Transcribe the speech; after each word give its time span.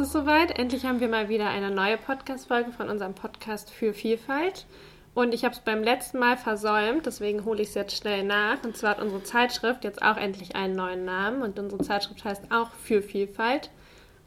ist 0.00 0.06
es 0.06 0.12
soweit. 0.14 0.58
Endlich 0.58 0.86
haben 0.86 1.00
wir 1.00 1.08
mal 1.08 1.28
wieder 1.28 1.50
eine 1.50 1.70
neue 1.70 1.98
Podcast-Folge 1.98 2.72
von 2.72 2.88
unserem 2.88 3.12
Podcast 3.12 3.70
für 3.70 3.92
Vielfalt. 3.92 4.64
Und 5.12 5.34
ich 5.34 5.44
habe 5.44 5.54
es 5.54 5.60
beim 5.60 5.82
letzten 5.82 6.18
Mal 6.18 6.38
versäumt, 6.38 7.04
deswegen 7.04 7.44
hole 7.44 7.60
ich 7.60 7.68
es 7.68 7.74
jetzt 7.74 7.94
schnell 7.94 8.24
nach. 8.24 8.64
Und 8.64 8.78
zwar 8.78 8.92
hat 8.92 9.02
unsere 9.02 9.22
Zeitschrift 9.24 9.84
jetzt 9.84 10.00
auch 10.00 10.16
endlich 10.16 10.56
einen 10.56 10.74
neuen 10.74 11.04
Namen 11.04 11.42
und 11.42 11.58
unsere 11.58 11.82
Zeitschrift 11.82 12.24
heißt 12.24 12.44
auch 12.50 12.70
für 12.70 13.02
Vielfalt. 13.02 13.70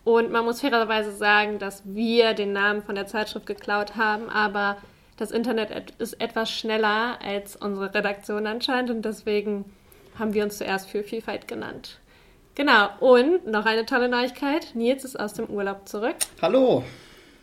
Und 0.04 0.32
man 0.32 0.46
muss 0.46 0.62
fairerweise 0.62 1.12
sagen, 1.12 1.58
dass 1.58 1.82
wir 1.86 2.36
den 2.36 2.54
Namen 2.54 2.84
von 2.84 2.94
der 2.94 3.08
Zeitschrift 3.08 3.48
geklaut 3.48 3.96
haben, 3.96 4.30
aber 4.30 4.78
das 5.18 5.32
Internet 5.32 5.96
ist 5.98 6.22
etwas 6.22 6.52
schneller 6.52 7.18
als 7.26 7.56
unsere 7.56 7.96
Redaktion 7.96 8.46
anscheinend 8.46 8.92
und 8.92 9.06
deswegen 9.06 9.66
haben 10.20 10.36
wir 10.36 10.44
uns 10.44 10.60
zuerst 10.60 10.88
für 10.88 11.02
Vielfalt 11.02 11.48
genannt. 11.48 12.00
Genau, 12.56 12.90
und 13.00 13.48
noch 13.48 13.66
eine 13.66 13.86
tolle 13.86 14.10
Neuigkeit. 14.10 14.76
Nils 14.76 15.04
ist 15.04 15.20
aus 15.20 15.34
dem 15.34 15.48
Urlaub 15.48 15.88
zurück. 15.88 16.16
Hallo. 16.40 16.84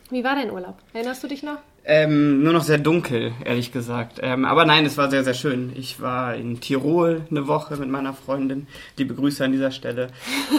Wie 0.09 0.23
war 0.23 0.35
dein 0.35 0.51
Urlaub? 0.51 0.77
Erinnerst 0.93 1.21
du 1.21 1.27
dich 1.27 1.43
noch? 1.43 1.57
Ähm, 1.83 2.43
nur 2.43 2.53
noch 2.53 2.63
sehr 2.63 2.77
dunkel, 2.77 3.33
ehrlich 3.43 3.73
gesagt. 3.73 4.19
Ähm, 4.21 4.45
aber 4.45 4.63
nein, 4.63 4.85
es 4.85 4.97
war 4.97 5.09
sehr, 5.09 5.25
sehr 5.25 5.33
schön. 5.33 5.73
Ich 5.75 5.99
war 5.99 6.35
in 6.35 6.61
Tirol 6.61 7.23
eine 7.29 7.47
Woche 7.47 7.75
mit 7.75 7.89
meiner 7.89 8.13
Freundin. 8.13 8.67
Liebe 8.97 9.13
Grüße 9.13 9.43
an 9.43 9.51
dieser 9.51 9.71
Stelle. 9.71 10.07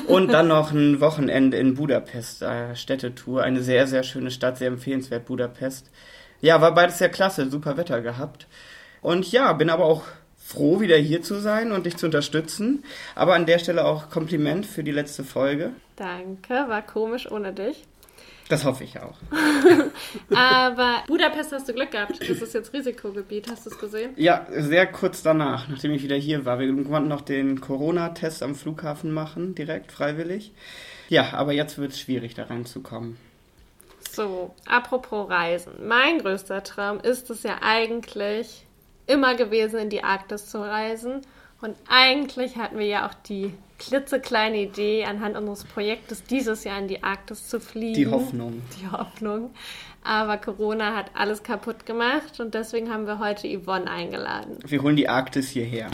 Und 0.06 0.32
dann 0.32 0.48
noch 0.48 0.72
ein 0.72 1.00
Wochenende 1.00 1.56
in 1.56 1.74
Budapest, 1.74 2.42
äh, 2.42 2.76
Städtetour. 2.76 3.42
Eine 3.42 3.62
sehr, 3.62 3.86
sehr 3.86 4.02
schöne 4.02 4.30
Stadt, 4.30 4.58
sehr 4.58 4.68
empfehlenswert, 4.68 5.24
Budapest. 5.24 5.90
Ja, 6.42 6.60
war 6.60 6.74
beides 6.74 6.98
sehr 6.98 7.08
klasse, 7.08 7.48
super 7.48 7.78
Wetter 7.78 8.02
gehabt. 8.02 8.48
Und 9.00 9.30
ja, 9.32 9.52
bin 9.54 9.70
aber 9.70 9.84
auch 9.84 10.02
froh, 10.52 10.80
wieder 10.80 10.96
hier 10.96 11.22
zu 11.22 11.40
sein 11.40 11.72
und 11.72 11.86
dich 11.86 11.96
zu 11.96 12.06
unterstützen. 12.06 12.84
Aber 13.14 13.34
an 13.34 13.46
der 13.46 13.58
Stelle 13.58 13.84
auch 13.84 14.10
Kompliment 14.10 14.66
für 14.66 14.84
die 14.84 14.92
letzte 14.92 15.24
Folge. 15.24 15.72
Danke, 15.96 16.54
war 16.68 16.82
komisch 16.82 17.30
ohne 17.30 17.52
dich. 17.52 17.84
Das 18.48 18.64
hoffe 18.64 18.84
ich 18.84 18.98
auch. 19.00 19.16
Aber 20.34 21.04
Budapest 21.06 21.52
hast 21.52 21.68
du 21.68 21.72
Glück 21.72 21.92
gehabt. 21.92 22.20
Das 22.20 22.42
ist 22.42 22.52
jetzt 22.52 22.72
Risikogebiet. 22.74 23.50
Hast 23.50 23.64
du 23.64 23.70
es 23.70 23.78
gesehen? 23.78 24.12
Ja, 24.16 24.46
sehr 24.50 24.86
kurz 24.86 25.22
danach, 25.22 25.68
nachdem 25.68 25.92
ich 25.92 26.02
wieder 26.02 26.16
hier 26.16 26.44
war. 26.44 26.58
Wir 26.58 26.68
konnten 26.84 27.08
noch 27.08 27.22
den 27.22 27.60
Corona-Test 27.60 28.42
am 28.42 28.54
Flughafen 28.54 29.12
machen, 29.12 29.54
direkt 29.54 29.90
freiwillig. 29.90 30.52
Ja, 31.08 31.32
aber 31.32 31.52
jetzt 31.52 31.78
wird 31.78 31.92
es 31.92 32.00
schwierig, 32.00 32.34
da 32.34 32.44
reinzukommen. 32.44 33.16
So, 34.10 34.54
apropos 34.66 35.30
Reisen. 35.30 35.72
Mein 35.86 36.18
größter 36.18 36.62
Traum 36.62 37.00
ist 37.00 37.30
es 37.30 37.44
ja 37.44 37.60
eigentlich 37.62 38.66
immer 39.06 39.34
gewesen, 39.34 39.78
in 39.78 39.90
die 39.90 40.04
Arktis 40.04 40.46
zu 40.46 40.60
reisen. 40.60 41.22
Und 41.60 41.76
eigentlich 41.88 42.56
hatten 42.56 42.78
wir 42.78 42.86
ja 42.86 43.08
auch 43.08 43.14
die 43.14 43.54
klitzekleine 43.78 44.62
Idee, 44.62 45.04
anhand 45.04 45.36
unseres 45.36 45.64
Projektes 45.64 46.24
dieses 46.24 46.64
Jahr 46.64 46.78
in 46.78 46.88
die 46.88 47.02
Arktis 47.02 47.48
zu 47.48 47.60
fliegen. 47.60 47.94
Die 47.94 48.06
Hoffnung. 48.06 48.62
Die 48.80 48.90
Hoffnung. 48.90 49.50
Aber 50.04 50.36
Corona 50.36 50.96
hat 50.96 51.12
alles 51.14 51.44
kaputt 51.44 51.86
gemacht 51.86 52.40
und 52.40 52.54
deswegen 52.54 52.92
haben 52.92 53.06
wir 53.06 53.20
heute 53.20 53.46
Yvonne 53.46 53.88
eingeladen. 53.88 54.58
Wir 54.66 54.82
holen 54.82 54.96
die 54.96 55.08
Arktis 55.08 55.48
hierher. 55.48 55.90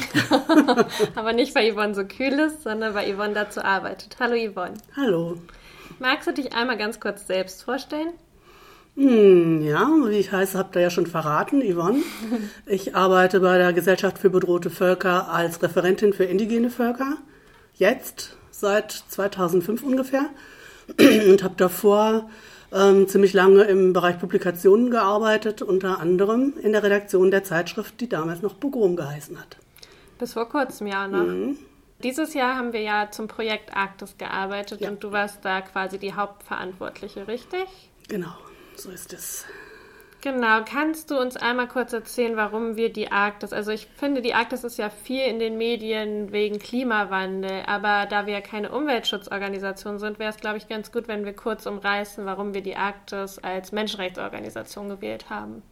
Aber 1.14 1.34
nicht, 1.34 1.54
weil 1.54 1.74
Yvonne 1.74 1.94
so 1.94 2.04
kühl 2.04 2.32
ist, 2.38 2.62
sondern 2.62 2.94
weil 2.94 3.14
Yvonne 3.14 3.34
dazu 3.34 3.62
arbeitet. 3.62 4.16
Hallo 4.18 4.34
Yvonne. 4.34 4.74
Hallo. 4.96 5.36
Magst 5.98 6.26
du 6.26 6.32
dich 6.32 6.54
einmal 6.54 6.78
ganz 6.78 7.00
kurz 7.00 7.26
selbst 7.26 7.62
vorstellen? 7.62 8.14
Hm, 8.98 9.62
ja, 9.62 9.88
wie 10.06 10.18
ich 10.18 10.32
heiße, 10.32 10.58
habt 10.58 10.74
ihr 10.74 10.82
ja 10.82 10.90
schon 10.90 11.06
verraten, 11.06 11.62
Yvonne. 11.62 12.02
Ich 12.66 12.96
arbeite 12.96 13.38
bei 13.38 13.56
der 13.56 13.72
Gesellschaft 13.72 14.18
für 14.18 14.28
bedrohte 14.28 14.70
Völker 14.70 15.30
als 15.30 15.62
Referentin 15.62 16.12
für 16.12 16.24
indigene 16.24 16.68
Völker. 16.68 17.16
Jetzt, 17.74 18.36
seit 18.50 18.90
2005 18.90 19.84
ungefähr. 19.84 20.26
Und 20.98 21.44
habe 21.44 21.54
davor 21.56 22.28
ähm, 22.72 23.06
ziemlich 23.06 23.34
lange 23.34 23.62
im 23.62 23.92
Bereich 23.92 24.18
Publikationen 24.18 24.90
gearbeitet, 24.90 25.62
unter 25.62 26.00
anderem 26.00 26.54
in 26.60 26.72
der 26.72 26.82
Redaktion 26.82 27.30
der 27.30 27.44
Zeitschrift, 27.44 28.00
die 28.00 28.08
damals 28.08 28.42
noch 28.42 28.58
Pogrom 28.58 28.96
geheißen 28.96 29.38
hat. 29.38 29.58
Bis 30.18 30.32
vor 30.32 30.48
kurzem 30.48 30.88
ja 30.88 31.06
noch. 31.06 31.24
Mhm. 31.24 31.56
Dieses 32.02 32.34
Jahr 32.34 32.56
haben 32.56 32.72
wir 32.72 32.82
ja 32.82 33.12
zum 33.12 33.28
Projekt 33.28 33.76
Arktis 33.76 34.18
gearbeitet 34.18 34.80
ja. 34.80 34.88
und 34.90 35.04
du 35.04 35.12
warst 35.12 35.44
da 35.44 35.60
quasi 35.60 35.98
die 35.98 36.14
Hauptverantwortliche, 36.14 37.28
richtig? 37.28 37.68
Genau 38.08 38.34
so 38.80 38.90
ist 38.90 39.12
es. 39.12 39.44
Genau, 40.20 40.64
kannst 40.68 41.12
du 41.12 41.18
uns 41.18 41.36
einmal 41.36 41.68
kurz 41.68 41.92
erzählen, 41.92 42.34
warum 42.34 42.76
wir 42.76 42.92
die 42.92 43.12
Arktis, 43.12 43.52
also 43.52 43.70
ich 43.70 43.86
finde, 43.96 44.20
die 44.20 44.34
Arktis 44.34 44.64
ist 44.64 44.76
ja 44.76 44.90
viel 44.90 45.22
in 45.22 45.38
den 45.38 45.56
Medien 45.56 46.32
wegen 46.32 46.58
Klimawandel, 46.58 47.62
aber 47.66 48.06
da 48.10 48.26
wir 48.26 48.32
ja 48.32 48.40
keine 48.40 48.72
Umweltschutzorganisation 48.72 50.00
sind, 50.00 50.18
wäre 50.18 50.30
es, 50.30 50.38
glaube 50.38 50.56
ich, 50.56 50.68
ganz 50.68 50.90
gut, 50.90 51.06
wenn 51.06 51.24
wir 51.24 51.34
kurz 51.34 51.66
umreißen, 51.66 52.26
warum 52.26 52.52
wir 52.52 52.62
die 52.62 52.74
Arktis 52.74 53.38
als 53.38 53.70
Menschenrechtsorganisation 53.70 54.88
gewählt 54.88 55.30
haben. 55.30 55.62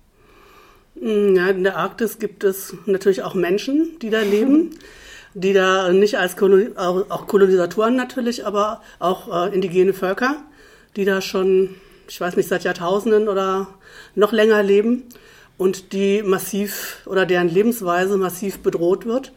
Ja, 0.95 1.49
in 1.49 1.65
der 1.65 1.77
Arktis 1.77 2.21
gibt 2.21 2.45
es 2.45 2.75
natürlich 2.87 3.25
auch 3.25 3.35
Menschen, 3.35 3.99
die 4.01 4.11
da 4.11 4.21
leben, 4.21 4.79
die 5.35 5.55
da 5.55 5.93
nicht 5.93 6.19
als 6.19 6.37
Kolon 6.37 6.77
auch 6.77 7.27
Kolonisatoren 7.27 7.97
natürlich, 7.97 8.47
aber 8.47 8.81
auch 9.01 9.49
äh, 9.49 9.53
indigene 9.53 9.93
Völker, 9.93 10.37
die 10.95 11.05
da 11.05 11.21
schon 11.21 11.75
ich 12.09 12.21
weiß 12.21 12.37
nicht, 12.37 12.49
seit 12.49 12.65
Jahrtausenden 12.65 13.29
oder 13.29 13.69
noch 14.15 14.33
länger 14.33 14.63
leben 14.63 15.05
und 15.59 15.93
die 15.93 16.23
massiv 16.23 17.03
oder 17.07 17.27
deren 17.27 17.49
Lebensweise 17.49 18.17
massiv 18.17 18.59
bedroht 18.61 19.07
wird 19.07 19.33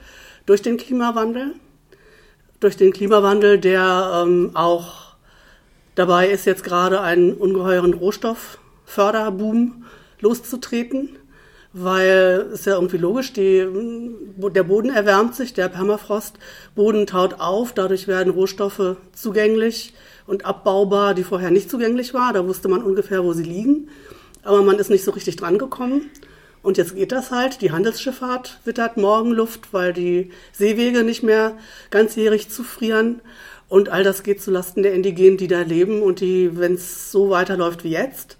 durch 0.46 0.62
den 0.62 0.78
Klimawandel. 0.78 1.56
Durch 2.60 2.76
den 2.76 2.92
Klimawandel, 2.92 3.58
der 3.58 4.24
ähm, 4.26 4.52
auch 4.54 5.16
dabei 5.96 6.28
ist, 6.30 6.46
jetzt 6.46 6.64
gerade 6.64 7.02
einen 7.02 7.34
ungeheuren 7.34 7.94
Rohstoffförderboom 7.94 9.86
loszutreten, 10.20 11.18
weil 11.72 12.48
es 12.52 12.66
ja 12.66 12.74
irgendwie 12.74 12.98
logisch, 12.98 13.32
die, 13.32 13.66
der 14.38 14.64
Boden 14.64 14.90
erwärmt 14.90 15.36
sich, 15.36 15.54
der 15.54 15.70
Permafrostboden 15.70 17.08
taut 17.08 17.40
auf, 17.40 17.74
dadurch 17.74 18.08
werden 18.08 18.34
Rohstoffe 18.34 18.98
zugänglich 19.14 19.94
und 20.30 20.46
abbaubar, 20.46 21.16
die 21.16 21.24
vorher 21.24 21.50
nicht 21.50 21.70
zugänglich 21.70 22.14
war. 22.14 22.34
Da 22.34 22.48
wusste 22.48 22.68
man 22.68 22.84
ungefähr, 22.84 23.24
wo 23.24 23.34
sie 23.34 23.44
liegen. 23.44 23.90
Aber 24.44 24.62
man 24.62 24.78
ist 24.78 24.90
nicht 24.90 25.04
so 25.04 25.12
richtig 25.12 25.36
drangekommen. 25.38 26.10
Und 26.62 26.78
jetzt 26.78 26.96
geht 26.96 27.12
das 27.12 27.32
halt. 27.32 27.62
Die 27.62 27.72
Handelsschifffahrt 27.72 28.60
wittert 28.64 28.96
Morgenluft, 28.96 29.74
weil 29.74 29.92
die 29.92 30.32
Seewege 30.52 31.04
nicht 31.04 31.24
mehr 31.24 31.58
ganzjährig 31.90 32.50
zufrieren. 32.50 33.22
Und 33.70 33.90
all 33.90 34.04
das 34.04 34.24
geht 34.24 34.42
zulasten 34.42 34.84
der 34.84 34.94
Indigenen, 34.94 35.38
die 35.38 35.48
da 35.48 35.62
leben 35.62 36.02
und 36.04 36.20
die, 36.20 36.58
wenn 36.58 36.76
es 36.76 37.12
so 37.12 37.30
weiterläuft 37.32 37.84
wie 37.84 37.92
jetzt, 37.92 38.38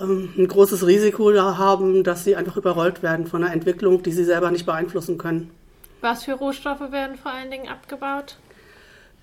ähm, 0.00 0.32
ein 0.38 0.48
großes 0.48 0.86
Risiko 0.86 1.30
da 1.30 1.58
haben, 1.58 2.04
dass 2.04 2.24
sie 2.24 2.36
einfach 2.36 2.56
überrollt 2.56 3.02
werden 3.02 3.26
von 3.26 3.44
einer 3.44 3.52
Entwicklung, 3.52 4.02
die 4.02 4.12
sie 4.12 4.24
selber 4.24 4.50
nicht 4.50 4.66
beeinflussen 4.66 5.18
können. 5.18 5.50
Was 6.00 6.24
für 6.24 6.32
Rohstoffe 6.32 6.90
werden 6.90 7.16
vor 7.16 7.32
allen 7.32 7.50
Dingen 7.50 7.68
abgebaut? 7.68 8.36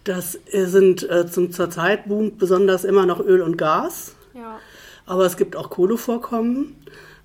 Das 0.10 0.40
sind 0.52 1.08
äh, 1.08 1.28
zum 1.28 1.52
zurzeit 1.52 2.08
boomt 2.08 2.40
besonders 2.40 2.84
immer 2.84 3.06
noch 3.06 3.20
Öl 3.20 3.44
und 3.44 3.60
Gas. 3.60 4.16
Ja. 4.34 4.58
Aber 5.06 5.28
es 5.28 5.38
gibt 5.38 5.56
auch 5.56 5.70
Kohlevorkommen. 5.70 6.76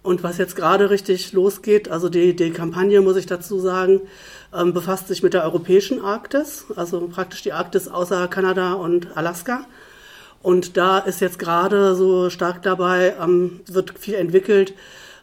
Und 0.03 0.23
was 0.23 0.37
jetzt 0.37 0.55
gerade 0.55 0.91
richtig 0.91 1.33
losgeht, 1.33 1.91
also 1.91 2.11
die, 2.11 2.37
die 2.37 2.51
Kampagne, 2.51 3.01
muss 3.01 3.17
ich 3.17 3.25
dazu 3.25 3.59
sagen, 3.59 4.03
ähm, 4.55 4.75
befasst 4.75 5.09
sich 5.09 5.23
mit 5.23 5.33
der 5.33 5.45
europäischen 5.45 6.05
Arktis, 6.05 6.67
also 6.77 7.09
praktisch 7.09 7.41
die 7.41 7.55
Arktis 7.55 7.89
außer 7.89 8.29
Kanada 8.29 8.75
und 8.75 9.17
Alaska. 9.17 9.65
Und 10.43 10.77
da 10.77 10.99
ist 10.99 11.23
jetzt 11.23 11.39
gerade 11.39 11.95
so 11.95 12.29
stark 12.29 12.61
dabei, 12.61 13.15
ähm, 13.19 13.61
wird 13.67 13.99
viel 13.99 14.17
entwickelt, 14.17 14.75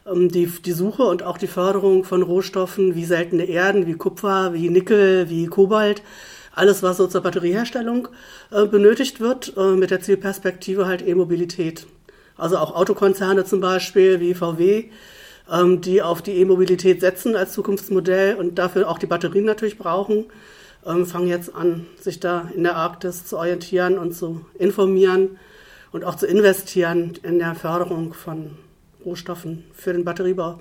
ähm, 0.04 0.28
die, 0.32 0.46
die 0.46 0.72
Suche 0.72 1.04
und 1.04 1.22
auch 1.22 1.38
die 1.38 1.46
Förderung 1.46 2.02
von 2.02 2.22
Rohstoffen 2.22 2.96
wie 2.96 3.04
seltene 3.04 3.44
Erden, 3.44 3.86
wie 3.86 3.94
Kupfer, 3.94 4.52
wie 4.52 4.68
Nickel, 4.68 5.30
wie 5.30 5.46
Kobalt 5.46 6.02
alles, 6.54 6.82
was 6.82 6.98
so 6.98 7.06
zur 7.06 7.22
Batterieherstellung 7.22 8.08
äh, 8.50 8.66
benötigt 8.66 9.20
wird, 9.20 9.54
äh, 9.56 9.72
mit 9.72 9.90
der 9.90 10.00
Zielperspektive 10.00 10.86
halt 10.86 11.06
E-Mobilität. 11.06 11.86
Also 12.36 12.58
auch 12.58 12.74
Autokonzerne 12.74 13.44
zum 13.44 13.60
Beispiel 13.60 14.20
wie 14.20 14.34
VW, 14.34 14.90
ähm, 15.50 15.80
die 15.80 16.02
auf 16.02 16.22
die 16.22 16.32
E-Mobilität 16.32 17.00
setzen 17.00 17.36
als 17.36 17.52
Zukunftsmodell 17.52 18.36
und 18.36 18.56
dafür 18.56 18.88
auch 18.88 18.98
die 18.98 19.06
Batterien 19.06 19.44
natürlich 19.44 19.78
brauchen, 19.78 20.26
ähm, 20.86 21.06
fangen 21.06 21.28
jetzt 21.28 21.54
an, 21.54 21.86
sich 22.00 22.20
da 22.20 22.48
in 22.54 22.64
der 22.64 22.76
Arktis 22.76 23.26
zu 23.26 23.38
orientieren 23.38 23.98
und 23.98 24.12
zu 24.12 24.44
informieren 24.58 25.38
und 25.90 26.04
auch 26.04 26.16
zu 26.16 26.26
investieren 26.26 27.14
in 27.22 27.38
der 27.38 27.54
Förderung 27.54 28.14
von 28.14 28.58
Rohstoffen 29.04 29.64
für 29.72 29.92
den 29.92 30.04
Batteriebau. 30.04 30.60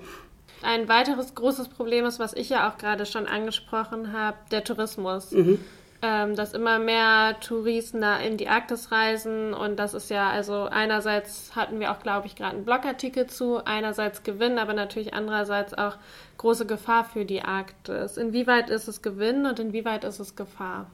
Ein 0.61 0.87
weiteres 0.87 1.33
großes 1.33 1.69
Problem 1.69 2.05
ist, 2.05 2.19
was 2.19 2.33
ich 2.33 2.49
ja 2.49 2.69
auch 2.69 2.77
gerade 2.77 3.07
schon 3.07 3.25
angesprochen 3.25 4.13
habe, 4.13 4.37
der 4.51 4.63
Tourismus. 4.63 5.31
Mhm 5.31 5.59
ähm, 6.01 6.35
dass 6.35 6.53
immer 6.53 6.79
mehr 6.79 7.39
Touristen 7.41 8.01
da 8.01 8.19
in 8.19 8.37
die 8.37 8.47
Arktis 8.47 8.91
reisen 8.91 9.53
und 9.53 9.77
das 9.77 9.93
ist 9.93 10.09
ja, 10.09 10.29
also 10.29 10.63
einerseits 10.63 11.55
hatten 11.55 11.79
wir 11.79 11.91
auch, 11.91 11.99
glaube 11.99 12.27
ich, 12.27 12.35
gerade 12.35 12.55
einen 12.55 12.65
Blogartikel 12.65 13.27
zu, 13.27 13.63
einerseits 13.63 14.23
Gewinn, 14.23 14.57
aber 14.57 14.73
natürlich 14.73 15.13
andererseits 15.13 15.73
auch 15.73 15.97
große 16.37 16.65
Gefahr 16.65 17.05
für 17.05 17.25
die 17.25 17.43
Arktis. 17.43 18.17
Inwieweit 18.17 18.69
ist 18.69 18.87
es 18.87 19.01
Gewinn 19.01 19.45
und 19.45 19.59
inwieweit 19.59 20.03
ist 20.03 20.19
es 20.19 20.35
Gefahr? 20.35 20.89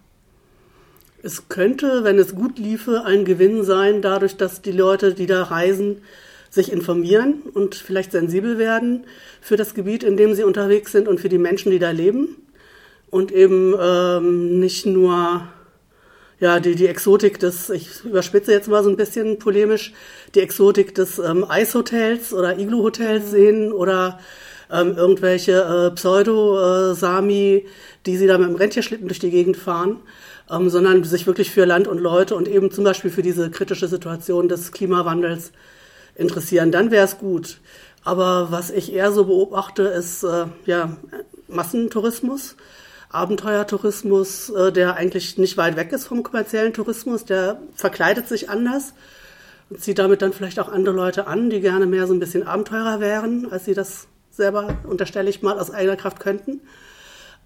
Es 1.23 1.49
könnte, 1.49 2.03
wenn 2.03 2.19
es 2.19 2.35
gut 2.35 2.59
liefe, 2.59 3.03
ein 3.05 3.25
Gewinn 3.25 3.63
sein, 3.63 4.01
dadurch, 4.01 4.37
dass 4.37 4.61
die 4.61 4.71
Leute, 4.71 5.13
die 5.13 5.25
da 5.25 5.43
reisen, 5.43 6.01
sich 6.49 6.71
informieren 6.71 7.41
und 7.53 7.75
vielleicht 7.75 8.11
sensibel 8.11 8.57
werden 8.57 9.05
für 9.41 9.57
das 9.57 9.73
Gebiet, 9.73 10.03
in 10.03 10.17
dem 10.17 10.33
sie 10.33 10.43
unterwegs 10.43 10.91
sind 10.91 11.07
und 11.07 11.19
für 11.19 11.29
die 11.29 11.37
Menschen, 11.37 11.71
die 11.71 11.79
da 11.79 11.91
leben. 11.91 12.35
Und 13.09 13.31
eben 13.31 13.73
ähm, 13.79 14.59
nicht 14.59 14.85
nur 14.85 15.47
ja, 16.39 16.59
die, 16.59 16.75
die 16.75 16.87
Exotik 16.87 17.39
des, 17.39 17.69
ich 17.69 18.03
überspitze 18.03 18.51
jetzt 18.51 18.67
mal 18.67 18.83
so 18.83 18.89
ein 18.89 18.97
bisschen 18.97 19.39
polemisch, 19.39 19.93
die 20.35 20.41
Exotik 20.41 20.93
des 20.93 21.17
ähm, 21.19 21.45
Eishotels 21.49 22.33
oder 22.33 22.59
Iglu-Hotels 22.59 23.31
sehen 23.31 23.71
oder 23.71 24.19
ähm, 24.71 24.95
irgendwelche 24.95 25.53
äh, 25.89 25.95
Pseudo-Sami, 25.95 27.65
die 28.05 28.17
sie 28.17 28.27
da 28.27 28.37
mit 28.37 28.49
dem 28.49 28.55
Rentierschlitten 28.55 29.07
durch 29.07 29.19
die 29.19 29.31
Gegend 29.31 29.57
fahren, 29.57 29.97
ähm, 30.51 30.69
sondern 30.69 31.03
sich 31.03 31.25
wirklich 31.25 31.51
für 31.51 31.65
Land 31.65 31.87
und 31.87 31.99
Leute 31.99 32.35
und 32.35 32.47
eben 32.47 32.71
zum 32.71 32.83
Beispiel 32.83 33.09
für 33.09 33.23
diese 33.23 33.49
kritische 33.49 33.87
Situation 33.87 34.47
des 34.47 34.71
Klimawandels 34.71 35.51
interessieren. 36.15 36.71
Dann 36.71 36.91
wäre 36.91 37.05
es 37.05 37.17
gut. 37.17 37.59
Aber 38.03 38.51
was 38.51 38.69
ich 38.69 38.93
eher 38.93 39.11
so 39.11 39.25
beobachte, 39.25 39.83
ist 39.83 40.23
äh, 40.23 40.45
ja 40.65 40.95
Massentourismus. 41.47 42.55
Abenteuertourismus, 43.09 44.49
äh, 44.49 44.71
der 44.71 44.95
eigentlich 44.95 45.37
nicht 45.37 45.57
weit 45.57 45.75
weg 45.75 45.91
ist 45.91 46.07
vom 46.07 46.23
kommerziellen 46.23 46.73
Tourismus, 46.73 47.25
der 47.25 47.59
verkleidet 47.75 48.27
sich 48.27 48.49
anders 48.49 48.93
und 49.69 49.81
zieht 49.81 49.99
damit 49.99 50.21
dann 50.21 50.33
vielleicht 50.33 50.59
auch 50.59 50.69
andere 50.69 50.95
Leute 50.95 51.27
an, 51.27 51.49
die 51.49 51.61
gerne 51.61 51.85
mehr 51.85 52.07
so 52.07 52.13
ein 52.13 52.19
bisschen 52.19 52.45
Abenteurer 52.45 52.99
wären, 52.99 53.51
als 53.51 53.65
sie 53.65 53.73
das 53.73 54.07
selber, 54.31 54.77
unterstelle 54.83 55.29
ich 55.29 55.41
mal, 55.41 55.59
aus 55.59 55.71
eigener 55.71 55.95
Kraft 55.95 56.19
könnten. 56.19 56.61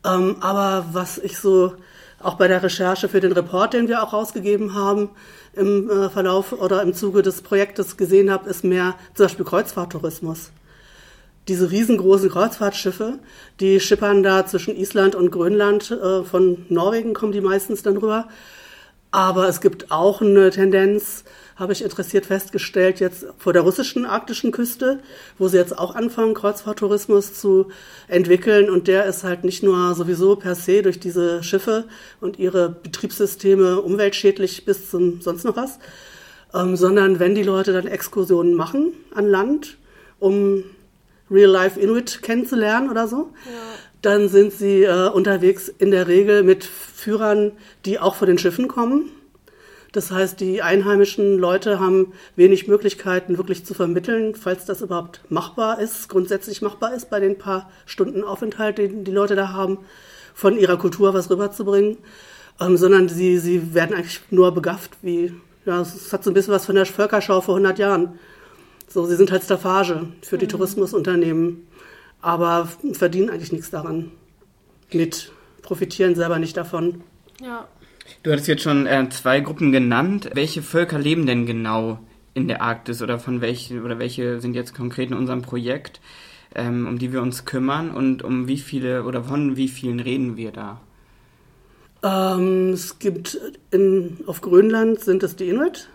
Ähm, 0.04 0.38
aber 0.42 0.86
was 0.92 1.18
ich 1.18 1.38
so 1.38 1.74
auch 2.20 2.36
bei 2.36 2.48
der 2.48 2.62
Recherche 2.62 3.10
für 3.10 3.20
den 3.20 3.32
Report, 3.32 3.74
den 3.74 3.88
wir 3.88 4.04
auch 4.04 4.14
rausgegeben 4.14 4.76
haben, 4.76 5.10
im 5.54 5.90
äh, 5.90 6.10
Verlauf 6.10 6.54
oder 6.54 6.82
im 6.82 6.94
Zuge 6.94 7.22
des 7.22 7.42
Projektes 7.42 7.98
gesehen 7.98 8.32
habe, 8.32 8.50
ist 8.50 8.64
mehr 8.64 8.96
zum 9.14 9.26
Beispiel 9.26 9.46
Kreuzfahrttourismus 9.46 10.52
diese 11.48 11.72
riesengroßen 11.72 12.30
Kreuzfahrtschiffe, 12.30 13.20
die 13.60 13.80
schippern 13.80 14.24
da 14.24 14.46
zwischen 14.46 14.76
Island 14.76 15.16
und 15.16 15.32
Grönland. 15.32 15.92
Äh, 15.92 16.24
von 16.24 16.66
Norwegen 16.70 17.14
kommen 17.14 17.32
die 17.32 17.42
meistens 17.42 17.84
dann 17.84 17.98
rüber. 17.98 18.28
Aber 19.12 19.50
es 19.50 19.60
gibt 19.60 19.92
auch 19.92 20.22
eine 20.22 20.52
Tendenz, 20.52 21.26
habe 21.58 21.74
ich 21.74 21.84
interessiert 21.84 22.26
festgestellt, 22.26 23.02
jetzt 23.02 23.26
vor 23.38 23.52
der 23.52 23.62
russischen 23.62 24.06
arktischen 24.06 24.52
Küste, 24.52 25.00
wo 25.38 25.50
sie 25.50 25.58
jetzt 25.58 25.78
auch 25.78 25.96
anfangen, 25.96 26.34
Kreuzfahrttourismus 26.34 27.34
zu 27.34 27.68
entwickeln. 28.08 28.70
Und 28.70 28.88
der 28.88 29.06
ist 29.06 29.26
halt 29.26 29.44
nicht 29.44 29.64
nur 29.64 29.94
sowieso 29.96 30.38
per 30.38 30.56
se 30.56 30.82
durch 30.82 31.00
diese 31.00 31.44
Schiffe 31.44 31.86
und 32.22 32.40
ihre 32.40 32.70
Betriebssysteme 32.70 33.82
umweltschädlich 33.82 34.64
bis 34.64 34.90
zum 34.90 35.20
sonst 35.20 35.44
noch 35.44 35.58
was, 35.58 35.80
ähm, 36.54 36.78
sondern 36.78 37.20
wenn 37.20 37.36
die 37.36 37.44
Leute 37.44 37.74
dann 37.74 37.88
Exkursionen 37.88 38.54
machen 38.54 38.94
an 39.14 39.28
Land, 39.28 39.78
um 40.20 40.64
Real-Life 41.32 41.80
Inuit 41.80 42.22
kennenzulernen 42.22 42.90
oder 42.90 43.08
so. 43.08 43.32
Ja. 43.46 43.52
Dann 44.02 44.30
sind 44.30 44.52
sie 44.52 44.84
äh, 44.84 45.10
unterwegs 45.10 45.70
in 45.70 45.92
der 45.92 46.08
Regel 46.08 46.44
mit 46.44 46.64
Führern, 46.64 47.52
die 47.86 48.00
auch 48.00 48.16
von 48.16 48.28
den 48.28 48.38
Schiffen 48.38 48.68
kommen. 48.68 49.12
Das 49.92 50.10
heißt, 50.10 50.40
die 50.40 50.62
einheimischen 50.62 51.38
Leute 51.38 51.80
haben 51.80 52.14
wenig 52.38 52.68
Möglichkeiten, 52.68 53.38
wirklich 53.38 53.66
zu 53.66 53.74
vermitteln, 53.74 54.36
falls 54.36 54.66
das 54.66 54.82
überhaupt 54.82 55.22
machbar 55.30 55.80
ist, 55.80 56.08
grundsätzlich 56.08 56.62
machbar 56.62 56.94
ist, 56.94 57.10
bei 57.10 57.20
den 57.20 57.38
paar 57.38 57.70
Stunden 57.86 58.24
Aufenthalt, 58.24 58.78
den 58.78 59.04
die 59.04 59.12
Leute 59.12 59.36
da 59.36 59.50
haben, 59.50 59.80
von 60.34 60.58
ihrer 60.58 60.78
Kultur 60.78 61.14
was 61.14 61.30
rüberzubringen, 61.30 61.98
ähm, 62.62 62.78
sondern 62.78 63.10
sie, 63.10 63.38
sie 63.38 63.74
werden 63.74 63.94
eigentlich 63.94 64.22
nur 64.30 64.54
begafft, 64.54 64.92
wie, 65.02 65.34
ja, 65.66 65.82
es 65.82 66.14
hat 66.14 66.24
so 66.24 66.32
ein 66.32 66.34
bisschen 66.34 66.54
was 66.54 66.66
von 66.66 66.76
der 66.76 66.86
Völkerschau 66.86 67.42
vor 67.42 67.56
100 67.56 67.78
Jahren. 67.78 68.18
So, 68.92 69.06
sie 69.06 69.16
sind 69.16 69.32
halt 69.32 69.44
Staffage 69.44 70.08
für 70.22 70.38
die 70.38 70.46
mhm. 70.46 70.50
Tourismusunternehmen, 70.50 71.68
aber 72.22 72.68
verdienen 72.92 73.30
eigentlich 73.30 73.54
nichts 73.54 73.70
daran. 73.70 74.12
Mit 74.92 75.32
profitieren 75.62 76.16
selber 76.16 76.40
nicht 76.40 76.58
davon. 76.58 77.02
Ja. 77.42 77.68
Du 78.24 78.32
hattest 78.32 78.50
jetzt 78.50 78.64
schon 78.64 78.88
äh, 78.88 79.08
zwei 79.10 79.40
Gruppen 79.40 79.72
genannt. 79.72 80.30
Welche 80.34 80.62
Völker 80.62 81.00
leben 81.00 81.26
denn 81.26 81.46
genau 81.46 82.00
in 82.34 82.48
der 82.48 82.62
Arktis 82.62 83.02
oder 83.02 83.20
von 83.20 83.40
welchen 83.40 83.84
oder 83.84 84.00
welche 84.00 84.42
sind 84.42 84.56
jetzt 84.56 84.76
konkret 84.76 85.10
in 85.12 85.18
unserem 85.18 85.42
Projekt, 85.42 86.02
ähm, 86.54 86.88
um 86.88 87.00
die 87.00 87.14
wir 87.14 87.22
uns 87.22 87.46
kümmern 87.46 87.92
und 87.92 88.24
um 88.24 88.48
wie 88.48 88.58
viele 88.58 89.04
oder 89.04 89.24
von 89.24 89.56
wie 89.56 89.70
vielen 89.70 90.02
reden 90.02 90.36
wir 90.36 90.52
da? 90.52 90.82
Ähm, 92.04 92.72
es 92.74 93.00
gibt 93.00 93.40
in, 93.72 94.18
auf 94.26 94.42
Grönland 94.42 95.00
sind 95.00 95.24
es 95.24 95.36
die 95.36 95.50
Inuit, 95.50 95.88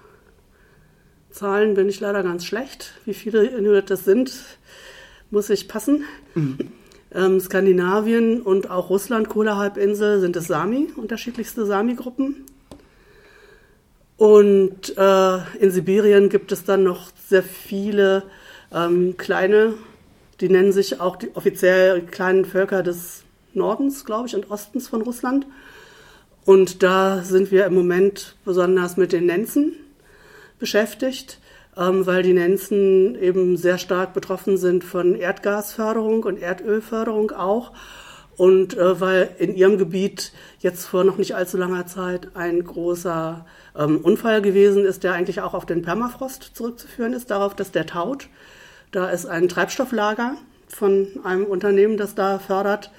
Zahlen 1.36 1.74
bin 1.74 1.88
ich 1.88 2.00
leider 2.00 2.22
ganz 2.22 2.46
schlecht. 2.46 2.94
Wie 3.04 3.12
viele 3.12 3.44
Inuit 3.44 3.90
das 3.90 4.04
sind, 4.04 4.32
muss 5.30 5.50
ich 5.50 5.68
passen. 5.68 6.04
Mhm. 6.34 6.58
Ähm, 7.14 7.40
Skandinavien 7.40 8.40
und 8.40 8.70
auch 8.70 8.88
Russland, 8.88 9.28
Kola-Halbinsel, 9.28 10.20
sind 10.20 10.34
es 10.34 10.46
Sami, 10.46 10.88
unterschiedlichste 10.96 11.66
Sami-Gruppen. 11.66 12.46
Und 14.16 14.96
äh, 14.96 15.36
in 15.60 15.70
Sibirien 15.70 16.30
gibt 16.30 16.52
es 16.52 16.64
dann 16.64 16.82
noch 16.82 17.10
sehr 17.28 17.42
viele 17.42 18.22
ähm, 18.72 19.18
kleine, 19.18 19.74
die 20.40 20.48
nennen 20.48 20.72
sich 20.72 21.00
auch 21.00 21.16
die 21.16 21.36
offiziell 21.36 22.00
kleinen 22.00 22.46
Völker 22.46 22.82
des 22.82 23.24
Nordens, 23.52 24.06
glaube 24.06 24.26
ich, 24.26 24.34
und 24.34 24.50
Ostens 24.50 24.88
von 24.88 25.02
Russland. 25.02 25.46
Und 26.46 26.82
da 26.82 27.22
sind 27.22 27.50
wir 27.50 27.66
im 27.66 27.74
Moment 27.74 28.36
besonders 28.44 28.96
mit 28.96 29.12
den 29.12 29.26
Nenzen 29.26 29.74
beschäftigt, 30.58 31.40
ähm, 31.76 32.06
weil 32.06 32.22
die 32.22 32.32
Nenzen 32.32 33.20
eben 33.20 33.56
sehr 33.56 33.78
stark 33.78 34.14
betroffen 34.14 34.56
sind 34.56 34.84
von 34.84 35.14
Erdgasförderung 35.14 36.24
und 36.24 36.40
Erdölförderung 36.40 37.32
auch. 37.32 37.72
Und 38.36 38.76
äh, 38.76 39.00
weil 39.00 39.30
in 39.38 39.54
ihrem 39.54 39.78
Gebiet 39.78 40.32
jetzt 40.58 40.84
vor 40.84 41.04
noch 41.04 41.16
nicht 41.16 41.34
allzu 41.34 41.56
langer 41.56 41.86
Zeit 41.86 42.28
ein 42.34 42.62
großer 42.62 43.46
ähm, 43.76 43.98
Unfall 43.98 44.42
gewesen 44.42 44.84
ist, 44.84 45.04
der 45.04 45.14
eigentlich 45.14 45.40
auch 45.40 45.54
auf 45.54 45.64
den 45.64 45.82
Permafrost 45.82 46.50
zurückzuführen 46.54 47.14
ist, 47.14 47.30
darauf, 47.30 47.54
dass 47.54 47.72
der 47.72 47.86
taut. 47.86 48.28
Da 48.92 49.08
ist 49.08 49.26
ein 49.26 49.48
Treibstofflager 49.48 50.36
von 50.68 51.08
einem 51.24 51.44
Unternehmen, 51.44 51.96
das 51.96 52.14
da 52.14 52.38
fördert, 52.38 52.90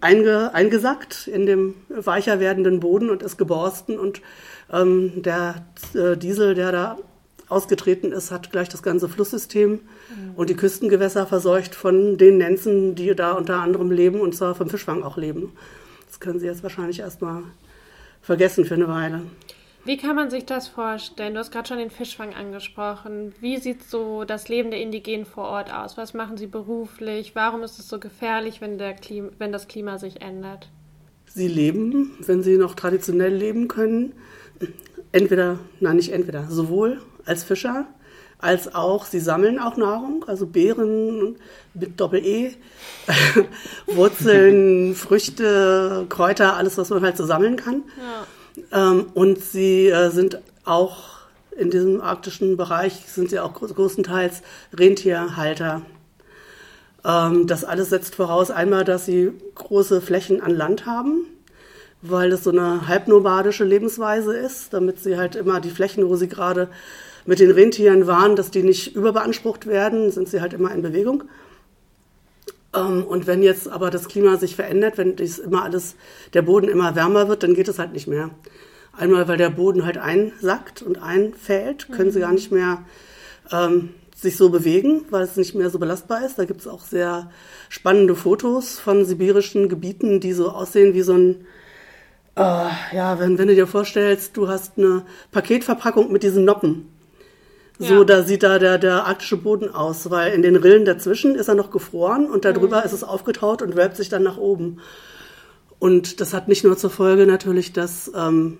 einge, 0.00 0.54
eingesackt 0.54 1.26
in 1.26 1.46
dem 1.46 1.74
weicher 1.88 2.40
werdenden 2.40 2.80
Boden 2.80 3.10
und 3.10 3.22
ist 3.22 3.38
geborsten 3.38 3.98
und 3.98 4.20
ähm, 4.72 5.22
der 5.22 5.66
äh, 5.94 6.16
Diesel, 6.16 6.54
der 6.54 6.72
da 6.72 6.98
ausgetreten 7.48 8.12
ist, 8.12 8.30
hat 8.30 8.50
gleich 8.52 8.68
das 8.68 8.82
ganze 8.82 9.08
Flusssystem 9.08 9.70
mhm. 9.70 9.80
und 10.36 10.50
die 10.50 10.56
Küstengewässer 10.56 11.26
verseucht 11.26 11.74
von 11.74 12.18
den 12.18 12.38
Nenzen, 12.38 12.94
die 12.94 13.14
da 13.14 13.32
unter 13.32 13.60
anderem 13.60 13.90
leben 13.90 14.20
und 14.20 14.34
zwar 14.34 14.54
vom 14.54 14.68
Fischfang 14.68 15.02
auch 15.02 15.16
leben. 15.16 15.52
Das 16.06 16.20
können 16.20 16.38
Sie 16.40 16.46
jetzt 16.46 16.62
wahrscheinlich 16.62 17.00
erstmal 17.00 17.42
vergessen 18.20 18.64
für 18.64 18.74
eine 18.74 18.88
Weile. 18.88 19.22
Wie 19.84 19.96
kann 19.96 20.16
man 20.16 20.28
sich 20.28 20.44
das 20.44 20.68
vorstellen? 20.68 21.32
Du 21.32 21.40
hast 21.40 21.50
gerade 21.50 21.66
schon 21.66 21.78
den 21.78 21.90
Fischfang 21.90 22.34
angesprochen. 22.34 23.34
Wie 23.40 23.56
sieht 23.56 23.84
so 23.84 24.24
das 24.24 24.48
Leben 24.48 24.70
der 24.70 24.82
Indigenen 24.82 25.24
vor 25.24 25.44
Ort 25.44 25.72
aus? 25.72 25.96
Was 25.96 26.12
machen 26.12 26.36
sie 26.36 26.46
beruflich? 26.46 27.34
Warum 27.34 27.62
ist 27.62 27.78
es 27.78 27.88
so 27.88 27.98
gefährlich, 27.98 28.60
wenn, 28.60 28.76
Klima, 29.00 29.30
wenn 29.38 29.50
das 29.50 29.66
Klima 29.66 29.96
sich 29.96 30.20
ändert? 30.20 30.68
Sie 31.34 31.48
leben, 31.48 32.16
wenn 32.20 32.42
sie 32.42 32.56
noch 32.56 32.74
traditionell 32.74 33.34
leben 33.34 33.68
können, 33.68 34.12
entweder, 35.12 35.58
nein, 35.80 35.96
nicht 35.96 36.12
entweder, 36.12 36.46
sowohl 36.48 37.00
als 37.24 37.44
Fischer, 37.44 37.86
als 38.38 38.74
auch, 38.74 39.04
sie 39.04 39.20
sammeln 39.20 39.58
auch 39.58 39.76
Nahrung, 39.76 40.24
also 40.28 40.46
Beeren 40.46 41.36
mit 41.74 41.98
Doppel-E, 42.00 42.52
Wurzeln, 43.86 44.94
Früchte, 44.94 46.06
Kräuter, 46.08 46.56
alles, 46.56 46.78
was 46.78 46.90
man 46.90 47.02
halt 47.02 47.16
so 47.16 47.26
sammeln 47.26 47.56
kann. 47.56 47.82
Ja. 48.70 48.90
Ähm, 48.90 49.06
und 49.14 49.42
sie 49.42 49.88
äh, 49.88 50.10
sind 50.10 50.40
auch 50.64 51.18
in 51.56 51.70
diesem 51.70 52.00
arktischen 52.00 52.56
Bereich, 52.56 53.02
sind 53.06 53.30
sie 53.30 53.40
auch 53.40 53.54
größtenteils 53.54 54.42
Rentierhalter. 54.72 55.82
Ähm, 57.04 57.46
das 57.46 57.64
alles 57.64 57.90
setzt 57.90 58.14
voraus 58.14 58.50
einmal, 58.50 58.84
dass 58.84 59.06
sie 59.06 59.32
große 59.54 60.00
Flächen 60.00 60.40
an 60.40 60.54
Land 60.54 60.86
haben 60.86 61.26
weil 62.02 62.32
es 62.32 62.44
so 62.44 62.50
eine 62.50 62.86
halbnomadische 62.86 63.64
Lebensweise 63.64 64.36
ist, 64.36 64.72
damit 64.72 65.00
sie 65.00 65.16
halt 65.16 65.34
immer 65.34 65.60
die 65.60 65.70
Flächen, 65.70 66.08
wo 66.08 66.16
sie 66.16 66.28
gerade 66.28 66.68
mit 67.26 67.40
den 67.40 67.50
Rentieren 67.50 68.06
waren, 68.06 68.36
dass 68.36 68.50
die 68.50 68.62
nicht 68.62 68.94
überbeansprucht 68.94 69.66
werden, 69.66 70.10
sind 70.10 70.28
sie 70.28 70.40
halt 70.40 70.52
immer 70.52 70.72
in 70.72 70.82
Bewegung. 70.82 71.24
Ähm, 72.74 73.04
und 73.04 73.26
wenn 73.26 73.42
jetzt 73.42 73.68
aber 73.68 73.90
das 73.90 74.08
Klima 74.08 74.36
sich 74.36 74.54
verändert, 74.54 74.96
wenn 74.96 75.16
dies 75.16 75.38
immer 75.38 75.64
alles, 75.64 75.96
der 76.34 76.42
Boden 76.42 76.68
immer 76.68 76.94
wärmer 76.94 77.28
wird, 77.28 77.42
dann 77.42 77.54
geht 77.54 77.68
es 77.68 77.78
halt 77.78 77.92
nicht 77.92 78.06
mehr. 78.06 78.30
Einmal, 78.92 79.28
weil 79.28 79.36
der 79.36 79.50
Boden 79.50 79.84
halt 79.84 79.98
einsackt 79.98 80.82
und 80.82 81.02
einfällt, 81.02 81.90
können 81.92 82.10
sie 82.10 82.20
gar 82.20 82.32
nicht 82.32 82.50
mehr 82.50 82.84
ähm, 83.52 83.90
sich 84.20 84.36
so 84.36 84.50
bewegen, 84.50 85.04
weil 85.10 85.22
es 85.22 85.36
nicht 85.36 85.54
mehr 85.54 85.70
so 85.70 85.78
belastbar 85.78 86.24
ist. 86.26 86.38
Da 86.38 86.44
gibt 86.44 86.60
es 86.60 86.66
auch 86.66 86.84
sehr 86.84 87.30
spannende 87.68 88.16
Fotos 88.16 88.78
von 88.78 89.04
sibirischen 89.04 89.68
Gebieten, 89.68 90.20
die 90.20 90.32
so 90.32 90.50
aussehen 90.50 90.94
wie 90.94 91.02
so 91.02 91.14
ein 91.14 91.46
Uh, 92.40 92.70
ja, 92.92 93.18
wenn, 93.18 93.36
wenn 93.36 93.48
du 93.48 93.56
dir 93.56 93.66
vorstellst, 93.66 94.36
du 94.36 94.46
hast 94.46 94.78
eine 94.78 95.02
Paketverpackung 95.32 96.12
mit 96.12 96.22
diesen 96.22 96.44
Noppen. 96.44 96.86
So, 97.80 97.94
ja. 97.94 98.04
da 98.04 98.22
sieht 98.22 98.44
da 98.44 98.60
der, 98.60 98.78
der 98.78 99.06
arktische 99.06 99.36
Boden 99.36 99.74
aus, 99.74 100.08
weil 100.08 100.32
in 100.34 100.42
den 100.42 100.54
Rillen 100.54 100.84
dazwischen 100.84 101.34
ist 101.34 101.48
er 101.48 101.56
noch 101.56 101.72
gefroren 101.72 102.30
und 102.30 102.44
darüber 102.44 102.78
mhm. 102.78 102.86
ist 102.86 102.92
es 102.92 103.02
aufgetaut 103.02 103.60
und 103.60 103.74
wölbt 103.74 103.96
sich 103.96 104.08
dann 104.08 104.22
nach 104.22 104.36
oben. 104.36 104.78
Und 105.80 106.20
das 106.20 106.32
hat 106.32 106.46
nicht 106.46 106.62
nur 106.62 106.76
zur 106.76 106.90
Folge 106.90 107.26
natürlich, 107.26 107.72
dass 107.72 108.08
ähm, 108.14 108.58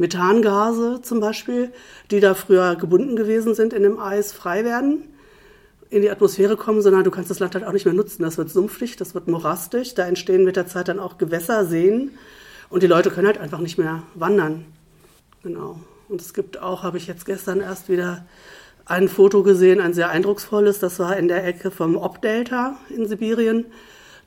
Methangase 0.00 1.02
zum 1.02 1.20
Beispiel, 1.20 1.72
die 2.10 2.20
da 2.20 2.32
früher 2.32 2.74
gebunden 2.74 3.16
gewesen 3.16 3.54
sind 3.54 3.74
in 3.74 3.82
dem 3.82 3.98
Eis, 3.98 4.32
frei 4.32 4.64
werden, 4.64 5.04
in 5.90 6.00
die 6.00 6.10
Atmosphäre 6.10 6.56
kommen, 6.56 6.80
sondern 6.80 7.04
du 7.04 7.10
kannst 7.10 7.30
das 7.30 7.38
Land 7.38 7.54
halt 7.54 7.64
auch 7.66 7.72
nicht 7.72 7.84
mehr 7.84 7.94
nutzen. 7.94 8.22
Das 8.22 8.38
wird 8.38 8.48
sumpfig, 8.48 8.96
das 8.96 9.14
wird 9.14 9.28
morastig, 9.28 9.94
da 9.94 10.06
entstehen 10.06 10.44
mit 10.44 10.56
der 10.56 10.66
Zeit 10.66 10.88
dann 10.88 10.98
auch 10.98 11.18
Gewässer, 11.18 11.66
Seen 11.66 12.12
und 12.70 12.82
die 12.82 12.86
Leute 12.86 13.10
können 13.10 13.26
halt 13.26 13.38
einfach 13.38 13.60
nicht 13.60 13.76
mehr 13.76 14.02
wandern. 14.14 14.64
Genau. 15.42 15.78
Und 16.08 16.22
es 16.22 16.32
gibt 16.32 16.62
auch, 16.62 16.82
habe 16.82 16.96
ich 16.96 17.06
jetzt 17.06 17.26
gestern 17.26 17.60
erst 17.60 17.90
wieder 17.90 18.24
ein 18.86 19.08
Foto 19.08 19.42
gesehen, 19.42 19.80
ein 19.80 19.92
sehr 19.92 20.08
eindrucksvolles, 20.08 20.78
das 20.78 20.98
war 20.98 21.16
in 21.18 21.28
der 21.28 21.46
Ecke 21.46 21.70
vom 21.70 21.96
Ob-Delta 21.96 22.76
in 22.88 23.06
Sibirien. 23.06 23.66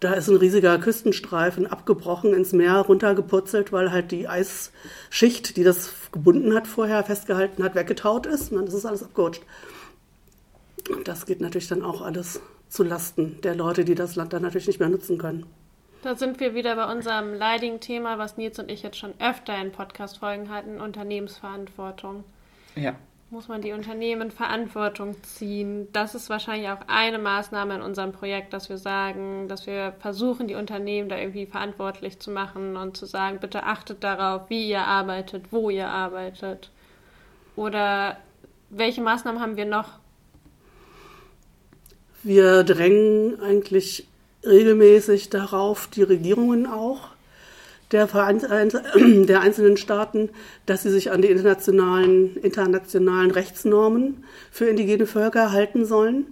Da 0.03 0.15
ist 0.15 0.27
ein 0.27 0.35
riesiger 0.35 0.77
Küstenstreifen 0.79 1.65
abgebrochen 1.65 2.33
ins 2.33 2.51
Meer, 2.51 2.75
runtergeputzelt, 2.79 3.71
weil 3.71 3.89
halt 3.93 4.11
die 4.11 4.27
Eisschicht, 4.27 5.55
die 5.55 5.63
das 5.63 5.93
gebunden 6.11 6.53
hat 6.53 6.67
vorher, 6.67 7.05
festgehalten 7.05 7.63
hat, 7.63 7.73
weggetaut 7.73 8.25
ist. 8.25 8.51
Und 8.51 8.57
dann 8.57 8.67
ist 8.67 8.73
es 8.73 8.85
alles 8.85 9.01
abgerutscht. 9.01 9.43
Und 10.89 11.07
das 11.07 11.25
geht 11.25 11.39
natürlich 11.39 11.69
dann 11.69 11.83
auch 11.83 12.01
alles 12.01 12.41
zu 12.67 12.83
Lasten 12.83 13.39
der 13.43 13.55
Leute, 13.55 13.85
die 13.85 13.95
das 13.95 14.17
Land 14.17 14.33
dann 14.33 14.41
natürlich 14.41 14.67
nicht 14.67 14.81
mehr 14.81 14.89
nutzen 14.89 15.17
können. 15.17 15.45
Da 16.01 16.17
sind 16.17 16.41
wir 16.41 16.53
wieder 16.53 16.75
bei 16.75 16.91
unserem 16.91 17.33
leidigen 17.33 17.79
Thema, 17.79 18.17
was 18.17 18.35
Nils 18.35 18.59
und 18.59 18.69
ich 18.69 18.83
jetzt 18.83 18.97
schon 18.97 19.13
öfter 19.21 19.57
in 19.57 19.71
Podcast-Folgen 19.71 20.49
hatten, 20.49 20.81
Unternehmensverantwortung. 20.81 22.25
Ja. 22.75 22.97
Muss 23.33 23.47
man 23.47 23.63
die 23.63 23.71
Unternehmen 23.71 24.29
Verantwortung 24.29 25.15
ziehen? 25.23 25.87
Das 25.91 26.13
ist 26.13 26.29
wahrscheinlich 26.29 26.69
auch 26.69 26.81
eine 26.85 27.17
Maßnahme 27.17 27.73
in 27.73 27.81
unserem 27.81 28.11
Projekt, 28.11 28.53
dass 28.53 28.69
wir 28.69 28.77
sagen, 28.77 29.47
dass 29.47 29.65
wir 29.65 29.95
versuchen, 29.97 30.47
die 30.47 30.53
Unternehmen 30.53 31.09
da 31.09 31.17
irgendwie 31.17 31.47
verantwortlich 31.47 32.19
zu 32.19 32.29
machen 32.29 32.77
und 32.77 32.95
zu 32.95 33.07
sagen, 33.07 33.39
bitte 33.39 33.63
achtet 33.63 34.03
darauf, 34.03 34.51
wie 34.51 34.69
ihr 34.69 34.81
arbeitet, 34.81 35.45
wo 35.49 35.71
ihr 35.71 35.87
arbeitet. 35.87 36.69
Oder 37.55 38.17
welche 38.69 39.01
Maßnahmen 39.01 39.41
haben 39.41 39.57
wir 39.57 39.65
noch? 39.65 39.97
Wir 42.21 42.63
drängen 42.63 43.39
eigentlich 43.41 44.07
regelmäßig 44.45 45.31
darauf, 45.31 45.87
die 45.87 46.03
Regierungen 46.03 46.67
auch 46.67 47.12
der, 47.93 48.07
der, 48.95 49.41
einzelnen 49.41 49.77
Staaten, 49.77 50.29
dass 50.65 50.83
sie 50.83 50.89
sich 50.89 51.11
an 51.11 51.21
die 51.21 51.29
internationalen, 51.29 52.35
internationalen 52.37 53.31
Rechtsnormen 53.31 54.23
für 54.51 54.65
indigene 54.65 55.05
Völker 55.05 55.51
halten 55.51 55.85
sollen. 55.85 56.25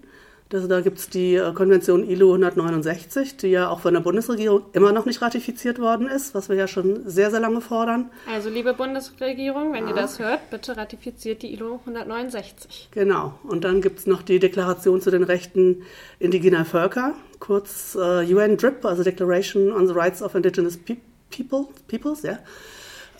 Das, 0.51 0.67
da 0.67 0.81
gibt 0.81 0.97
es 0.97 1.09
die 1.09 1.35
äh, 1.35 1.53
Konvention 1.53 2.03
ILO 2.03 2.33
169, 2.33 3.37
die 3.37 3.47
ja 3.47 3.69
auch 3.69 3.79
von 3.79 3.93
der 3.93 4.01
Bundesregierung 4.01 4.63
immer 4.73 4.91
noch 4.91 5.05
nicht 5.05 5.21
ratifiziert 5.21 5.79
worden 5.79 6.09
ist, 6.09 6.35
was 6.35 6.49
wir 6.49 6.57
ja 6.57 6.67
schon 6.67 7.07
sehr, 7.09 7.31
sehr 7.31 7.39
lange 7.39 7.61
fordern. 7.61 8.09
Also 8.29 8.49
liebe 8.49 8.73
Bundesregierung, 8.73 9.71
wenn 9.71 9.85
ja. 9.85 9.91
ihr 9.91 9.95
das 9.95 10.19
hört, 10.19 10.49
bitte 10.49 10.75
ratifiziert 10.75 11.41
die 11.41 11.53
ILO 11.53 11.79
169. 11.85 12.89
Genau. 12.91 13.39
Und 13.43 13.63
dann 13.63 13.79
gibt 13.79 13.99
es 13.99 14.07
noch 14.07 14.23
die 14.23 14.39
Deklaration 14.39 14.99
zu 14.99 15.09
den 15.09 15.23
Rechten 15.23 15.83
indigener 16.19 16.65
Völker, 16.65 17.13
kurz 17.39 17.95
äh, 17.95 18.33
UN 18.33 18.57
DRIP, 18.57 18.83
also 18.83 19.03
Declaration 19.03 19.71
on 19.71 19.87
the 19.87 19.93
Rights 19.93 20.21
of 20.21 20.35
Indigenous 20.35 20.75
People, 20.75 21.10
Peoples, 21.31 22.21
ja. 22.23 22.39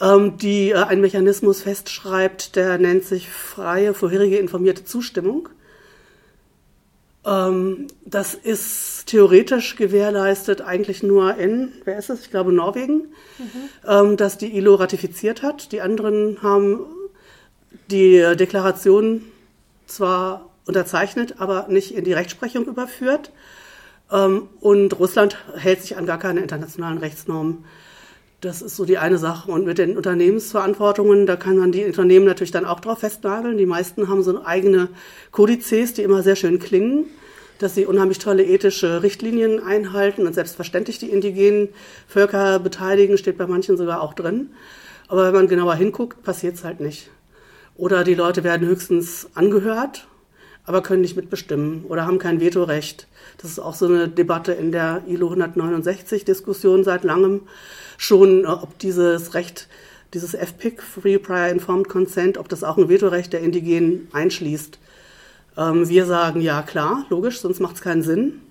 Ähm, 0.02 0.38
die 0.38 0.72
äh, 0.72 0.76
einen 0.76 1.02
Mechanismus 1.02 1.62
festschreibt, 1.62 2.56
der 2.56 2.78
nennt 2.78 3.04
sich 3.04 3.30
freie, 3.30 3.94
vorherige 3.94 4.38
informierte 4.38 4.84
Zustimmung. 4.84 5.50
Ähm, 7.24 7.88
das 8.04 8.34
ist 8.34 9.06
theoretisch 9.08 9.76
gewährleistet 9.76 10.62
eigentlich 10.62 11.04
nur 11.04 11.36
in, 11.38 11.72
wer 11.86 11.98
ist 11.98 12.10
es? 12.10 12.22
Ich 12.22 12.32
glaube 12.32 12.52
Norwegen, 12.52 13.10
mhm. 13.38 13.70
ähm, 13.88 14.18
dass 14.18 14.38
die 14.38 14.58
ILO 14.58 14.76
ratifiziert 14.76 15.44
hat. 15.44 15.72
Die 15.72 15.82
anderen 15.82 16.42
haben 16.42 16.80
die 17.92 18.36
Deklaration 18.36 19.24
zwar 19.86 20.50
unterzeichnet, 20.66 21.36
aber 21.40 21.68
nicht 21.68 21.94
in 21.94 22.06
die 22.06 22.14
Rechtsprechung 22.14 22.66
überführt. 22.66 23.32
Ähm, 24.12 24.50
und 24.60 24.98
Russland 25.00 25.38
hält 25.56 25.82
sich 25.82 25.98
an 25.98 26.06
gar 26.06 26.18
keine 26.18 26.42
internationalen 26.42 26.98
Rechtsnormen. 26.98 27.66
Das 28.42 28.64
ist 28.64 28.76
so 28.76 28.86
die 28.86 28.98
eine 28.98 29.20
Sache. 29.20 29.52
Und 29.52 29.66
mit 29.66 29.78
den 29.78 29.96
Unternehmensverantwortungen, 29.96 31.28
da 31.28 31.36
kann 31.36 31.58
man 31.58 31.72
die 31.72 31.86
Unternehmen 31.86 32.26
natürlich 32.26 32.50
dann 32.50 32.66
auch 32.66 32.80
drauf 32.80 33.00
festnageln. 33.00 33.56
Die 33.60 33.68
meisten 33.68 34.08
haben 34.08 34.24
so 34.24 34.44
eigene 34.44 34.90
Kodizes, 35.32 35.94
die 35.94 36.02
immer 36.02 36.24
sehr 36.24 36.36
schön 36.36 36.58
klingen, 36.58 37.06
dass 37.60 37.76
sie 37.76 37.86
unheimlich 37.86 38.18
tolle 38.18 38.44
ethische 38.44 39.04
Richtlinien 39.04 39.64
einhalten 39.64 40.26
und 40.26 40.34
selbstverständlich 40.34 40.98
die 40.98 41.12
indigenen 41.12 41.70
Völker 42.08 42.58
beteiligen, 42.58 43.20
steht 43.20 43.38
bei 43.38 43.46
manchen 43.46 43.78
sogar 43.78 44.02
auch 44.02 44.16
drin. 44.16 44.50
Aber 45.08 45.28
wenn 45.28 45.36
man 45.36 45.48
genauer 45.48 45.76
hinguckt, 45.76 46.24
passiert 46.24 46.56
es 46.56 46.64
halt 46.64 46.80
nicht. 46.80 47.12
Oder 47.76 48.04
die 48.04 48.16
Leute 48.16 48.44
werden 48.44 48.68
höchstens 48.68 49.30
angehört, 49.36 50.08
aber 50.66 50.82
können 50.82 51.02
nicht 51.02 51.16
mitbestimmen 51.16 51.86
oder 51.88 52.06
haben 52.06 52.20
kein 52.20 52.40
Vetorecht. 52.40 53.08
Das 53.38 53.52
ist 53.52 53.60
auch 53.60 53.76
so 53.76 53.86
eine 53.88 54.08
Debatte 54.08 54.52
in 54.54 54.72
der 54.72 55.04
ILO 55.08 55.28
169 55.28 56.26
Diskussion 56.26 56.84
seit 56.84 57.04
langem 57.04 57.42
schon, 57.98 58.46
ob 58.46 58.78
dieses 58.80 59.34
Recht, 59.34 59.68
dieses 60.14 60.34
FPIC, 60.34 60.82
Free 60.82 61.18
Prior 61.18 61.48
Informed 61.48 61.90
Consent, 61.90 62.38
ob 62.38 62.50
das 62.50 62.64
auch 62.64 62.78
ein 62.78 62.90
Vetorecht 62.90 63.34
der 63.34 63.42
Indigenen 63.42 64.08
einschließt. 64.12 64.80
Ähm, 65.58 65.90
wir 65.90 66.06
sagen 66.06 66.42
ja 66.42 66.62
klar, 66.62 67.06
logisch, 67.10 67.40
sonst 67.42 67.60
macht 67.60 67.76
es 67.76 67.82
keinen 67.82 68.04
Sinn. 68.04 68.42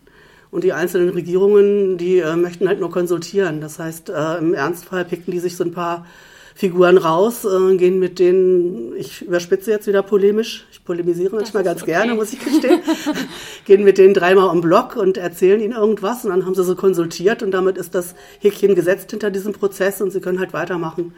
Und 0.50 0.64
die 0.64 0.72
einzelnen 0.72 1.10
Regierungen, 1.10 1.96
die 1.96 2.18
äh, 2.18 2.34
möchten 2.34 2.66
halt 2.66 2.80
nur 2.80 2.90
konsultieren. 2.90 3.60
Das 3.60 3.78
heißt, 3.78 4.10
äh, 4.10 4.38
im 4.38 4.52
Ernstfall 4.52 5.04
picken 5.04 5.32
die 5.32 5.38
sich 5.38 5.56
so 5.56 5.62
ein 5.62 5.72
paar 5.72 6.06
Figuren 6.54 6.98
raus, 6.98 7.44
äh, 7.44 7.76
gehen 7.76 7.98
mit 7.98 8.18
denen, 8.18 8.94
ich 8.96 9.22
überspitze 9.22 9.70
jetzt 9.70 9.86
wieder 9.86 10.02
polemisch, 10.02 10.66
ich 10.72 10.84
polemisiere 10.84 11.36
manchmal 11.36 11.62
ganz 11.62 11.82
okay. 11.82 11.92
gerne, 11.92 12.14
muss 12.14 12.32
ich 12.32 12.44
gestehen, 12.44 12.80
gehen 13.64 13.84
mit 13.84 13.98
denen 13.98 14.14
dreimal 14.14 14.48
um 14.48 14.60
Block 14.60 14.96
und 14.96 15.16
erzählen 15.16 15.60
ihnen 15.60 15.72
irgendwas 15.72 16.24
und 16.24 16.30
dann 16.30 16.44
haben 16.44 16.54
sie 16.54 16.64
so 16.64 16.74
konsultiert 16.74 17.42
und 17.42 17.52
damit 17.52 17.78
ist 17.78 17.94
das 17.94 18.14
Häkchen 18.40 18.74
gesetzt 18.74 19.10
hinter 19.10 19.30
diesem 19.30 19.52
Prozess 19.52 20.00
und 20.00 20.10
sie 20.10 20.20
können 20.20 20.38
halt 20.38 20.52
weitermachen. 20.52 21.14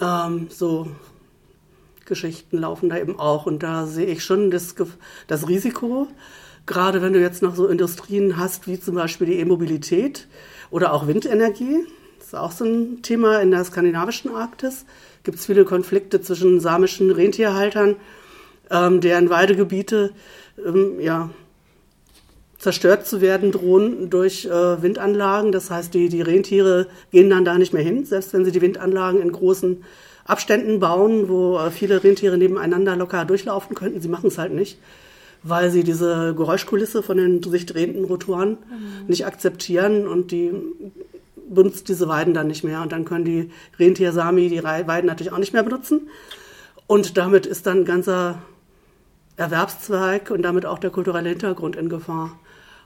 Ähm, 0.00 0.48
so 0.50 0.88
Geschichten 2.06 2.58
laufen 2.58 2.88
da 2.88 2.98
eben 2.98 3.18
auch 3.18 3.46
und 3.46 3.62
da 3.62 3.86
sehe 3.86 4.06
ich 4.06 4.24
schon 4.24 4.50
das, 4.50 4.74
das 5.28 5.48
Risiko, 5.48 6.08
gerade 6.66 7.02
wenn 7.02 7.12
du 7.12 7.20
jetzt 7.20 7.42
noch 7.42 7.54
so 7.54 7.66
Industrien 7.66 8.36
hast, 8.36 8.66
wie 8.66 8.80
zum 8.80 8.94
Beispiel 8.94 9.26
die 9.26 9.38
E-Mobilität 9.38 10.28
oder 10.70 10.92
auch 10.92 11.06
Windenergie, 11.06 11.86
ist 12.32 12.38
auch 12.38 12.52
so 12.52 12.64
ein 12.64 13.02
Thema 13.02 13.42
in 13.42 13.50
der 13.50 13.62
skandinavischen 13.62 14.34
Arktis. 14.34 14.86
Gibt 15.22 15.38
es 15.38 15.44
viele 15.44 15.66
Konflikte 15.66 16.22
zwischen 16.22 16.60
samischen 16.60 17.10
Rentierhaltern, 17.10 17.96
ähm, 18.70 19.02
deren 19.02 19.28
Weidegebiete 19.28 20.12
ähm, 20.64 20.98
ja, 20.98 21.28
zerstört 22.58 23.06
zu 23.06 23.20
werden 23.20 23.52
drohen 23.52 24.08
durch 24.08 24.46
äh, 24.46 24.82
Windanlagen. 24.82 25.52
Das 25.52 25.70
heißt, 25.70 25.92
die, 25.92 26.08
die 26.08 26.22
Rentiere 26.22 26.86
gehen 27.10 27.28
dann 27.28 27.44
da 27.44 27.58
nicht 27.58 27.74
mehr 27.74 27.82
hin, 27.82 28.06
selbst 28.06 28.32
wenn 28.32 28.46
sie 28.46 28.52
die 28.52 28.62
Windanlagen 28.62 29.20
in 29.20 29.30
großen 29.30 29.84
Abständen 30.24 30.80
bauen, 30.80 31.28
wo 31.28 31.58
äh, 31.58 31.70
viele 31.70 32.02
Rentiere 32.02 32.38
nebeneinander 32.38 32.96
locker 32.96 33.26
durchlaufen 33.26 33.76
könnten. 33.76 34.00
Sie 34.00 34.08
machen 34.08 34.28
es 34.28 34.38
halt 34.38 34.54
nicht, 34.54 34.78
weil 35.42 35.70
sie 35.70 35.84
diese 35.84 36.34
Geräuschkulisse 36.34 37.02
von 37.02 37.18
den 37.18 37.42
sich 37.42 37.66
drehenden 37.66 38.06
Rotoren 38.06 38.52
mhm. 38.52 39.06
nicht 39.08 39.26
akzeptieren 39.26 40.06
und 40.06 40.30
die 40.30 40.50
benutzt 41.54 41.88
diese 41.88 42.08
Weiden 42.08 42.34
dann 42.34 42.46
nicht 42.46 42.64
mehr 42.64 42.82
und 42.82 42.92
dann 42.92 43.04
können 43.04 43.24
die 43.24 43.50
Rentiersami 43.78 44.48
die 44.48 44.62
Weiden 44.62 45.06
natürlich 45.06 45.32
auch 45.32 45.38
nicht 45.38 45.52
mehr 45.52 45.62
benutzen. 45.62 46.08
Und 46.86 47.16
damit 47.16 47.46
ist 47.46 47.66
dann 47.66 47.80
ein 47.80 47.84
ganzer 47.84 48.42
Erwerbszweig 49.36 50.30
und 50.30 50.42
damit 50.42 50.66
auch 50.66 50.78
der 50.78 50.90
kulturelle 50.90 51.30
Hintergrund 51.30 51.76
in 51.76 51.88
Gefahr. 51.88 52.38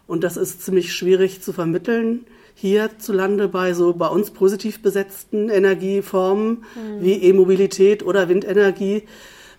Und 0.06 0.23
das 0.23 0.37
ist 0.37 0.62
ziemlich 0.62 0.94
schwierig 0.94 1.42
zu 1.42 1.52
vermitteln 1.52 2.26
hierzulande 2.56 3.49
bei 3.49 3.75
so 3.75 3.92
bei 3.92 4.08
uns 4.08 4.30
positiv 4.30 4.80
besetzten 4.80 5.50
Energieformen 5.50 6.64
mhm. 6.75 7.00
wie 7.00 7.23
E-Mobilität 7.23 8.02
oder 8.02 8.28
Windenergie, 8.30 9.04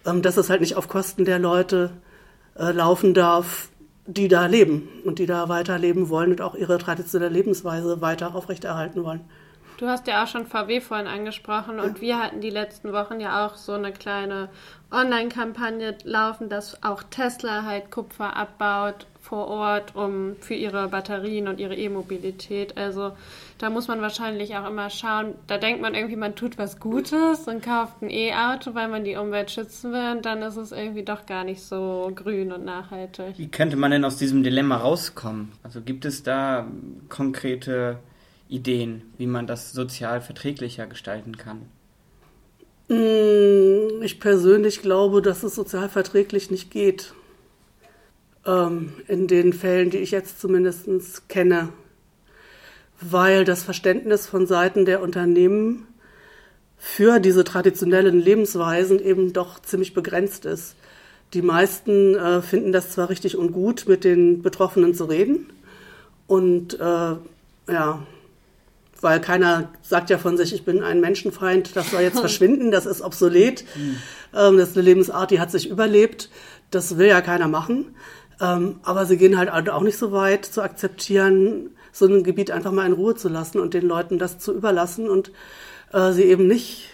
ähm, 0.06 0.24
dass 0.24 0.36
es 0.36 0.50
halt 0.50 0.62
nicht 0.62 0.76
auf 0.76 0.88
Kosten 0.88 1.24
der 1.24 1.38
Leute 1.38 1.92
äh, 2.58 2.72
laufen 2.72 3.14
darf, 3.14 3.70
die 4.08 4.30
da 4.30 4.46
leben 4.46 4.88
und 5.04 5.20
die 5.20 5.26
da 5.26 5.50
weiterleben 5.50 6.10
wollen 6.10 6.32
und 6.32 6.42
auch 6.42 6.56
ihre 6.56 6.78
traditionelle 6.78 7.32
Lebensweise 7.34 8.02
weiter 8.02 8.36
aufrechterhalten 8.36 9.04
wollen. 9.04 9.22
Du 9.78 9.88
hast 9.88 10.08
ja 10.08 10.24
auch 10.24 10.28
schon 10.28 10.48
VW 10.48 10.82
vorhin 10.82 11.06
angesprochen 11.06 11.80
und 11.80 12.02
wir 12.02 12.18
hatten 12.18 12.42
die 12.42 12.50
letzten 12.50 12.94
Wochen 12.94 13.20
ja 13.20 13.46
auch 13.46 13.56
so 13.56 13.74
eine 13.74 13.92
kleine 13.92 14.50
Online-Kampagne 14.92 15.96
laufen, 16.04 16.50
dass 16.50 16.84
auch 16.84 17.04
Tesla 17.04 17.64
halt 17.64 17.92
Kupfer 17.92 18.36
abbaut 18.36 19.06
vor 19.22 19.48
Ort, 19.48 19.96
um 19.96 20.36
für 20.40 20.56
ihre 20.56 20.88
Batterien 20.88 21.48
und 21.48 21.60
ihre 21.60 21.76
E-Mobilität. 21.76 22.76
Also 22.78 23.12
da 23.60 23.70
muss 23.70 23.88
man 23.88 24.02
wahrscheinlich 24.02 24.56
auch 24.56 24.68
immer 24.68 24.90
schauen. 24.90 25.36
Da 25.46 25.60
denkt 25.60 25.82
man 25.82 25.94
irgendwie, 25.94 26.16
man 26.16 26.36
tut 26.36 26.58
was 26.58 26.80
Gutes 26.80 27.48
und 27.48 27.62
kauft 27.62 28.02
ein 28.02 28.10
E-Auto, 28.10 28.74
weil 28.74 28.88
man 28.88 29.04
die 29.04 29.16
Umwelt 29.16 29.52
schützen 29.52 29.92
will. 29.92 30.12
Und 30.18 30.26
dann 30.26 30.42
ist 30.42 30.56
es 30.56 30.72
irgendwie 30.72 31.04
doch 31.04 31.28
gar 31.28 31.44
nicht 31.44 31.62
so 31.62 32.12
grün 32.16 32.52
und 32.52 32.66
nachhaltig. 32.66 33.38
Wie 33.38 33.50
könnte 33.50 33.78
man 33.78 33.92
denn 33.92 34.06
aus 34.06 34.18
diesem 34.18 34.42
Dilemma 34.42 34.78
rauskommen? 34.78 35.52
Also 35.62 35.82
gibt 35.82 36.06
es 36.06 36.24
da 36.24 36.66
konkrete 37.10 38.00
Ideen, 38.50 39.02
wie 39.18 39.28
man 39.28 39.48
das 39.48 39.72
sozial 39.72 40.22
verträglicher 40.22 40.88
gestalten 40.88 41.38
kann? 41.38 41.62
Mm, 42.88 44.02
ich 44.02 44.20
persönlich 44.20 44.82
glaube, 44.82 45.22
dass 45.22 45.44
es 45.44 45.56
sozial 45.56 45.90
verträglich 45.90 46.50
nicht 46.52 46.72
geht. 46.72 47.14
Ähm, 48.46 48.94
in 49.08 49.28
den 49.28 49.52
Fällen, 49.54 49.90
die 49.90 49.98
ich 49.98 50.12
jetzt 50.12 50.40
zumindest 50.40 51.28
kenne. 51.28 51.70
Weil 53.02 53.44
das 53.44 53.64
Verständnis 53.64 54.26
von 54.26 54.48
Seiten 54.48 54.86
der 54.86 55.02
Unternehmen 55.02 55.88
für 56.78 57.20
diese 57.20 57.44
traditionellen 57.44 58.20
Lebensweisen 58.20 59.00
eben 59.00 59.34
doch 59.34 59.60
ziemlich 59.62 59.94
begrenzt 59.94 60.46
ist. 60.46 60.76
Die 61.34 61.42
meisten 61.42 62.16
äh, 62.16 62.42
finden 62.42 62.72
das 62.72 62.92
zwar 62.92 63.10
richtig 63.10 63.36
und 63.36 63.52
gut, 63.52 63.86
mit 63.88 64.04
den 64.04 64.42
Betroffenen 64.42 64.94
zu 64.94 65.06
reden. 65.06 65.50
Und 66.28 66.80
äh, 66.80 67.16
ja, 67.70 68.08
weil 69.02 69.22
keiner 69.22 69.70
sagt 69.82 70.10
ja 70.10 70.18
von 70.18 70.38
sich, 70.38 70.54
ich 70.54 70.66
bin 70.66 70.84
ein 70.84 71.02
Menschenfeind, 71.02 71.76
das 71.76 71.92
soll 71.92 72.02
jetzt 72.02 72.20
verschwinden, 72.20 72.72
das 72.72 72.86
ist 72.86 73.02
obsolet, 73.02 73.64
mhm. 73.76 73.98
ähm, 74.36 74.58
das 74.58 74.70
ist 74.70 74.78
eine 74.78 74.86
Lebensart, 74.86 75.32
die 75.32 75.40
hat 75.40 75.52
sich 75.52 75.70
überlebt, 75.70 76.30
das 76.72 76.98
will 76.98 77.08
ja 77.08 77.22
keiner 77.22 77.48
machen. 77.48 77.96
Ähm, 78.40 78.80
aber 78.84 79.06
sie 79.06 79.18
gehen 79.18 79.38
halt 79.38 79.70
auch 79.70 79.82
nicht 79.82 79.98
so 79.98 80.12
weit 80.12 80.46
zu 80.46 80.62
akzeptieren, 80.62 81.72
so 81.92 82.06
ein 82.06 82.24
Gebiet 82.24 82.52
einfach 82.52 82.72
mal 82.72 82.86
in 82.86 82.94
Ruhe 82.94 83.16
zu 83.16 83.30
lassen 83.30 83.60
und 83.60 83.74
den 83.74 83.88
Leuten 83.88 84.20
das 84.20 84.38
zu 84.38 84.54
überlassen 84.54 85.10
und 85.10 85.32
äh, 85.92 86.12
sie 86.12 86.24
eben 86.24 86.48
nicht 86.48 86.90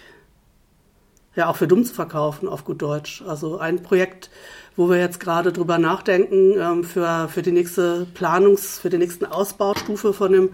ja 1.36 1.48
auch 1.48 1.56
für 1.56 1.66
dumm 1.66 1.84
zu 1.84 1.94
verkaufen, 1.94 2.48
auf 2.48 2.64
gut 2.64 2.80
Deutsch. 2.80 3.22
Also 3.26 3.58
ein 3.58 3.82
Projekt, 3.82 4.30
wo 4.76 4.88
wir 4.88 4.98
jetzt 4.98 5.20
gerade 5.20 5.52
drüber 5.52 5.78
nachdenken, 5.78 6.54
ähm, 6.58 6.84
für, 6.84 7.28
für 7.28 7.42
die 7.42 7.52
nächste 7.52 8.06
Planungs-, 8.14 8.80
für 8.80 8.90
die 8.90 8.98
nächsten 8.98 9.26
Ausbaustufe 9.26 10.12
von 10.12 10.32
dem 10.32 10.50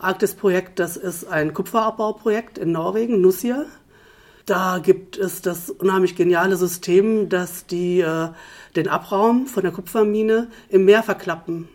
Arktis-Projekt, 0.00 0.78
das 0.78 0.96
ist 0.96 1.24
ein 1.26 1.54
Kupferabbauprojekt 1.54 2.58
in 2.58 2.72
Norwegen, 2.72 3.20
Nussir. 3.20 3.66
Da 4.46 4.78
gibt 4.78 5.18
es 5.18 5.42
das 5.42 5.70
unheimlich 5.70 6.16
geniale 6.16 6.56
System, 6.56 7.28
dass 7.28 7.66
die 7.66 8.00
äh, 8.00 8.28
den 8.76 8.88
Abraum 8.88 9.46
von 9.46 9.62
der 9.62 9.72
Kupfermine 9.72 10.48
im 10.68 10.84
Meer 10.84 11.02
verklappen. 11.02 11.68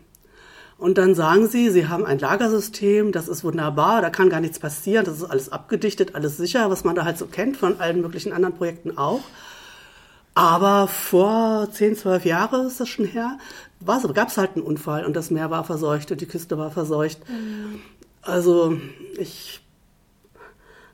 Und 0.77 0.97
dann 0.97 1.15
sagen 1.15 1.47
sie, 1.47 1.69
sie 1.69 1.87
haben 1.87 2.05
ein 2.05 2.19
Lagersystem, 2.19 3.13
das 3.13 3.29
ist 3.29 3.45
wunderbar, 3.45 4.01
da 4.01 4.09
kann 4.09 4.29
gar 4.29 4.41
nichts 4.41 4.59
passieren, 4.59 5.05
das 5.05 5.17
ist 5.17 5.23
alles 5.23 5.51
abgedichtet, 5.51 6.15
alles 6.15 6.35
sicher, 6.35 6.69
was 6.69 6.83
man 6.83 6.95
da 6.95 7.05
halt 7.05 7.17
so 7.17 7.27
kennt 7.27 7.55
von 7.55 7.79
allen 7.79 8.01
möglichen 8.01 8.33
anderen 8.33 8.55
Projekten 8.55 8.97
auch. 8.97 9.21
Aber 10.33 10.89
vor 10.89 11.69
10, 11.71 11.95
12 11.95 12.25
Jahren 12.25 12.67
ist 12.67 12.81
das 12.81 12.89
schon 12.89 13.05
her, 13.05 13.37
gab 13.85 14.27
es 14.27 14.37
halt 14.37 14.55
einen 14.55 14.65
Unfall 14.65 15.05
und 15.05 15.15
das 15.15 15.31
Meer 15.31 15.49
war 15.49 15.63
verseucht 15.63 16.11
und 16.11 16.19
die 16.19 16.25
Küste 16.25 16.57
war 16.57 16.71
verseucht. 16.71 17.19
Mhm. 17.29 17.79
Also 18.25 18.77
ich 19.17 19.61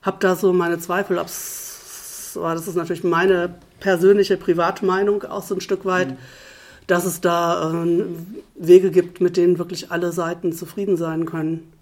habe 0.02 0.18
da 0.20 0.36
so 0.36 0.52
meine 0.52 0.78
Zweifel, 0.78 1.18
ob 1.18 1.26
es, 1.26 2.32
das 2.34 2.68
ist 2.68 2.76
natürlich 2.76 3.04
meine 3.04 3.54
persönliche 3.80 4.36
Privatmeinung 4.36 5.24
auch 5.24 5.42
so 5.42 5.54
ein 5.54 5.60
Stück 5.60 5.84
weit, 5.84 6.10
mhm. 6.10 6.16
dass 6.86 7.04
es 7.04 7.20
da 7.20 7.72
äh, 7.72 8.04
Wege 8.54 8.90
gibt, 8.90 9.20
mit 9.20 9.36
denen 9.36 9.58
wirklich 9.58 9.90
alle 9.90 10.12
Seiten 10.12 10.52
zufrieden 10.52 10.96
sein 10.96 11.24
können. 11.24 11.72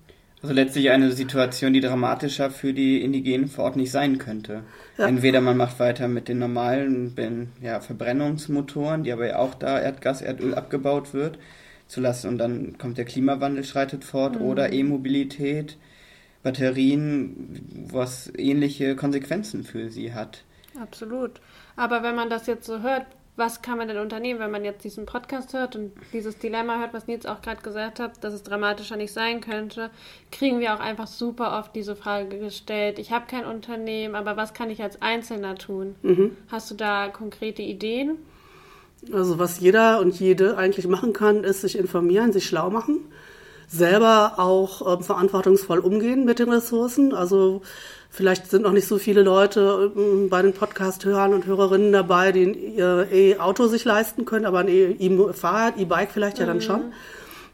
Also 0.43 0.55
letztlich 0.55 0.89
eine 0.91 1.13
Situation, 1.13 1.75
die 1.75 1.81
dramatischer 1.81 2.51
für 2.51 2.73
die 2.73 3.03
Indigenen 3.03 3.49
vor 3.49 3.65
Ort 3.65 3.77
nicht 3.77 3.91
sein 3.91 4.17
könnte. 4.17 4.63
Ja. 4.97 5.07
Entweder 5.07 5.43
man 5.43 5.57
macht 5.57 5.79
weiter 5.79 6.09
mit 6.09 6.29
den 6.29 6.39
normalen 6.39 7.15
ja, 7.61 7.81
Verbrennungsmotoren, 7.81 9.05
die 9.05 9.13
aber 9.13 9.27
ja 9.27 9.39
auch 9.39 9.55
da 9.55 9.79
Erdgas, 9.79 10.23
Erdöl 10.23 10.55
abgebaut 10.55 11.13
wird, 11.13 11.39
zu 11.91 12.01
lassen 12.01 12.29
und 12.29 12.39
dann 12.39 12.79
kommt 12.79 12.99
der 12.99 13.05
Klimawandel 13.05 13.65
schreitet 13.65 14.05
fort 14.05 14.37
mhm. 14.37 14.47
oder 14.47 14.73
E-Mobilität, 14.73 15.77
Batterien, 16.43 17.89
was 17.91 18.33
ähnliche 18.37 18.97
Konsequenzen 18.97 19.65
für 19.65 19.91
sie 19.91 20.15
hat. 20.15 20.45
Absolut. 20.81 21.41
Aber 21.77 22.03
wenn 22.03 22.15
man 22.15 22.31
das 22.31 22.47
jetzt 22.47 22.67
so 22.67 22.81
hört, 22.81 23.07
was 23.37 23.63
kann 23.63 23.79
man 23.79 23.89
denn 23.89 23.99
unternehmen, 23.99 24.41
wenn 24.41 24.51
man 24.51 24.65
jetzt 24.65 24.85
diesen 24.85 25.07
Podcast 25.07 25.55
hört 25.55 25.75
und 25.75 25.93
dieses 26.13 26.39
Dilemma 26.39 26.79
hört, 26.79 26.93
was 26.93 27.07
Nils 27.07 27.27
auch 27.27 27.41
gerade 27.41 27.63
gesagt 27.63 27.99
hat, 27.99 28.23
dass 28.23 28.35
es 28.35 28.43
dramatischer 28.43 28.97
nicht 28.97 29.13
sein 29.13 29.41
könnte, 29.41 29.91
kriegen 30.31 30.61
wir 30.61 30.75
auch 30.75 30.81
einfach 30.81 31.07
super 31.07 31.59
oft 31.59 31.75
diese 31.75 31.97
Frage 31.97 32.39
gestellt, 32.39 32.99
ich 32.99 33.13
habe 33.13 33.27
kein 33.27 33.47
Unternehmen, 33.47 34.15
aber 34.15 34.37
was 34.37 34.53
kann 34.53 34.71
ich 34.71 34.83
als 34.83 35.01
Einzelner 35.01 35.55
tun? 35.57 35.95
Mhm. 36.03 36.37
Hast 36.49 36.71
du 36.71 36.75
da 36.75 37.09
konkrete 37.09 37.63
Ideen? 37.63 38.19
Also 39.13 39.39
was 39.39 39.61
jeder 39.61 40.01
und 40.01 40.19
jede 40.21 40.57
eigentlich 40.57 40.87
machen 40.87 41.13
kann, 41.13 41.43
ist 41.43 41.63
sich 41.63 41.79
informieren, 41.79 42.33
sich 42.33 42.47
schlau 42.47 42.71
machen, 42.71 43.01
selber 43.67 44.35
auch 44.37 45.01
äh, 45.01 45.03
verantwortungsvoll 45.03 45.79
umgehen 45.79 46.25
mit 46.25 46.39
den 46.39 46.51
Ressourcen. 46.51 47.15
Also 47.15 47.63
vielleicht 48.11 48.51
sind 48.51 48.63
noch 48.63 48.73
nicht 48.73 48.87
so 48.87 48.99
viele 48.99 49.23
Leute 49.23 49.91
äh, 49.97 50.29
bei 50.29 50.43
den 50.43 50.53
Podcast-Hörern 50.53 51.33
und 51.33 51.47
Hörerinnen 51.47 51.93
dabei, 51.93 52.33
die 52.33 52.53
ihr 52.53 53.09
E-Auto 53.11 53.69
sich 53.69 53.85
leisten 53.85 54.27
können, 54.27 54.45
aber 54.45 54.61
ein 54.61 54.69
E-Fahrrad, 54.69 55.79
E-Bike 55.79 56.11
vielleicht 56.13 56.39
ja 56.39 56.47
dann 56.47 56.59
mhm. 56.59 56.63
schon. 56.63 56.93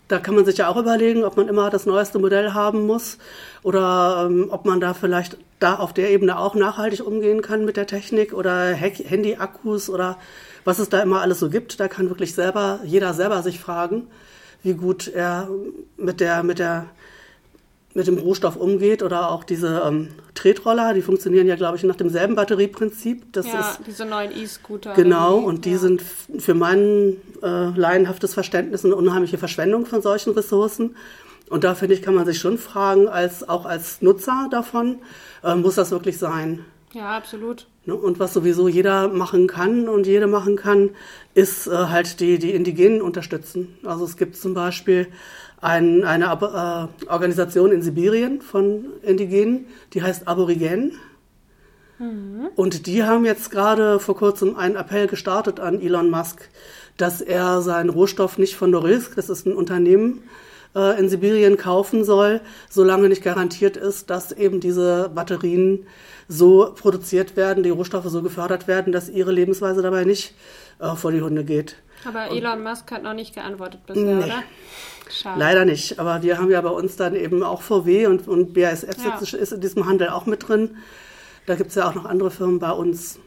Da 0.08 0.18
kann 0.18 0.36
man 0.36 0.44
sich 0.44 0.58
ja 0.58 0.68
auch 0.68 0.76
überlegen, 0.76 1.24
ob 1.24 1.36
man 1.36 1.48
immer 1.48 1.68
das 1.68 1.84
neueste 1.84 2.18
Modell 2.18 2.54
haben 2.54 2.86
muss 2.86 3.18
oder 3.62 4.26
ähm, 4.26 4.48
ob 4.50 4.64
man 4.64 4.80
da 4.80 4.94
vielleicht 4.94 5.36
da 5.58 5.76
auf 5.76 5.92
der 5.92 6.10
Ebene 6.10 6.38
auch 6.38 6.54
nachhaltig 6.54 7.04
umgehen 7.04 7.42
kann 7.42 7.64
mit 7.64 7.76
der 7.76 7.86
Technik 7.86 8.32
oder 8.32 8.68
Handy-Akkus 8.72 9.90
oder 9.90 10.18
was 10.66 10.80
es 10.80 10.88
da 10.88 11.00
immer 11.00 11.22
alles 11.22 11.38
so 11.38 11.48
gibt. 11.48 11.80
Da 11.80 11.88
kann 11.88 12.10
wirklich 12.10 12.34
selber, 12.34 12.80
jeder 12.84 13.14
selber 13.14 13.42
sich 13.42 13.60
fragen, 13.60 14.08
wie 14.62 14.74
gut 14.74 15.08
er 15.08 15.48
mit 15.96 16.20
der, 16.20 16.42
mit 16.42 16.58
der, 16.58 16.86
mit 17.94 18.08
dem 18.08 18.18
Rohstoff 18.18 18.56
umgeht 18.56 19.02
oder 19.02 19.30
auch 19.30 19.44
diese 19.44 19.82
ähm, 19.86 20.08
Tretroller, 20.34 20.92
die 20.92 21.02
funktionieren 21.02 21.46
ja, 21.46 21.54
glaube 21.54 21.76
ich, 21.76 21.84
nach 21.84 21.94
demselben 21.94 22.34
Batterieprinzip. 22.34 23.32
Das 23.32 23.46
ja, 23.46 23.60
ist, 23.60 23.80
diese 23.86 24.04
neuen 24.04 24.36
E-Scooter. 24.36 24.92
Genau, 24.94 25.36
und 25.36 25.64
die 25.64 25.72
ja. 25.72 25.78
sind 25.78 26.02
für 26.02 26.54
mein 26.54 27.16
äh, 27.42 27.70
laienhaftes 27.70 28.34
Verständnis 28.34 28.84
eine 28.84 28.96
unheimliche 28.96 29.38
Verschwendung 29.38 29.86
von 29.86 30.02
solchen 30.02 30.32
Ressourcen. 30.32 30.96
Und 31.48 31.62
da 31.62 31.76
finde 31.76 31.94
ich, 31.94 32.02
kann 32.02 32.16
man 32.16 32.26
sich 32.26 32.40
schon 32.40 32.58
fragen, 32.58 33.08
als, 33.08 33.48
auch 33.48 33.66
als 33.66 34.02
Nutzer 34.02 34.48
davon, 34.50 34.98
äh, 35.44 35.54
muss 35.54 35.76
das 35.76 35.92
wirklich 35.92 36.18
sein? 36.18 36.64
Ja, 36.96 37.14
absolut. 37.14 37.66
Ne? 37.84 37.94
Und 37.94 38.18
was 38.18 38.32
sowieso 38.32 38.68
jeder 38.68 39.08
machen 39.08 39.48
kann 39.48 39.86
und 39.86 40.06
jede 40.06 40.26
machen 40.26 40.56
kann, 40.56 40.90
ist 41.34 41.66
äh, 41.66 41.70
halt 41.70 42.20
die, 42.20 42.38
die 42.38 42.52
Indigenen 42.52 43.02
unterstützen. 43.02 43.76
Also 43.84 44.06
es 44.06 44.16
gibt 44.16 44.34
zum 44.34 44.54
Beispiel 44.54 45.08
ein, 45.60 46.04
eine 46.04 46.24
äh, 46.24 47.08
Organisation 47.10 47.70
in 47.70 47.82
Sibirien 47.82 48.40
von 48.40 48.86
Indigenen, 49.02 49.66
die 49.92 50.02
heißt 50.02 50.26
Aborigenen. 50.26 50.92
Mhm. 51.98 52.48
Und 52.56 52.86
die 52.86 53.04
haben 53.04 53.26
jetzt 53.26 53.50
gerade 53.50 54.00
vor 54.00 54.16
kurzem 54.16 54.56
einen 54.56 54.76
Appell 54.76 55.06
gestartet 55.06 55.60
an 55.60 55.82
Elon 55.82 56.08
Musk, 56.08 56.48
dass 56.96 57.20
er 57.20 57.60
seinen 57.60 57.90
Rohstoff 57.90 58.38
nicht 58.38 58.56
von 58.56 58.70
Norilsk, 58.70 59.16
das 59.16 59.28
ist 59.28 59.46
ein 59.46 59.54
Unternehmen, 59.54 60.22
äh, 60.76 60.98
in 61.00 61.08
Sibirien 61.08 61.56
kaufen 61.56 62.04
soll, 62.04 62.40
solange 62.68 63.08
nicht 63.08 63.22
garantiert 63.22 63.76
ist, 63.76 64.10
dass 64.10 64.30
eben 64.30 64.60
diese 64.60 65.10
Batterien 65.14 65.86
so 66.28 66.72
produziert 66.74 67.36
werden, 67.36 67.62
die 67.62 67.70
Rohstoffe 67.70 68.06
so 68.06 68.22
gefördert 68.22 68.68
werden, 68.68 68.92
dass 68.92 69.08
ihre 69.08 69.32
Lebensweise 69.32 69.82
dabei 69.82 70.04
nicht 70.04 70.34
äh, 70.78 70.94
vor 70.94 71.12
die 71.12 71.22
Hunde 71.22 71.44
geht. 71.44 71.76
Aber 72.04 72.30
Elon 72.30 72.62
Musk 72.62 72.90
hat 72.92 73.02
noch 73.02 73.14
nicht 73.14 73.34
geantwortet 73.34 73.80
bisher, 73.86 74.04
nee. 74.04 74.24
oder? 74.24 74.42
Schade. 75.08 75.38
Leider 75.38 75.64
nicht. 75.64 75.98
Aber 75.98 76.22
wir 76.22 76.38
haben 76.38 76.50
ja 76.50 76.60
bei 76.60 76.70
uns 76.70 76.96
dann 76.96 77.14
eben 77.14 77.42
auch 77.42 77.62
VW 77.62 78.06
und, 78.06 78.28
und 78.28 78.54
BASF 78.54 78.96
ja. 79.04 79.38
ist 79.38 79.52
in 79.52 79.60
diesem 79.60 79.86
Handel 79.86 80.10
auch 80.10 80.26
mit 80.26 80.48
drin. 80.48 80.76
Da 81.46 81.54
gibt 81.54 81.70
es 81.70 81.76
ja 81.76 81.88
auch 81.88 81.94
noch 81.94 82.04
andere 82.04 82.30
Firmen 82.30 82.58
bei 82.58 82.72
uns. 82.72 83.18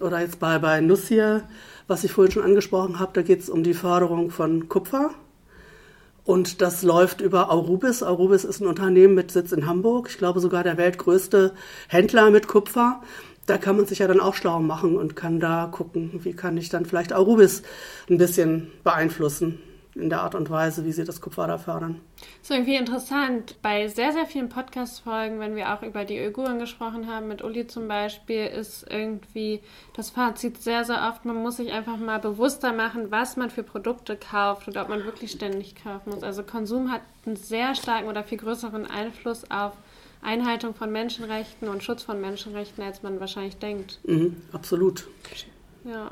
Oder 0.00 0.20
jetzt 0.20 0.40
bei, 0.40 0.58
bei 0.58 0.80
Nussir, 0.80 1.44
was 1.86 2.04
ich 2.04 2.12
vorhin 2.12 2.32
schon 2.32 2.42
angesprochen 2.42 2.98
habe, 2.98 3.12
da 3.14 3.22
geht 3.22 3.40
es 3.40 3.48
um 3.48 3.62
die 3.62 3.72
Förderung 3.72 4.30
von 4.30 4.68
Kupfer. 4.68 5.10
Und 6.26 6.60
das 6.60 6.82
läuft 6.82 7.20
über 7.20 7.52
Aurubis. 7.52 8.02
Aurubis 8.02 8.44
ist 8.44 8.60
ein 8.60 8.66
Unternehmen 8.66 9.14
mit 9.14 9.30
Sitz 9.30 9.52
in 9.52 9.66
Hamburg. 9.66 10.08
Ich 10.10 10.18
glaube 10.18 10.40
sogar 10.40 10.64
der 10.64 10.76
weltgrößte 10.76 11.54
Händler 11.88 12.32
mit 12.32 12.48
Kupfer. 12.48 13.00
Da 13.46 13.58
kann 13.58 13.76
man 13.76 13.86
sich 13.86 14.00
ja 14.00 14.08
dann 14.08 14.18
auch 14.18 14.34
schlau 14.34 14.58
machen 14.58 14.96
und 14.96 15.14
kann 15.14 15.38
da 15.38 15.68
gucken, 15.70 16.10
wie 16.24 16.32
kann 16.32 16.56
ich 16.56 16.68
dann 16.68 16.84
vielleicht 16.84 17.12
Aurubis 17.12 17.62
ein 18.10 18.18
bisschen 18.18 18.72
beeinflussen. 18.82 19.60
In 19.96 20.10
der 20.10 20.20
Art 20.20 20.34
und 20.34 20.50
Weise, 20.50 20.84
wie 20.84 20.92
sie 20.92 21.04
das 21.04 21.20
Kupfer 21.20 21.46
da 21.46 21.56
fördern. 21.56 22.00
Das 22.18 22.50
ist 22.50 22.50
irgendwie 22.50 22.76
interessant. 22.76 23.56
Bei 23.62 23.88
sehr, 23.88 24.12
sehr 24.12 24.26
vielen 24.26 24.50
Podcast-Folgen, 24.50 25.40
wenn 25.40 25.56
wir 25.56 25.72
auch 25.72 25.82
über 25.82 26.04
die 26.04 26.20
Uiguren 26.20 26.58
gesprochen 26.58 27.06
haben, 27.06 27.28
mit 27.28 27.42
Uli 27.42 27.66
zum 27.66 27.88
Beispiel, 27.88 28.46
ist 28.46 28.86
irgendwie 28.90 29.60
das 29.94 30.10
Fazit 30.10 30.62
sehr, 30.62 30.84
sehr 30.84 31.08
oft, 31.08 31.24
man 31.24 31.36
muss 31.36 31.56
sich 31.56 31.72
einfach 31.72 31.96
mal 31.96 32.18
bewusster 32.18 32.72
machen, 32.74 33.10
was 33.10 33.36
man 33.36 33.48
für 33.48 33.62
Produkte 33.62 34.16
kauft 34.16 34.68
oder 34.68 34.82
ob 34.82 34.90
man 34.90 35.04
wirklich 35.04 35.30
ständig 35.30 35.74
kaufen 35.82 36.10
muss. 36.10 36.22
Also 36.22 36.42
Konsum 36.42 36.92
hat 36.92 37.00
einen 37.24 37.36
sehr 37.36 37.74
starken 37.74 38.08
oder 38.08 38.22
viel 38.22 38.38
größeren 38.38 38.86
Einfluss 38.86 39.50
auf 39.50 39.72
Einhaltung 40.20 40.74
von 40.74 40.92
Menschenrechten 40.92 41.68
und 41.68 41.82
Schutz 41.82 42.02
von 42.02 42.20
Menschenrechten, 42.20 42.84
als 42.84 43.02
man 43.02 43.18
wahrscheinlich 43.20 43.56
denkt. 43.56 43.98
Mhm, 44.04 44.36
absolut. 44.52 45.08
Ja. 45.84 46.10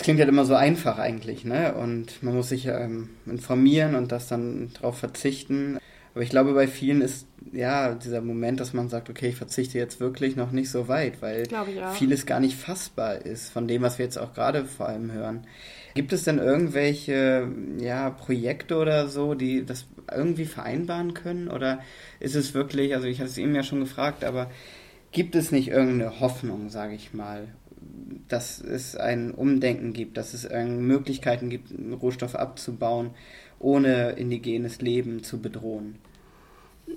Es 0.00 0.04
klingt 0.04 0.18
halt 0.18 0.30
immer 0.30 0.46
so 0.46 0.54
einfach 0.54 0.98
eigentlich, 0.98 1.44
ne? 1.44 1.74
Und 1.74 2.22
man 2.22 2.34
muss 2.34 2.48
sich 2.48 2.64
ähm, 2.64 3.10
informieren 3.26 3.94
und 3.94 4.12
das 4.12 4.28
dann 4.28 4.70
darauf 4.72 4.96
verzichten. 4.96 5.78
Aber 6.14 6.22
ich 6.22 6.30
glaube, 6.30 6.54
bei 6.54 6.68
vielen 6.68 7.02
ist 7.02 7.26
ja 7.52 7.94
dieser 7.94 8.22
Moment, 8.22 8.60
dass 8.60 8.72
man 8.72 8.88
sagt, 8.88 9.10
okay, 9.10 9.28
ich 9.28 9.36
verzichte 9.36 9.76
jetzt 9.76 10.00
wirklich 10.00 10.36
noch 10.36 10.52
nicht 10.52 10.70
so 10.70 10.88
weit, 10.88 11.20
weil 11.20 11.48
vieles 11.92 12.24
gar 12.24 12.40
nicht 12.40 12.56
fassbar 12.56 13.26
ist 13.26 13.52
von 13.52 13.68
dem, 13.68 13.82
was 13.82 13.98
wir 13.98 14.06
jetzt 14.06 14.16
auch 14.16 14.32
gerade 14.32 14.64
vor 14.64 14.88
allem 14.88 15.12
hören. 15.12 15.46
Gibt 15.92 16.14
es 16.14 16.24
denn 16.24 16.38
irgendwelche 16.38 17.46
ja, 17.78 18.08
Projekte 18.08 18.78
oder 18.78 19.06
so, 19.06 19.34
die 19.34 19.66
das 19.66 19.84
irgendwie 20.10 20.46
vereinbaren 20.46 21.12
können? 21.12 21.48
Oder 21.48 21.80
ist 22.20 22.36
es 22.36 22.54
wirklich, 22.54 22.94
also 22.94 23.06
ich 23.06 23.18
hatte 23.18 23.28
es 23.28 23.36
eben 23.36 23.54
ja 23.54 23.64
schon 23.64 23.80
gefragt, 23.80 24.24
aber 24.24 24.50
gibt 25.12 25.34
es 25.34 25.52
nicht 25.52 25.68
irgendeine 25.68 26.20
Hoffnung, 26.20 26.70
sage 26.70 26.94
ich 26.94 27.12
mal, 27.12 27.48
dass 28.32 28.60
es 28.60 28.96
ein 28.96 29.32
Umdenken 29.32 29.92
gibt, 29.92 30.16
dass 30.16 30.34
es 30.34 30.48
Möglichkeiten 30.50 31.50
gibt, 31.50 31.72
Rohstoff 32.00 32.34
abzubauen, 32.34 33.10
ohne 33.58 34.12
indigenes 34.12 34.80
Leben 34.80 35.22
zu 35.22 35.40
bedrohen? 35.40 35.96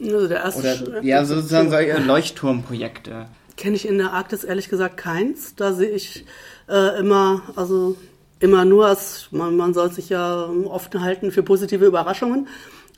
Also 0.01 0.27
der 0.27 0.39
erste 0.39 0.83
Oder, 0.87 1.03
ja, 1.03 1.23
sozusagen 1.25 1.69
solche 1.69 1.99
Leuchtturmprojekte. 1.99 3.27
Kenne 3.57 3.75
ich 3.75 3.87
in 3.87 3.97
der 3.99 4.13
Arktis 4.13 4.43
ehrlich 4.43 4.69
gesagt 4.69 4.97
keins. 4.97 5.55
Da 5.55 5.73
sehe 5.73 5.89
ich 5.89 6.25
äh, 6.67 6.99
immer, 6.99 7.43
also 7.55 7.95
immer 8.39 8.65
nur, 8.65 8.87
als, 8.87 9.27
man, 9.31 9.55
man 9.55 9.73
soll 9.73 9.91
sich 9.91 10.09
ja 10.09 10.49
offen 10.65 11.01
halten 11.01 11.31
für 11.31 11.43
positive 11.43 11.85
Überraschungen, 11.85 12.47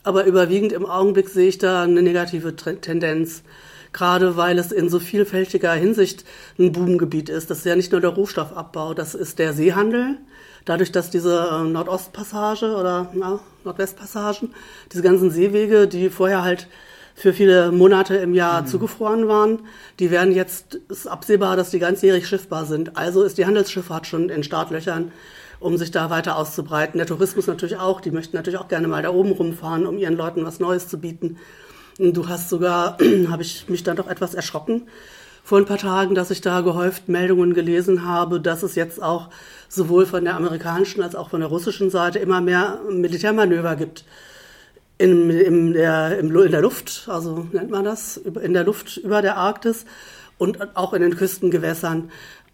aber 0.04 0.26
überwiegend 0.26 0.72
im 0.72 0.86
Augenblick 0.86 1.30
sehe 1.30 1.50
ich 1.50 1.58
da 1.58 1.84
eine 1.84 2.02
negative 2.02 2.56
Tendenz 2.56 3.44
gerade 3.96 4.36
weil 4.36 4.60
es 4.60 4.74
in 4.74 4.90
so 4.90 5.00
vielfältiger 5.00 5.72
Hinsicht 5.72 6.26
ein 6.60 6.74
Boomgebiet 6.74 7.30
ist. 7.30 7.50
Das 7.50 7.60
ist 7.60 7.66
ja 7.66 7.78
nicht 7.78 7.94
nur 7.94 8.02
der 8.02 8.10
Rohstoffabbau, 8.10 8.94
das 8.94 9.16
ist 9.16 9.40
der 9.40 9.54
Seehandel. 9.54 10.18
Dadurch, 10.66 10.92
dass 10.92 11.12
diese 11.12 11.48
äh, 11.50 11.64
Nordostpassage 11.64 12.76
oder 12.76 13.10
na, 13.14 13.40
Nordwestpassagen, 13.64 14.54
diese 14.92 15.02
ganzen 15.02 15.32
Seewege, 15.32 15.88
die 15.88 16.10
vorher 16.10 16.44
halt 16.44 16.68
für 17.16 17.32
viele 17.32 17.72
Monate 17.72 18.18
im 18.18 18.34
Jahr 18.34 18.64
mhm. 18.64 18.68
zugefroren 18.68 19.30
waren, 19.30 19.60
die 20.00 20.12
werden 20.12 20.36
jetzt, 20.36 20.76
ist 20.90 21.08
absehbar, 21.08 21.56
dass 21.56 21.70
die 21.70 21.80
ganzjährig 21.80 22.28
schiffbar 22.28 22.66
sind. 22.66 22.98
Also 22.98 23.24
ist 23.24 23.38
die 23.38 23.46
Handelsschifffahrt 23.46 24.08
schon 24.08 24.28
in 24.28 24.44
Startlöchern, 24.44 25.14
um 25.62 25.78
sich 25.78 25.92
da 25.92 26.10
weiter 26.10 26.36
auszubreiten. 26.36 26.98
Der 26.98 27.08
Tourismus 27.08 27.48
natürlich 27.48 27.78
auch, 27.78 28.02
die 28.02 28.12
möchten 28.12 28.36
natürlich 28.36 28.60
auch 28.60 28.68
gerne 28.68 28.90
mal 28.90 29.04
da 29.04 29.12
oben 29.12 29.32
rumfahren, 29.32 29.88
um 29.88 29.98
ihren 29.98 30.18
Leuten 30.18 30.44
was 30.44 30.60
Neues 30.60 30.90
zu 30.90 30.98
bieten. 30.98 31.38
Du 31.98 32.28
hast 32.28 32.50
sogar, 32.50 32.98
habe 33.30 33.42
ich 33.44 33.70
mich 33.70 33.84
dann 33.84 33.96
doch 33.96 34.08
etwas 34.08 34.34
erschrocken 34.34 34.84
vor 35.46 35.60
ein 35.60 35.66
paar 35.66 35.78
Tagen, 35.78 36.16
dass 36.16 36.32
ich 36.32 36.42
da 36.42 36.62
gehäuft 36.62 37.08
Meldungen 37.08 37.54
gelesen 37.54 38.04
habe, 38.04 38.42
dass 38.42 38.64
es 38.64 38.74
jetzt 38.74 39.02
auch 39.02 39.30
sowohl 39.70 40.08
von 40.08 40.24
der 40.26 40.36
amerikanischen 40.36 41.04
als 41.04 41.16
auch 41.16 41.30
von 41.30 41.40
der 41.40 41.50
russischen 41.50 41.92
Seite 41.92 42.18
immer 42.18 42.42
mehr 42.42 42.80
Militärmanöver 42.90 43.76
gibt. 43.76 44.06
In, 44.98 45.30
in, 45.30 45.74
der, 45.74 46.18
in 46.18 46.34
der 46.34 46.62
Luft, 46.62 47.08
also 47.08 47.48
nennt 47.52 47.70
man 47.70 47.86
das, 47.86 48.18
in 48.18 48.54
der 48.54 48.64
Luft 48.64 48.98
über 48.98 49.22
der 49.22 49.38
Arktis 49.38 49.86
und 50.40 50.76
auch 50.76 50.94
in 50.94 51.02
den 51.02 51.16
Küstengewässern. 51.16 52.10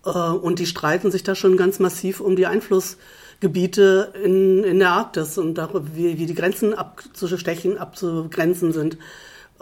Äh, 0.06 0.10
und 0.10 0.60
die 0.60 0.66
streiten 0.66 1.12
sich 1.12 1.24
da 1.24 1.34
schon 1.34 1.56
ganz 1.56 1.80
massiv 1.80 2.20
um 2.20 2.36
die 2.36 2.48
Einflussgebiete 2.48 4.12
in, 4.22 4.66
in 4.66 4.80
der 4.80 4.90
Arktis 4.90 5.38
und 5.38 5.56
darüber, 5.56 5.96
wie, 5.96 6.18
wie 6.18 6.26
die 6.26 6.36
Grenzen 6.36 6.74
abzustechen, 6.74 7.78
abzugrenzen 7.78 8.74
sind. 8.74 8.98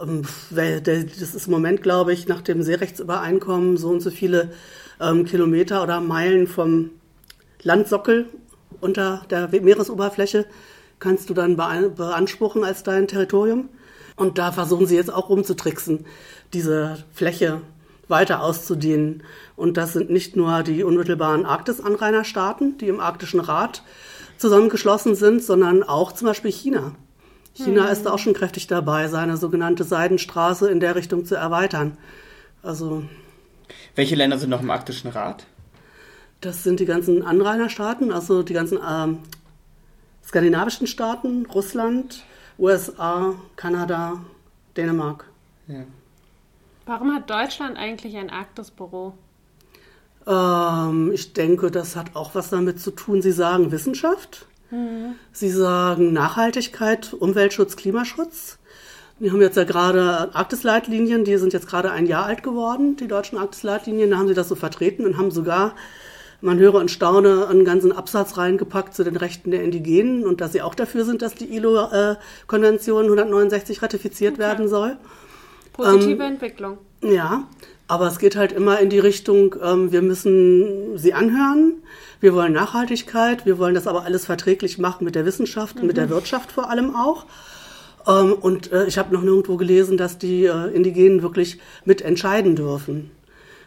Ähm, 0.00 0.22
das 0.50 1.34
ist 1.34 1.46
im 1.46 1.52
Moment, 1.52 1.82
glaube 1.82 2.12
ich, 2.12 2.28
nach 2.28 2.42
dem 2.42 2.62
Seerechtsübereinkommen 2.62 3.76
so 3.76 3.88
und 3.88 4.00
so 4.00 4.10
viele 4.10 4.50
ähm, 5.00 5.24
Kilometer 5.24 5.82
oder 5.82 6.00
Meilen 6.00 6.46
vom 6.46 6.90
Landsockel 7.62 8.26
unter 8.80 9.22
der 9.30 9.48
Meeresoberfläche 9.48 10.46
kannst 10.98 11.30
du 11.30 11.34
dann 11.34 11.56
beanspruchen 11.56 12.64
als 12.64 12.82
dein 12.82 13.08
Territorium. 13.08 13.68
Und 14.16 14.38
da 14.38 14.52
versuchen 14.52 14.86
sie 14.86 14.96
jetzt 14.96 15.12
auch 15.12 15.30
rumzutricksen, 15.30 16.04
diese 16.52 17.04
Fläche 17.12 17.62
weiter 18.08 18.42
auszudehnen. 18.42 19.22
Und 19.56 19.76
das 19.76 19.94
sind 19.94 20.10
nicht 20.10 20.36
nur 20.36 20.62
die 20.62 20.84
unmittelbaren 20.84 21.46
Arktis-Anrainerstaaten, 21.46 22.76
die 22.78 22.88
im 22.88 23.00
Arktischen 23.00 23.40
Rat 23.40 23.82
zusammengeschlossen 24.36 25.14
sind, 25.14 25.42
sondern 25.42 25.82
auch 25.82 26.12
zum 26.12 26.26
Beispiel 26.26 26.52
China. 26.52 26.94
China 27.64 27.86
hm. 27.86 27.92
ist 27.92 28.06
auch 28.06 28.18
schon 28.18 28.34
kräftig 28.34 28.66
dabei, 28.66 29.08
seine 29.08 29.36
sogenannte 29.36 29.84
Seidenstraße 29.84 30.70
in 30.70 30.80
der 30.80 30.94
Richtung 30.94 31.24
zu 31.24 31.34
erweitern. 31.34 31.96
Also. 32.62 33.04
Welche 33.94 34.14
Länder 34.14 34.38
sind 34.38 34.50
noch 34.50 34.62
im 34.62 34.70
Arktischen 34.70 35.10
Rat? 35.10 35.46
Das 36.40 36.62
sind 36.62 36.80
die 36.80 36.86
ganzen 36.86 37.22
Anrainerstaaten, 37.22 38.12
also 38.12 38.42
die 38.42 38.54
ganzen 38.54 38.78
ähm, 38.88 39.18
skandinavischen 40.24 40.86
Staaten, 40.86 41.46
Russland, 41.46 42.24
USA, 42.58 43.34
Kanada, 43.56 44.20
Dänemark. 44.76 45.26
Ja. 45.66 45.84
Warum 46.86 47.14
hat 47.14 47.28
Deutschland 47.28 47.76
eigentlich 47.76 48.16
ein 48.16 48.30
Arktisbüro? 48.30 49.14
Ähm, 50.26 51.12
ich 51.12 51.32
denke, 51.32 51.70
das 51.70 51.96
hat 51.96 52.16
auch 52.16 52.34
was 52.34 52.50
damit 52.50 52.80
zu 52.80 52.90
tun. 52.90 53.22
Sie 53.22 53.32
sagen 53.32 53.70
Wissenschaft. 53.70 54.46
Sie 55.32 55.50
sagen 55.50 56.12
Nachhaltigkeit, 56.12 57.12
Umweltschutz, 57.12 57.76
Klimaschutz. 57.76 58.58
Wir 59.18 59.32
haben 59.32 59.42
jetzt 59.42 59.56
ja 59.56 59.64
gerade 59.64 60.34
Arktisleitlinien, 60.34 61.24
die 61.24 61.36
sind 61.36 61.52
jetzt 61.52 61.68
gerade 61.68 61.90
ein 61.90 62.06
Jahr 62.06 62.24
alt 62.24 62.42
geworden, 62.42 62.96
die 62.96 63.06
deutschen 63.06 63.36
Arktisleitlinien. 63.36 64.10
Da 64.10 64.16
haben 64.16 64.28
sie 64.28 64.34
das 64.34 64.48
so 64.48 64.54
vertreten 64.54 65.04
und 65.04 65.18
haben 65.18 65.30
sogar, 65.30 65.74
man 66.40 66.58
höre 66.58 66.76
und 66.76 66.90
staune, 66.90 67.46
einen 67.48 67.66
ganzen 67.66 67.92
Absatz 67.92 68.38
reingepackt 68.38 68.94
zu 68.94 69.04
den 69.04 69.16
Rechten 69.16 69.50
der 69.50 69.62
Indigenen 69.62 70.24
und 70.24 70.40
dass 70.40 70.52
sie 70.52 70.62
auch 70.62 70.74
dafür 70.74 71.04
sind, 71.04 71.20
dass 71.20 71.34
die 71.34 71.54
ILO-Konvention 71.54 73.04
169 73.04 73.82
ratifiziert 73.82 74.34
okay. 74.34 74.42
werden 74.42 74.68
soll. 74.68 74.96
Positive 75.74 76.12
ähm, 76.12 76.32
Entwicklung. 76.32 76.78
Ja, 77.02 77.44
aber 77.90 78.06
es 78.06 78.18
geht 78.20 78.36
halt 78.36 78.52
immer 78.52 78.78
in 78.78 78.88
die 78.88 79.00
Richtung, 79.00 79.56
ähm, 79.60 79.90
wir 79.90 80.00
müssen 80.00 80.96
sie 80.96 81.12
anhören, 81.12 81.82
wir 82.20 82.34
wollen 82.34 82.52
Nachhaltigkeit, 82.52 83.46
wir 83.46 83.58
wollen 83.58 83.74
das 83.74 83.88
aber 83.88 84.04
alles 84.04 84.26
verträglich 84.26 84.78
machen 84.78 85.04
mit 85.04 85.16
der 85.16 85.26
Wissenschaft 85.26 85.74
und 85.74 85.82
mhm. 85.82 85.88
mit 85.88 85.96
der 85.96 86.06
mhm. 86.06 86.10
Wirtschaft 86.10 86.52
vor 86.52 86.70
allem 86.70 86.94
auch. 86.94 87.26
Ähm, 88.06 88.34
und 88.34 88.70
äh, 88.70 88.86
ich 88.86 88.96
habe 88.96 89.12
noch 89.12 89.22
nirgendwo 89.22 89.56
gelesen, 89.56 89.96
dass 89.96 90.18
die 90.18 90.44
äh, 90.44 90.68
Indigenen 90.68 91.22
wirklich 91.22 91.58
mitentscheiden 91.84 92.54
dürfen. 92.54 93.10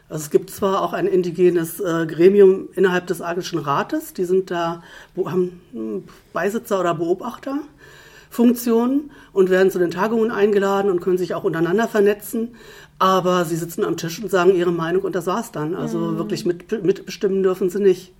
Also 0.07 0.23
es 0.23 0.29
gibt 0.29 0.51
zwar 0.51 0.83
auch 0.83 0.93
ein 0.93 1.07
indigenes 1.07 1.81
äh, 1.81 2.05
Gremium 2.05 2.69
innerhalb 2.75 3.07
des 3.07 3.19
Arktischen 3.19 3.59
Rates, 3.59 4.13
die 4.13 4.23
sind 4.23 4.51
da, 4.51 4.83
haben 5.17 5.59
hm, 5.73 6.05
Beisitzer 6.31 6.79
oder 6.79 6.93
Beobachterfunktionen 6.93 9.12
und 9.33 9.49
werden 9.49 9.71
zu 9.71 9.79
den 9.79 9.91
Tagungen 9.91 10.31
eingeladen 10.31 10.89
und 10.89 11.01
können 11.01 11.17
sich 11.17 11.33
auch 11.33 11.43
untereinander 11.43 11.87
vernetzen. 11.87 12.55
Aber 12.99 13.43
sie 13.45 13.55
sitzen 13.55 13.83
am 13.83 13.97
Tisch 13.97 14.21
und 14.21 14.29
sagen 14.29 14.55
ihre 14.55 14.71
Meinung 14.71 15.01
und 15.03 15.15
das 15.15 15.25
war's 15.25 15.51
dann. 15.51 15.75
Also 15.75 15.97
mhm. 15.97 16.17
wirklich 16.17 16.45
mit, 16.45 16.83
mitbestimmen 16.83 17.43
dürfen 17.43 17.69
sie 17.69 17.81
nicht. 17.81 18.13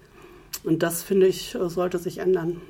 Und 0.64 0.84
das, 0.84 1.04
finde 1.04 1.28
ich, 1.28 1.56
sollte 1.60 2.00
sich 2.00 2.18
ändern. 2.18 2.62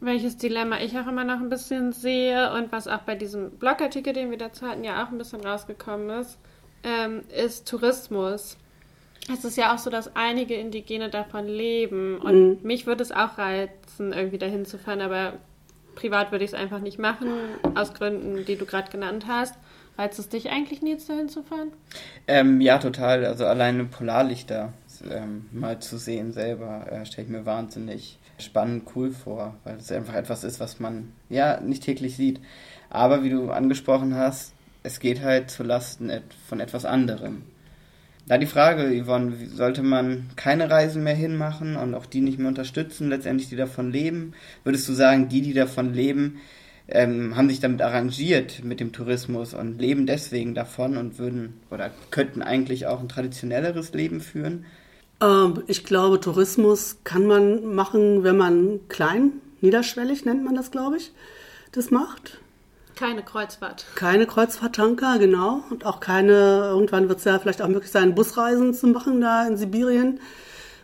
Welches 0.00 0.36
Dilemma 0.36 0.80
ich 0.80 0.98
auch 0.98 1.06
immer 1.06 1.24
noch 1.24 1.40
ein 1.40 1.48
bisschen 1.48 1.92
sehe 1.92 2.52
und 2.54 2.72
was 2.72 2.88
auch 2.88 3.02
bei 3.02 3.14
diesem 3.14 3.50
Blogartikel, 3.52 4.12
den 4.12 4.30
wir 4.30 4.38
dazu 4.38 4.66
hatten, 4.66 4.82
ja 4.82 5.04
auch 5.04 5.10
ein 5.10 5.18
bisschen 5.18 5.40
rausgekommen 5.40 6.10
ist, 6.20 6.38
ähm, 6.82 7.20
ist 7.34 7.68
Tourismus. 7.68 8.56
Es 9.32 9.44
ist 9.44 9.56
ja 9.56 9.72
auch 9.72 9.78
so, 9.78 9.90
dass 9.90 10.16
einige 10.16 10.54
Indigene 10.54 11.08
davon 11.08 11.46
leben 11.46 12.18
und 12.18 12.34
mhm. 12.34 12.58
mich 12.62 12.86
würde 12.86 13.04
es 13.04 13.12
auch 13.12 13.38
reizen, 13.38 14.12
irgendwie 14.12 14.38
dahin 14.38 14.66
zu 14.66 14.76
fahren, 14.76 15.00
aber 15.00 15.34
privat 15.94 16.32
würde 16.32 16.44
ich 16.44 16.52
es 16.52 16.54
einfach 16.54 16.80
nicht 16.80 16.98
machen, 16.98 17.28
aus 17.74 17.94
Gründen, 17.94 18.44
die 18.44 18.56
du 18.56 18.66
gerade 18.66 18.90
genannt 18.90 19.26
hast. 19.28 19.54
Reizt 19.98 20.18
es 20.18 20.28
dich 20.28 20.50
eigentlich, 20.50 20.80
Nils, 20.80 21.06
dahin 21.06 21.28
zu 21.28 21.42
fahren? 21.42 21.72
Ähm, 22.26 22.60
ja, 22.60 22.78
total. 22.78 23.26
Also 23.26 23.44
alleine 23.44 23.84
Polarlichter 23.84 24.72
ähm, 25.10 25.46
mal 25.52 25.80
zu 25.80 25.98
sehen 25.98 26.32
selber, 26.32 26.86
äh, 26.90 27.04
stelle 27.04 27.26
ich 27.26 27.32
mir 27.32 27.44
wahnsinnig 27.44 28.18
spannend, 28.38 28.84
cool 28.94 29.10
vor, 29.10 29.54
weil 29.64 29.76
es 29.76 29.92
einfach 29.92 30.14
etwas 30.14 30.44
ist, 30.44 30.60
was 30.60 30.80
man 30.80 31.12
ja 31.28 31.60
nicht 31.60 31.82
täglich 31.82 32.16
sieht. 32.16 32.40
Aber 32.90 33.22
wie 33.22 33.30
du 33.30 33.50
angesprochen 33.50 34.14
hast, 34.14 34.54
es 34.82 34.98
geht 34.98 35.22
halt 35.22 35.50
zu 35.50 35.62
Lasten 35.62 36.10
von 36.48 36.60
etwas 36.60 36.84
anderem. 36.84 37.42
Da 38.26 38.38
die 38.38 38.46
Frage, 38.46 39.02
Yvonne, 39.04 39.32
sollte 39.52 39.82
man 39.82 40.28
keine 40.36 40.70
Reisen 40.70 41.02
mehr 41.02 41.14
hinmachen 41.14 41.76
und 41.76 41.94
auch 41.94 42.06
die 42.06 42.20
nicht 42.20 42.38
mehr 42.38 42.48
unterstützen, 42.48 43.08
letztendlich 43.08 43.48
die 43.48 43.56
davon 43.56 43.90
leben? 43.90 44.34
Würdest 44.64 44.88
du 44.88 44.92
sagen, 44.92 45.28
die, 45.28 45.42
die 45.42 45.54
davon 45.54 45.92
leben, 45.92 46.40
ähm, 46.88 47.36
haben 47.36 47.48
sich 47.48 47.60
damit 47.60 47.82
arrangiert 47.82 48.64
mit 48.64 48.80
dem 48.80 48.92
Tourismus 48.92 49.54
und 49.54 49.80
leben 49.80 50.06
deswegen 50.06 50.54
davon 50.54 50.96
und 50.96 51.18
würden 51.18 51.60
oder 51.70 51.90
könnten 52.10 52.42
eigentlich 52.42 52.86
auch 52.86 53.00
ein 53.00 53.08
traditionelleres 53.08 53.92
Leben 53.92 54.20
führen? 54.20 54.66
Ähm, 55.20 55.62
ich 55.66 55.84
glaube, 55.84 56.20
Tourismus 56.20 56.98
kann 57.04 57.26
man 57.26 57.74
machen, 57.74 58.24
wenn 58.24 58.36
man 58.36 58.80
klein, 58.88 59.32
niederschwellig 59.60 60.24
nennt 60.24 60.44
man 60.44 60.54
das, 60.54 60.70
glaube 60.70 60.96
ich, 60.96 61.12
das 61.72 61.90
macht. 61.90 62.41
Keine 62.96 63.22
Kreuzfahrt. 63.22 63.86
Keine 63.94 64.26
Kreuzfahrttanker, 64.26 65.18
genau. 65.18 65.62
Und 65.70 65.86
auch 65.86 66.00
keine, 66.00 66.68
irgendwann 66.70 67.08
wird 67.08 67.18
es 67.18 67.24
ja 67.24 67.38
vielleicht 67.38 67.62
auch 67.62 67.68
möglich 67.68 67.90
sein, 67.90 68.14
Busreisen 68.14 68.74
zu 68.74 68.86
machen 68.88 69.20
da 69.20 69.46
in 69.46 69.56
Sibirien. 69.56 70.20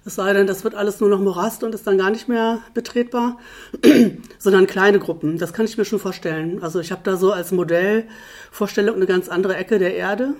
Es 0.05 0.14
sei 0.14 0.33
denn, 0.33 0.47
das 0.47 0.64
wird 0.64 0.75
alles 0.75 1.01
nur 1.01 1.11
noch 1.11 1.21
Morast 1.21 1.62
und 1.62 1.75
ist 1.75 1.87
dann 1.87 1.99
gar 1.99 2.11
nicht 2.11 2.29
mehr 2.29 2.62
betretbar, 2.73 3.38
sondern 4.38 4.66
kleine 4.66 4.99
Gruppen. 4.99 5.37
Das 5.37 5.53
kann 5.53 5.66
ich 5.66 5.77
mir 5.77 5.85
schon 5.85 5.99
vorstellen. 5.99 6.62
Also 6.62 6.81
ich 6.81 6.92
habe 6.92 7.03
da 7.05 7.16
so 7.16 7.33
als 7.33 7.53
Modellvorstellung 7.53 8.97
eine 8.97 9.07
ganz 9.07 9.29
andere 9.29 9.57
Ecke 9.57 9.79
der 9.79 9.94
Erde. 9.94 10.35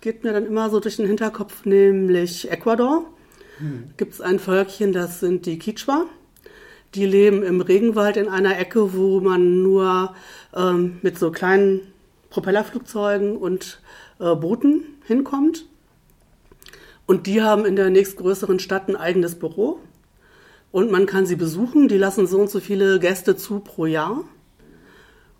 Geht 0.00 0.24
mir 0.24 0.32
dann 0.32 0.44
immer 0.44 0.70
so 0.70 0.80
durch 0.80 0.96
den 0.96 1.06
Hinterkopf, 1.06 1.64
nämlich 1.64 2.50
Ecuador. 2.50 3.04
Hm. 3.58 3.90
Gibt 3.96 4.14
es 4.14 4.20
ein 4.20 4.40
Völkchen, 4.40 4.92
das 4.92 5.20
sind 5.20 5.46
die 5.46 5.58
Quichua. 5.58 6.06
Die 6.94 7.06
leben 7.06 7.42
im 7.42 7.60
Regenwald 7.62 8.18
in 8.18 8.28
einer 8.28 8.58
Ecke, 8.58 8.92
wo 8.94 9.20
man 9.20 9.62
nur 9.62 10.14
ähm, 10.54 10.98
mit 11.00 11.18
so 11.18 11.30
kleinen 11.30 11.80
Propellerflugzeugen 12.28 13.36
und 13.36 13.80
äh, 14.20 14.34
Booten 14.34 14.84
hinkommt. 15.06 15.64
Und 17.06 17.26
die 17.26 17.42
haben 17.42 17.64
in 17.64 17.76
der 17.76 17.88
nächstgrößeren 17.88 18.58
Stadt 18.58 18.88
ein 18.88 18.96
eigenes 18.96 19.38
Büro. 19.38 19.80
Und 20.70 20.90
man 20.90 21.06
kann 21.06 21.26
sie 21.26 21.36
besuchen. 21.36 21.88
Die 21.88 21.98
lassen 21.98 22.26
so 22.26 22.38
und 22.40 22.50
so 22.50 22.60
viele 22.60 22.98
Gäste 22.98 23.36
zu 23.36 23.60
pro 23.60 23.86
Jahr. 23.86 24.24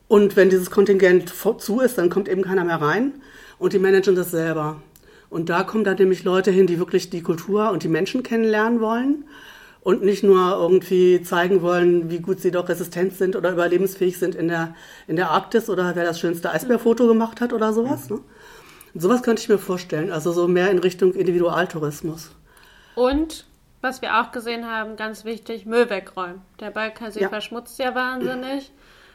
Und 0.08 0.36
wenn 0.36 0.50
dieses 0.50 0.70
Kontingent 0.70 1.32
zu 1.58 1.80
ist, 1.80 1.98
dann 1.98 2.10
kommt 2.10 2.28
eben 2.28 2.42
keiner 2.42 2.64
mehr 2.64 2.80
rein. 2.80 3.12
Und 3.58 3.74
die 3.74 3.78
managen 3.78 4.14
das 4.14 4.30
selber. 4.30 4.82
Und 5.30 5.48
da 5.48 5.64
kommen 5.64 5.84
dann 5.84 5.96
nämlich 5.96 6.24
Leute 6.24 6.50
hin, 6.50 6.66
die 6.66 6.78
wirklich 6.78 7.08
die 7.10 7.22
Kultur 7.22 7.70
und 7.70 7.82
die 7.82 7.88
Menschen 7.88 8.22
kennenlernen 8.22 8.80
wollen 8.80 9.24
und 9.82 10.02
nicht 10.02 10.22
nur 10.22 10.56
irgendwie 10.58 11.22
zeigen 11.22 11.62
wollen, 11.62 12.10
wie 12.10 12.20
gut 12.20 12.40
sie 12.40 12.50
doch 12.50 12.68
resistent 12.68 13.14
sind 13.14 13.34
oder 13.36 13.50
überlebensfähig 13.50 14.18
sind 14.18 14.34
in 14.34 14.48
der, 14.48 14.74
in 15.08 15.16
der 15.16 15.30
Arktis 15.30 15.68
oder 15.68 15.96
wer 15.96 16.04
das 16.04 16.20
schönste 16.20 16.50
Eisbärfoto 16.50 17.06
gemacht 17.06 17.40
hat 17.40 17.52
oder 17.52 17.72
sowas. 17.72 18.08
Ne? 18.08 18.20
sowas 18.94 19.22
könnte 19.22 19.42
ich 19.42 19.48
mir 19.48 19.58
vorstellen, 19.58 20.12
also 20.12 20.32
so 20.32 20.46
mehr 20.48 20.70
in 20.70 20.78
Richtung 20.78 21.14
Individualtourismus. 21.14 22.30
Und 22.94 23.46
was 23.80 24.02
wir 24.02 24.20
auch 24.20 24.30
gesehen 24.30 24.70
haben, 24.70 24.96
ganz 24.96 25.24
wichtig, 25.24 25.66
Müll 25.66 25.90
wegräumen. 25.90 26.42
Der 26.60 26.70
Balkansee 26.70 27.22
ja. 27.22 27.28
verschmutzt 27.28 27.78
ja 27.78 27.94
wahnsinnig. 27.94 28.70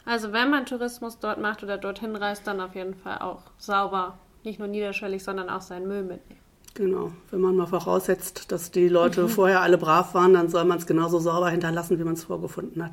Also 0.06 0.34
wenn 0.34 0.50
man 0.50 0.66
Tourismus 0.66 1.20
dort 1.20 1.40
macht 1.40 1.64
oder 1.64 1.78
dorthin 1.78 2.16
reist, 2.16 2.48
dann 2.48 2.60
auf 2.60 2.76
jeden 2.76 2.96
Fall 2.96 3.20
auch 3.20 3.44
sauber, 3.58 4.18
nicht 4.44 4.60
nur 4.60 4.68
niederschwellig, 4.68 5.24
sondern 5.24 5.50
auch 5.50 5.62
seinen 5.62 5.88
Müll 5.88 6.04
mitnehmen. 6.04 6.42
Genau, 6.78 7.12
wenn 7.32 7.42
man 7.42 7.56
mal 7.56 7.66
voraussetzt, 7.66 8.52
dass 8.52 8.70
die 8.70 8.88
Leute 8.88 9.24
mhm. 9.24 9.30
vorher 9.30 9.62
alle 9.62 9.80
brav 9.80 10.14
waren, 10.14 10.36
dann 10.36 10.48
soll 10.48 10.64
man 10.64 10.78
es 10.78 10.86
genauso 10.86 11.18
sauber 11.18 11.50
hinterlassen, 11.50 11.98
wie 11.98 12.04
man 12.04 12.14
es 12.14 12.26
vorgefunden 12.26 12.86
hat. 12.86 12.92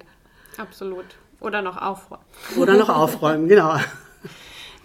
Absolut. 0.57 1.05
Oder 1.39 1.61
noch 1.61 1.77
aufräumen. 1.77 2.25
Oder 2.57 2.79
noch 2.79 2.89
aufräumen, 2.89 3.47
genau. 3.47 3.77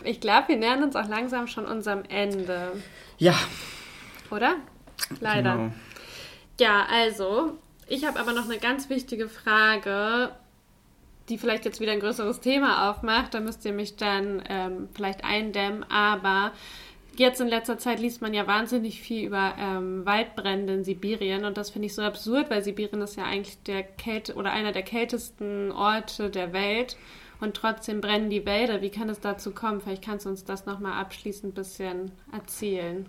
Ich 0.03 0.19
glaube, 0.19 0.49
wir 0.49 0.57
nähern 0.57 0.83
uns 0.83 0.97
auch 0.97 1.07
langsam 1.07 1.47
schon 1.47 1.65
unserem 1.65 2.03
Ende. 2.09 2.73
Ja. 3.17 3.35
Oder? 4.31 4.55
Leider. 5.21 5.55
Genau. 5.55 5.71
Ja, 6.59 6.85
also, 6.91 7.53
ich 7.87 8.05
habe 8.05 8.19
aber 8.19 8.33
noch 8.33 8.45
eine 8.45 8.57
ganz 8.57 8.89
wichtige 8.89 9.29
Frage, 9.29 10.31
die 11.29 11.37
vielleicht 11.37 11.63
jetzt 11.63 11.79
wieder 11.79 11.93
ein 11.93 12.01
größeres 12.01 12.41
Thema 12.41 12.89
aufmacht. 12.89 13.33
Da 13.33 13.39
müsst 13.39 13.63
ihr 13.63 13.71
mich 13.71 13.95
dann 13.95 14.43
ähm, 14.49 14.89
vielleicht 14.93 15.23
eindämmen. 15.23 15.89
Aber 15.89 16.51
Jetzt 17.15 17.41
in 17.41 17.47
letzter 17.47 17.77
Zeit 17.77 17.99
liest 17.99 18.21
man 18.21 18.33
ja 18.33 18.47
wahnsinnig 18.47 19.01
viel 19.01 19.27
über 19.27 19.53
ähm, 19.59 20.05
Waldbrände 20.05 20.73
in 20.73 20.83
Sibirien 20.83 21.43
und 21.43 21.57
das 21.57 21.69
finde 21.69 21.87
ich 21.87 21.95
so 21.95 22.01
absurd, 22.01 22.49
weil 22.49 22.63
Sibirien 22.63 23.01
ist 23.01 23.17
ja 23.17 23.25
eigentlich 23.25 23.61
der 23.63 23.83
Kälte 23.83 24.35
oder 24.35 24.51
einer 24.51 24.71
der 24.71 24.83
kältesten 24.83 25.71
Orte 25.71 26.29
der 26.29 26.53
Welt 26.53 26.95
und 27.41 27.55
trotzdem 27.55 27.99
brennen 27.99 28.29
die 28.29 28.45
Wälder. 28.45 28.81
Wie 28.81 28.89
kann 28.89 29.09
es 29.09 29.19
dazu 29.19 29.51
kommen? 29.51 29.81
Vielleicht 29.81 30.03
kannst 30.03 30.25
du 30.25 30.29
uns 30.29 30.45
das 30.45 30.65
nochmal 30.65 30.93
abschließend 30.93 31.51
ein 31.51 31.55
bisschen 31.55 32.11
erzählen. 32.31 33.05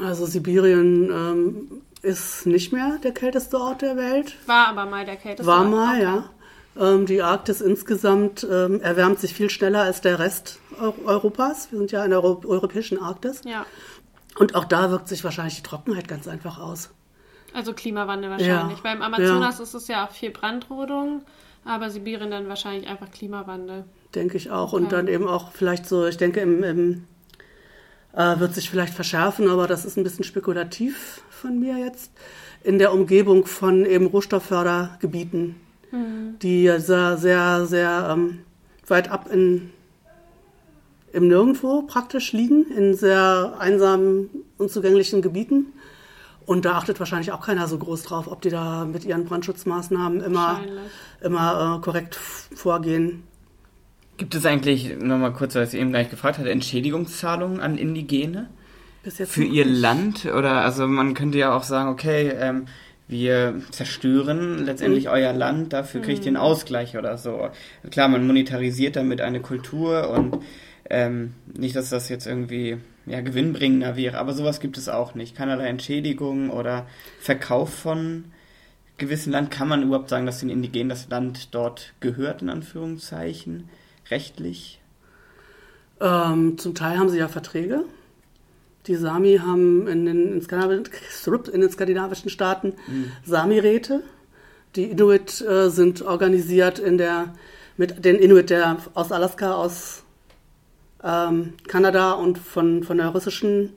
Also 0.00 0.26
Sibirien 0.26 1.10
ähm, 1.10 1.82
ist 2.02 2.46
nicht 2.46 2.72
mehr 2.72 2.98
der 3.02 3.12
kälteste 3.12 3.58
Ort 3.58 3.82
der 3.82 3.96
Welt. 3.96 4.36
War 4.46 4.68
aber 4.68 4.86
mal 4.86 5.04
der 5.04 5.16
kälteste 5.16 5.46
War 5.46 5.60
Ort. 5.60 5.72
War 5.72 5.86
mal, 5.86 5.94
okay. 5.94 6.02
ja. 6.02 6.30
Ähm, 6.78 7.06
die 7.06 7.22
Arktis 7.22 7.60
insgesamt 7.60 8.46
ähm, 8.50 8.80
erwärmt 8.80 9.18
sich 9.18 9.34
viel 9.34 9.50
schneller 9.50 9.82
als 9.82 10.00
der 10.00 10.18
Rest 10.18 10.60
Europas. 10.78 11.68
Wir 11.70 11.78
sind 11.78 11.92
ja 11.92 12.04
in 12.04 12.10
der 12.10 12.22
Euro 12.22 12.42
europäischen 12.46 13.00
Arktis. 13.00 13.40
Ja. 13.44 13.64
Und 14.38 14.54
auch 14.54 14.64
da 14.64 14.90
wirkt 14.90 15.08
sich 15.08 15.24
wahrscheinlich 15.24 15.56
die 15.56 15.62
Trockenheit 15.62 16.08
ganz 16.08 16.28
einfach 16.28 16.58
aus. 16.58 16.90
Also 17.54 17.72
Klimawandel 17.72 18.30
wahrscheinlich. 18.30 18.78
Ja. 18.78 18.82
Beim 18.82 19.00
Amazonas 19.00 19.58
ja. 19.58 19.62
ist 19.62 19.74
es 19.74 19.88
ja 19.88 20.06
auch 20.06 20.10
viel 20.10 20.30
Brandrodung, 20.30 21.22
aber 21.64 21.88
Sibirien 21.88 22.30
dann 22.30 22.48
wahrscheinlich 22.48 22.86
einfach 22.86 23.10
Klimawandel. 23.10 23.84
Denke 24.14 24.36
ich 24.36 24.50
auch. 24.50 24.74
Und 24.74 24.92
dann 24.92 25.08
eben 25.08 25.26
auch 25.26 25.52
vielleicht 25.52 25.86
so, 25.86 26.06
ich 26.06 26.18
denke, 26.18 26.40
im, 26.40 26.62
im 26.62 27.04
äh, 28.12 28.38
wird 28.38 28.54
sich 28.54 28.68
vielleicht 28.68 28.92
verschärfen, 28.92 29.48
aber 29.48 29.66
das 29.66 29.86
ist 29.86 29.96
ein 29.96 30.04
bisschen 30.04 30.24
spekulativ 30.24 31.22
von 31.30 31.58
mir 31.58 31.78
jetzt, 31.78 32.12
in 32.62 32.78
der 32.78 32.92
Umgebung 32.92 33.46
von 33.46 33.86
eben 33.86 34.06
Rohstofffördergebieten 34.06 35.65
mhm. 35.90 36.38
die 36.40 36.70
sehr, 36.78 37.16
sehr, 37.16 37.66
sehr 37.66 38.08
ähm, 38.10 38.38
weit 38.86 39.10
ab 39.10 39.28
in, 39.32 39.70
im 41.12 41.28
Nirgendwo 41.28 41.82
praktisch 41.82 42.32
liegen, 42.32 42.70
in 42.70 42.94
sehr 42.94 43.56
einsamen, 43.58 44.30
unzugänglichen 44.58 45.22
Gebieten. 45.22 45.66
Und 46.44 46.64
da 46.64 46.74
achtet 46.74 47.00
wahrscheinlich 47.00 47.32
auch 47.32 47.44
keiner 47.44 47.66
so 47.66 47.76
groß 47.76 48.04
drauf, 48.04 48.28
ob 48.30 48.40
die 48.40 48.50
da 48.50 48.84
mit 48.84 49.04
ihren 49.04 49.24
Brandschutzmaßnahmen 49.24 50.20
immer, 50.20 50.60
immer 51.20 51.78
äh, 51.78 51.84
korrekt 51.84 52.14
vorgehen. 52.14 53.24
Gibt 54.16 54.34
es 54.34 54.46
eigentlich, 54.46 54.96
nochmal 54.96 55.32
kurz, 55.32 55.56
was 55.56 55.74
ich 55.74 55.80
eben 55.80 55.90
gleich 55.90 56.08
gefragt 56.08 56.38
hatte, 56.38 56.50
Entschädigungszahlungen 56.50 57.60
an 57.60 57.76
Indigene? 57.76 58.48
für 59.10 59.44
ihr 59.44 59.64
Land? 59.64 60.26
Oder 60.26 60.62
also 60.62 60.86
man 60.86 61.14
könnte 61.14 61.38
ja 61.38 61.56
auch 61.56 61.62
sagen, 61.62 61.88
okay, 61.88 62.32
ähm, 62.38 62.66
wir 63.08 63.60
zerstören 63.70 64.64
letztendlich 64.64 65.04
mhm. 65.04 65.10
euer 65.10 65.32
Land, 65.32 65.72
dafür 65.72 66.02
kriegt 66.02 66.20
ihr 66.20 66.28
einen 66.28 66.36
mhm. 66.36 66.42
Ausgleich 66.42 66.96
oder 66.96 67.18
so. 67.18 67.50
Klar, 67.90 68.08
man 68.08 68.26
monetarisiert 68.26 68.96
damit 68.96 69.20
eine 69.20 69.40
Kultur 69.40 70.10
und 70.10 70.38
ähm, 70.90 71.34
nicht, 71.56 71.76
dass 71.76 71.90
das 71.90 72.08
jetzt 72.08 72.26
irgendwie 72.26 72.78
ja, 73.06 73.20
gewinnbringender 73.20 73.96
wäre, 73.96 74.18
aber 74.18 74.32
sowas 74.32 74.60
gibt 74.60 74.78
es 74.78 74.88
auch 74.88 75.14
nicht. 75.14 75.36
Keinerlei 75.36 75.66
Entschädigung 75.68 76.50
oder 76.50 76.86
Verkauf 77.20 77.72
von 77.72 78.24
gewissen 78.98 79.32
Land. 79.32 79.50
Kann 79.50 79.68
man 79.68 79.82
überhaupt 79.82 80.08
sagen, 80.08 80.26
dass 80.26 80.40
den 80.40 80.50
Indigenen 80.50 80.88
das 80.88 81.08
Land 81.08 81.54
dort 81.54 81.92
gehört, 82.00 82.42
in 82.42 82.50
Anführungszeichen, 82.50 83.68
rechtlich? 84.10 84.80
Ähm, 86.00 86.58
zum 86.58 86.74
Teil 86.74 86.98
haben 86.98 87.08
sie 87.08 87.18
ja 87.18 87.28
Verträge 87.28 87.84
die 88.86 88.96
Sami 88.96 89.38
haben 89.38 89.86
in 89.86 90.06
den, 90.06 90.32
in 91.52 91.60
den 91.60 91.70
skandinavischen 91.70 92.30
Staaten 92.30 92.74
mhm. 92.86 93.12
Sami-Räte. 93.24 94.02
Die 94.74 94.84
Inuit 94.84 95.40
äh, 95.40 95.70
sind 95.70 96.02
organisiert 96.02 96.78
in 96.78 96.98
der, 96.98 97.34
mit 97.76 98.04
den 98.04 98.16
Inuit 98.16 98.50
der, 98.50 98.76
aus 98.94 99.10
Alaska, 99.10 99.54
aus 99.54 100.02
ähm, 101.02 101.54
Kanada 101.66 102.12
und 102.12 102.38
von, 102.38 102.82
von 102.82 102.98
der 102.98 103.08
russischen 103.08 103.72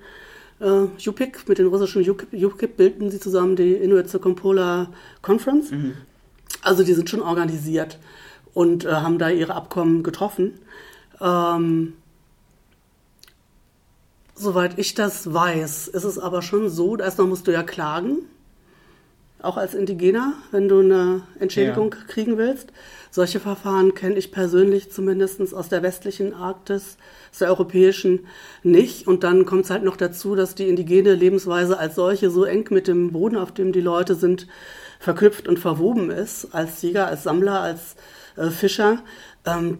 äh, 0.59 0.85
Yupik, 0.97 1.47
mit 1.47 1.57
den 1.57 1.67
russischen 1.67 2.03
Yupik 2.03 2.75
bilden 2.75 3.11
sie 3.11 3.19
zusammen 3.19 3.55
die 3.55 3.73
Inuit 3.73 4.09
Circumpolar 4.09 4.91
Conference. 5.21 5.71
Mhm. 5.71 5.93
Also 6.61 6.83
die 6.83 6.93
sind 6.93 7.09
schon 7.09 7.21
organisiert 7.21 7.97
und 8.53 8.85
äh, 8.85 8.91
haben 8.91 9.19
da 9.19 9.29
ihre 9.29 9.55
Abkommen 9.55 10.03
getroffen. 10.03 10.59
Ähm, 11.21 11.93
Soweit 14.41 14.79
ich 14.79 14.93
das 14.93 15.33
weiß, 15.33 15.89
ist 15.89 16.05
es 16.05 16.17
aber 16.17 16.41
schon 16.41 16.69
so, 16.69 16.95
erstmal 16.95 17.27
musst 17.27 17.45
du 17.45 17.51
ja 17.51 17.61
klagen, 17.61 18.19
auch 19.41 19.57
als 19.57 19.73
Indigener, 19.73 20.31
wenn 20.51 20.69
du 20.69 20.79
eine 20.79 21.23
Entschädigung 21.41 21.93
ja. 21.93 22.05
kriegen 22.07 22.37
willst. 22.37 22.69
Solche 23.11 23.41
Verfahren 23.41 23.93
kenne 23.95 24.15
ich 24.15 24.31
persönlich 24.31 24.93
zumindest 24.93 25.53
aus 25.53 25.67
der 25.67 25.83
westlichen 25.83 26.33
Arktis, 26.33 26.95
aus 27.33 27.39
der 27.39 27.49
europäischen 27.49 28.27
nicht. 28.63 29.07
Und 29.07 29.25
dann 29.25 29.45
kommt 29.45 29.65
es 29.65 29.71
halt 29.71 29.83
noch 29.83 29.97
dazu, 29.97 30.35
dass 30.35 30.55
die 30.55 30.69
indigene 30.69 31.15
Lebensweise 31.15 31.77
als 31.77 31.95
solche 31.95 32.29
so 32.29 32.45
eng 32.45 32.65
mit 32.69 32.87
dem 32.87 33.11
Boden, 33.11 33.35
auf 33.35 33.53
dem 33.53 33.73
die 33.73 33.81
Leute 33.81 34.15
sind, 34.15 34.47
verknüpft 35.01 35.49
und 35.49 35.59
verwoben 35.59 36.11
ist, 36.11 36.55
als 36.55 36.81
Jäger, 36.81 37.07
als 37.07 37.23
Sammler, 37.23 37.59
als 37.59 37.97
äh, 38.37 38.51
Fischer. 38.51 38.99
Ähm, 39.45 39.79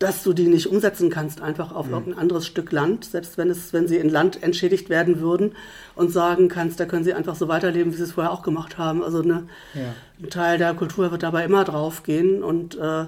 dass 0.00 0.22
du 0.22 0.32
die 0.32 0.48
nicht 0.48 0.66
umsetzen 0.66 1.10
kannst, 1.10 1.42
einfach 1.42 1.72
auf 1.74 1.90
irgendein 1.90 2.18
anderes 2.18 2.46
Stück 2.46 2.72
Land, 2.72 3.04
selbst 3.04 3.36
wenn 3.36 3.50
es, 3.50 3.74
wenn 3.74 3.86
sie 3.86 3.98
in 3.98 4.08
Land 4.08 4.42
entschädigt 4.42 4.88
werden 4.88 5.20
würden 5.20 5.52
und 5.94 6.10
sagen 6.10 6.48
kannst, 6.48 6.80
da 6.80 6.86
können 6.86 7.04
sie 7.04 7.12
einfach 7.12 7.36
so 7.36 7.48
weiterleben, 7.48 7.92
wie 7.92 7.98
sie 7.98 8.04
es 8.04 8.12
vorher 8.12 8.32
auch 8.32 8.42
gemacht 8.42 8.78
haben. 8.78 9.04
Also 9.04 9.20
eine, 9.20 9.46
Ja. 9.74 9.94
ein 10.18 10.30
Teil 10.30 10.56
der 10.56 10.72
Kultur 10.72 11.10
wird 11.10 11.22
dabei 11.22 11.44
immer 11.44 11.64
draufgehen 11.64 12.42
und 12.42 12.78
äh, 12.78 13.04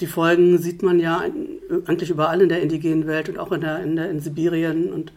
die 0.00 0.06
Folgen 0.06 0.58
sieht 0.58 0.84
man 0.84 1.00
ja 1.00 1.24
eigentlich 1.86 2.10
überall 2.10 2.40
in 2.40 2.50
der 2.50 2.62
indigenen 2.62 3.08
Welt 3.08 3.28
und 3.28 3.38
auch 3.40 3.50
in, 3.50 3.62
der, 3.62 3.82
in, 3.82 3.96
der, 3.96 4.08
in 4.08 4.20
Sibirien 4.20 4.92
und 4.92 5.12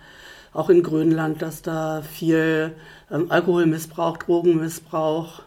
auch 0.53 0.71
in 0.71 0.81
Grönland, 0.81 1.43
dass 1.43 1.61
da 1.61 2.01
viel 2.01 2.73
ähm, 3.11 3.27
Alkoholmissbrauch, 3.29 4.17
Drogenmissbrauch, 4.17 5.43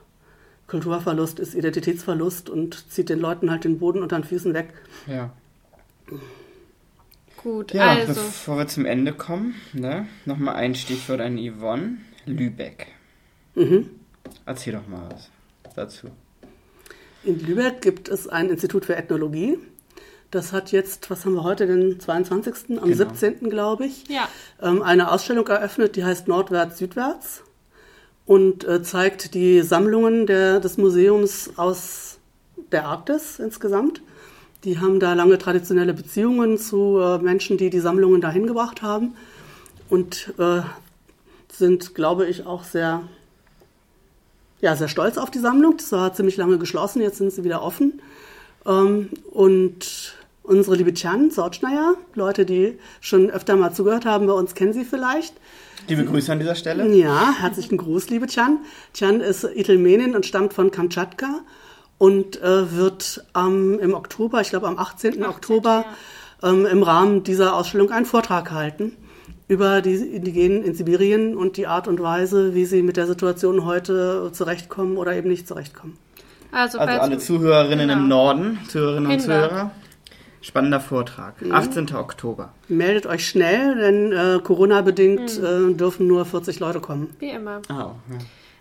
Kulturverlust 0.73 1.39
ist 1.39 1.55
Identitätsverlust 1.55 2.49
und 2.49 2.91
zieht 2.91 3.11
den 3.11 3.21
Leuten 3.21 3.51
halt 3.51 3.65
den 3.65 3.79
Boden 3.79 4.03
unter 4.03 4.17
den 4.19 4.25
Füßen 4.25 4.55
weg. 4.55 4.73
Ja. 5.07 5.31
Gut, 7.37 7.75
Ja, 7.75 7.91
also. 7.91 8.15
bevor 8.15 8.57
wir 8.57 8.67
zum 8.69 8.87
Ende 8.87 9.13
kommen, 9.13 9.55
ne, 9.75 10.07
nochmal 10.25 10.55
ein 10.55 10.75
Stichwort 10.75 11.21
an 11.21 11.37
Yvonne. 11.39 11.99
Lübeck. 12.25 12.87
Mhm. 13.55 13.91
Erzähl 14.47 14.73
doch 14.73 14.87
mal 14.89 15.09
was 15.13 15.29
dazu. 15.77 16.07
In 17.25 17.39
Lübeck 17.47 17.83
gibt 17.83 18.09
es 18.09 18.27
ein 18.29 18.49
Institut 18.49 18.87
für 18.87 18.97
Ethnologie. 18.97 19.59
Das 20.31 20.53
hat 20.55 20.73
jetzt, 20.73 21.11
was 21.11 21.27
haben 21.27 21.35
wir 21.35 21.43
heute, 21.43 21.67
den 21.67 22.01
22., 22.01 22.79
am 22.79 22.85
Genau. 22.89 22.97
17. 22.97 23.51
glaube 23.51 23.85
ich, 23.85 24.09
Ja. 24.09 24.27
ähm, 24.63 24.81
eine 24.81 25.11
Ausstellung 25.13 25.47
eröffnet, 25.49 25.97
die 25.97 26.05
heißt 26.05 26.29
Nordwärts, 26.29 26.79
Südwärts 26.79 27.43
und 28.27 28.65
äh, 28.65 28.83
zeigt 28.83 29.35
die 29.35 29.63
Sammlungen 29.63 30.27
der, 30.27 30.61
des 30.61 30.79
Museums 30.79 31.51
aus 31.57 32.19
der 32.71 32.87
Arktis 32.87 33.39
insgesamt. 33.39 34.01
Die 34.65 34.79
haben 34.79 35.01
da 35.01 35.15
lange 35.15 35.39
traditionelle 35.39 35.93
Beziehungen 35.93 36.57
zu 36.57 36.99
äh, 36.99 37.19
Menschen, 37.19 37.57
die 37.57 37.71
die 37.71 37.81
Sammlungen 37.81 38.21
dahin 38.21 38.47
gebracht 38.47 38.83
haben 38.83 39.17
und 39.91 40.33
äh, 40.39 40.63
sind, 41.53 41.95
glaube 41.95 42.27
ich, 42.27 42.47
auch 42.47 42.65
sehr, 42.65 43.03
ja, 44.61 44.77
sehr 44.77 44.89
stolz 44.89 45.19
auf 45.19 45.31
die 45.31 45.41
Sammlung. 45.41 45.77
Das 45.77 45.91
war 45.93 46.15
ziemlich 46.15 46.37
lange 46.37 46.59
geschlossen, 46.59 47.03
jetzt 47.03 47.19
sind 47.19 47.33
sie 47.33 47.45
wieder 47.45 47.63
offen. 47.63 48.01
Ähm, 48.65 49.11
und 49.33 50.15
unsere 50.45 50.77
liebe 50.77 50.95
Chan 50.95 51.31
Sortschneier, 51.31 51.95
Leute, 52.15 52.47
die 52.47 52.79
schon 53.01 53.31
öfter 53.31 53.57
mal 53.57 53.75
zugehört 53.75 54.07
haben, 54.07 54.27
bei 54.27 54.33
uns 54.33 54.55
kennen 54.55 54.73
sie 54.73 54.85
vielleicht. 54.85 55.35
Liebe 55.89 56.05
Grüße 56.05 56.33
an 56.33 56.39
dieser 56.39 56.55
Stelle. 56.55 56.87
Ja, 56.95 57.35
herzlichen 57.41 57.77
Gruß, 57.77 58.09
liebe 58.11 58.27
Chan. 58.27 58.59
Chan 58.95 59.21
ist 59.21 59.45
Itelmenin 59.45 60.15
und 60.15 60.25
stammt 60.27 60.55
von 60.55 60.71
Kamtschatka 60.71 61.41
und 61.99 62.41
äh, 62.43 62.77
wird 62.77 63.25
ähm, 63.37 63.79
im 63.81 63.95
Oktober, 63.95 64.41
ich 64.41 64.51
glaube 64.51 64.69
am 64.69 64.79
18. 64.79 65.25
Oktober, 65.25 65.85
ähm, 66.43 66.67
im 66.67 66.83
Rahmen 66.83 67.25
dieser 67.25 67.55
Ausstellung 67.57 67.91
einen 67.91 68.07
Vortrag 68.07 68.51
halten 68.53 68.97
über 69.49 69.83
die 69.83 69.95
Indigenen 69.97 70.63
in 70.63 70.75
Sibirien 70.75 71.37
und 71.37 71.57
die 71.57 71.67
Art 71.67 71.89
und 71.89 72.01
Weise, 72.01 72.55
wie 72.55 72.65
sie 72.65 72.83
mit 72.83 72.97
der 72.97 73.07
Situation 73.07 73.65
heute 73.65 74.31
zurechtkommen 74.33 74.97
oder 74.97 75.15
eben 75.15 75.29
nicht 75.29 75.47
zurechtkommen. 75.47 75.99
Also, 76.53 76.79
Also 76.79 77.01
alle 77.01 77.19
Zuhörerinnen 77.19 77.89
Genau. 77.89 78.01
im 78.01 78.09
Norden, 78.09 78.59
Zuhörerinnen 78.69 79.11
und 79.11 79.19
Kinder. 79.19 79.49
Zuhörer. 79.49 79.71
Spannender 80.43 80.81
Vortrag. 80.81 81.41
Mhm. 81.41 81.53
18. 81.53 81.95
Oktober. 81.95 82.53
Meldet 82.69 83.07
euch 83.07 83.27
schnell, 83.27 83.77
denn 83.77 84.13
äh, 84.13 84.41
Corona-bedingt 84.43 85.39
äh, 85.39 85.73
dürfen 85.75 86.07
nur 86.07 86.25
40 86.27 86.61
Leute 86.61 86.81
kommen. 86.81 87.15
wie 87.19 87.31
immer. 87.31 87.63
Oh, 87.71 87.73
ja. 87.73 87.97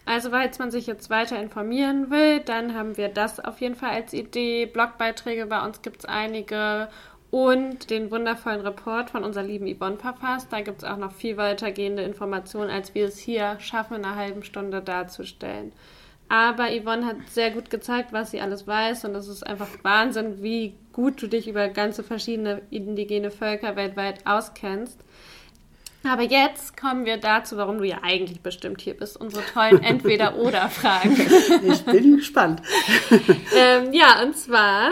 Also, 0.05 0.31
falls 0.31 0.57
man 0.59 0.71
sich 0.71 0.87
jetzt 0.87 1.09
weiter 1.09 1.39
informieren 1.41 2.09
will, 2.09 2.39
dann 2.39 2.73
haben 2.75 2.97
wir 2.97 3.09
das 3.09 3.39
auf 3.39 3.61
jeden 3.61 3.75
Fall 3.75 3.91
als 3.91 4.13
Idee. 4.13 4.65
Blogbeiträge 4.65 5.45
bei 5.45 5.63
uns 5.63 5.81
gibt 5.81 5.99
es 5.99 6.05
einige. 6.05 6.87
Und 7.29 7.89
den 7.89 8.11
wundervollen 8.11 8.59
Report 8.59 9.09
von 9.09 9.23
unserer 9.23 9.43
lieben 9.45 9.73
Yvonne 9.73 9.95
Papas. 9.95 10.49
Da 10.49 10.59
gibt 10.59 10.79
es 10.79 10.83
auch 10.83 10.97
noch 10.97 11.13
viel 11.13 11.37
weitergehende 11.37 12.03
Informationen, 12.03 12.69
als 12.69 12.93
wir 12.93 13.05
es 13.05 13.17
hier 13.17 13.57
schaffen, 13.59 13.95
in 13.95 14.03
einer 14.03 14.17
halben 14.17 14.43
Stunde 14.43 14.81
darzustellen. 14.81 15.71
Aber 16.31 16.69
Yvonne 16.69 17.05
hat 17.05 17.17
sehr 17.29 17.51
gut 17.51 17.69
gezeigt, 17.69 18.13
was 18.13 18.31
sie 18.31 18.39
alles 18.39 18.65
weiß. 18.65 19.03
Und 19.03 19.15
es 19.15 19.27
ist 19.27 19.45
einfach 19.45 19.67
Wahnsinn, 19.81 20.41
wie 20.41 20.75
gut 20.93 21.21
du 21.21 21.27
dich 21.27 21.45
über 21.49 21.67
ganze 21.67 22.03
verschiedene 22.03 22.61
indigene 22.69 23.31
Völker 23.31 23.75
weltweit 23.75 24.25
auskennst. 24.25 24.97
Aber 26.09 26.21
jetzt 26.21 26.77
kommen 26.77 27.03
wir 27.03 27.17
dazu, 27.17 27.57
warum 27.57 27.79
du 27.79 27.83
ja 27.83 27.97
eigentlich 28.01 28.39
bestimmt 28.39 28.79
hier 28.79 28.93
bist. 28.93 29.17
Unsere 29.17 29.43
tollen 29.43 29.83
Entweder-Oder-Fragen. 29.83 31.19
Ich 31.69 31.83
bin 31.83 32.15
gespannt. 32.15 32.61
ähm, 33.53 33.91
ja, 33.91 34.23
und 34.23 34.37
zwar 34.37 34.91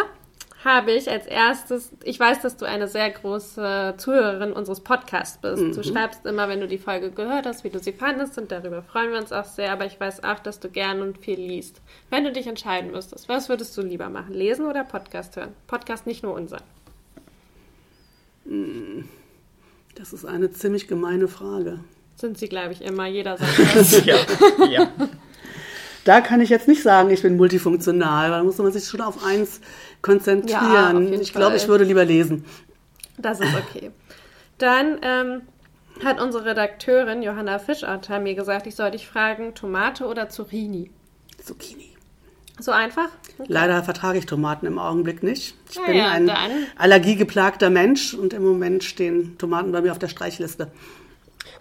habe 0.64 0.92
ich 0.92 1.10
als 1.10 1.26
erstes, 1.26 1.92
ich 2.04 2.20
weiß, 2.20 2.42
dass 2.42 2.58
du 2.58 2.66
eine 2.66 2.88
sehr 2.90 3.10
große 3.10 3.96
Zuhörerin 3.98 4.52
unseres 4.52 4.82
Podcasts 4.82 5.38
bist. 5.38 5.78
Du 5.78 5.84
schreibst 5.84 6.26
immer, 6.26 6.50
wenn 6.50 6.60
du 6.60 6.68
die 6.68 6.78
Folge 6.78 7.12
gehört 7.12 7.46
hast, 7.46 7.64
wie 7.64 7.70
du 7.70 7.80
sie 7.80 7.94
fandest 7.94 8.38
und 8.38 8.52
darüber 8.52 8.82
freuen 8.82 9.12
wir 9.12 9.20
uns 9.20 9.32
auch 9.32 9.46
sehr, 9.46 9.72
aber 9.72 9.86
ich 9.86 10.00
weiß 10.00 10.24
auch, 10.24 10.40
dass 10.40 10.60
du 10.60 10.70
gern 10.70 11.02
und 11.02 11.18
viel 11.18 11.40
liest. 11.40 11.82
Wenn 12.10 12.26
du 12.26 12.34
dich 12.34 12.46
entscheiden 12.48 12.92
müsstest, 12.92 13.30
was 13.30 13.48
würdest 13.48 13.78
du 13.78 13.82
lieber 13.82 14.10
machen? 14.10 14.34
Lesen 14.34 14.66
oder 14.66 14.84
Podcast 14.84 15.38
hören? 15.38 15.54
Podcast 15.68 16.06
nicht 16.06 16.24
nur 16.24 16.34
unser. 16.34 16.58
Das 19.96 20.12
ist 20.12 20.26
eine 20.26 20.52
ziemlich 20.52 20.88
gemeine 20.88 21.30
Frage. 21.30 21.80
Sind 22.16 22.38
sie, 22.38 22.50
glaube 22.50 22.74
ich, 22.74 22.82
immer. 22.82 23.08
Jeder 23.08 23.38
sagt 23.38 23.76
das. 23.76 24.06
ja. 24.06 24.18
ja. 24.70 24.92
Da 26.10 26.22
kann 26.22 26.42
ich 26.42 26.50
jetzt 26.50 26.68
nicht 26.68 26.82
sagen, 26.82 27.12
ich 27.12 27.22
bin 27.22 27.38
multifunktional, 27.38 28.32
weil 28.32 28.40
da 28.40 28.44
muss 28.44 28.58
man 28.58 28.72
sich 28.72 28.88
schon 28.88 29.00
auf 29.00 29.24
eins 29.24 29.62
konzentrieren. 30.02 31.14
Ja, 31.14 31.20
ich 31.20 31.34
glaube, 31.34 31.56
ich 31.56 31.68
würde 31.68 31.84
lieber 31.84 32.04
lesen. 32.04 32.46
Das 33.20 33.40
ist 33.40 33.54
okay. 33.54 33.92
Dann 34.58 34.98
ähm, 35.04 35.42
hat 36.04 36.20
unsere 36.20 36.46
Redakteurin 36.46 37.22
Johanna 37.22 37.60
Fischotter 37.60 38.20
mir 38.20 38.34
gesagt, 38.34 38.66
ich 38.66 38.76
soll 38.76 38.90
dich 38.90 39.08
fragen, 39.08 39.54
Tomate 39.54 40.08
oder 40.08 40.30
Zucchini? 40.30 40.90
Zucchini. 41.44 41.92
So 42.58 42.72
einfach? 42.72 43.10
Leider 43.46 43.84
vertrage 43.84 44.18
ich 44.18 44.26
Tomaten 44.26 44.66
im 44.66 44.80
Augenblick 44.80 45.22
nicht. 45.22 45.54
Ich 45.70 45.78
Na 45.78 45.86
bin 45.86 45.96
ja, 45.96 46.10
ein 46.10 46.26
dann. 46.26 46.66
allergiegeplagter 46.76 47.70
Mensch 47.70 48.16
und 48.16 48.34
im 48.34 48.44
Moment 48.44 48.84
stehen 48.84 49.38
Tomaten 49.38 49.72
bei 49.72 49.82
mir 49.82 49.92
auf 49.92 50.00
der 50.00 50.08
Streichliste. 50.08 50.72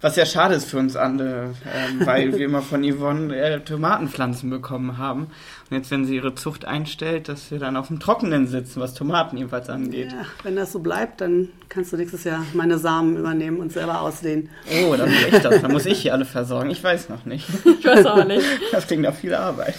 Was 0.00 0.14
ja 0.14 0.24
schade 0.24 0.54
ist 0.54 0.70
für 0.70 0.78
uns 0.78 0.94
alle, 0.94 1.54
ähm, 1.74 2.06
weil 2.06 2.36
wir 2.36 2.46
immer 2.46 2.62
von 2.62 2.84
Yvonne 2.84 3.34
äh, 3.36 3.60
Tomatenpflanzen 3.60 4.48
bekommen 4.48 4.96
haben. 4.96 5.30
Und 5.68 5.76
jetzt, 5.76 5.90
wenn 5.90 6.04
sie 6.04 6.14
ihre 6.14 6.36
Zucht 6.36 6.64
einstellt, 6.64 7.28
dass 7.28 7.50
wir 7.50 7.58
dann 7.58 7.76
auf 7.76 7.88
dem 7.88 7.98
Trockenen 7.98 8.46
sitzen, 8.46 8.80
was 8.80 8.94
Tomaten 8.94 9.36
jedenfalls 9.36 9.68
angeht. 9.68 10.12
Ja, 10.12 10.24
wenn 10.44 10.54
das 10.54 10.70
so 10.72 10.78
bleibt, 10.78 11.20
dann 11.20 11.48
kannst 11.68 11.92
du 11.92 11.96
nächstes 11.96 12.22
Jahr 12.22 12.44
meine 12.54 12.78
Samen 12.78 13.16
übernehmen 13.16 13.58
und 13.58 13.72
selber 13.72 14.00
ausdehnen. 14.00 14.50
Oh, 14.84 14.94
dann 14.96 15.10
will 15.10 15.34
ich 15.34 15.40
das. 15.40 15.60
Dann 15.60 15.72
muss 15.72 15.84
ich 15.84 15.98
hier 16.00 16.12
alle 16.12 16.24
versorgen. 16.24 16.70
Ich 16.70 16.82
weiß 16.82 17.08
noch 17.08 17.24
nicht. 17.24 17.48
Ich 17.64 17.84
weiß 17.84 18.06
auch 18.06 18.24
nicht. 18.24 18.46
Das 18.70 18.86
klingt 18.86 19.02
nach 19.02 19.14
viel 19.14 19.34
Arbeit. 19.34 19.74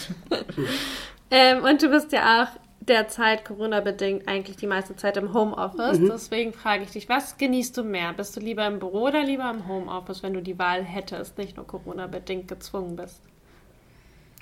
ähm, 1.32 1.64
und 1.64 1.82
du 1.82 1.90
bist 1.90 2.12
ja 2.12 2.44
auch 2.44 2.69
derzeit 2.90 3.46
Corona-bedingt 3.46 4.28
eigentlich 4.28 4.58
die 4.58 4.68
meiste 4.68 4.96
Zeit 4.96 5.16
im 5.18 5.34
Homeoffice. 5.34 6.00
Mhm. 6.00 6.10
Deswegen 6.10 6.54
frage 6.54 6.84
ich 6.84 6.92
dich, 6.92 7.08
was 7.08 7.38
genießt 7.38 7.78
du 7.78 7.84
mehr? 7.84 8.14
Bist 8.14 8.36
du 8.36 8.40
lieber 8.40 8.66
im 8.68 8.80
Büro 8.80 9.08
oder 9.08 9.24
lieber 9.24 9.50
im 9.50 9.68
Homeoffice, 9.68 10.24
wenn 10.24 10.34
du 10.34 10.42
die 10.42 10.58
Wahl 10.58 10.84
hättest, 10.84 11.38
nicht 11.38 11.56
nur 11.56 11.68
Corona-bedingt 11.68 12.48
gezwungen 12.48 12.96
bist? 12.96 13.22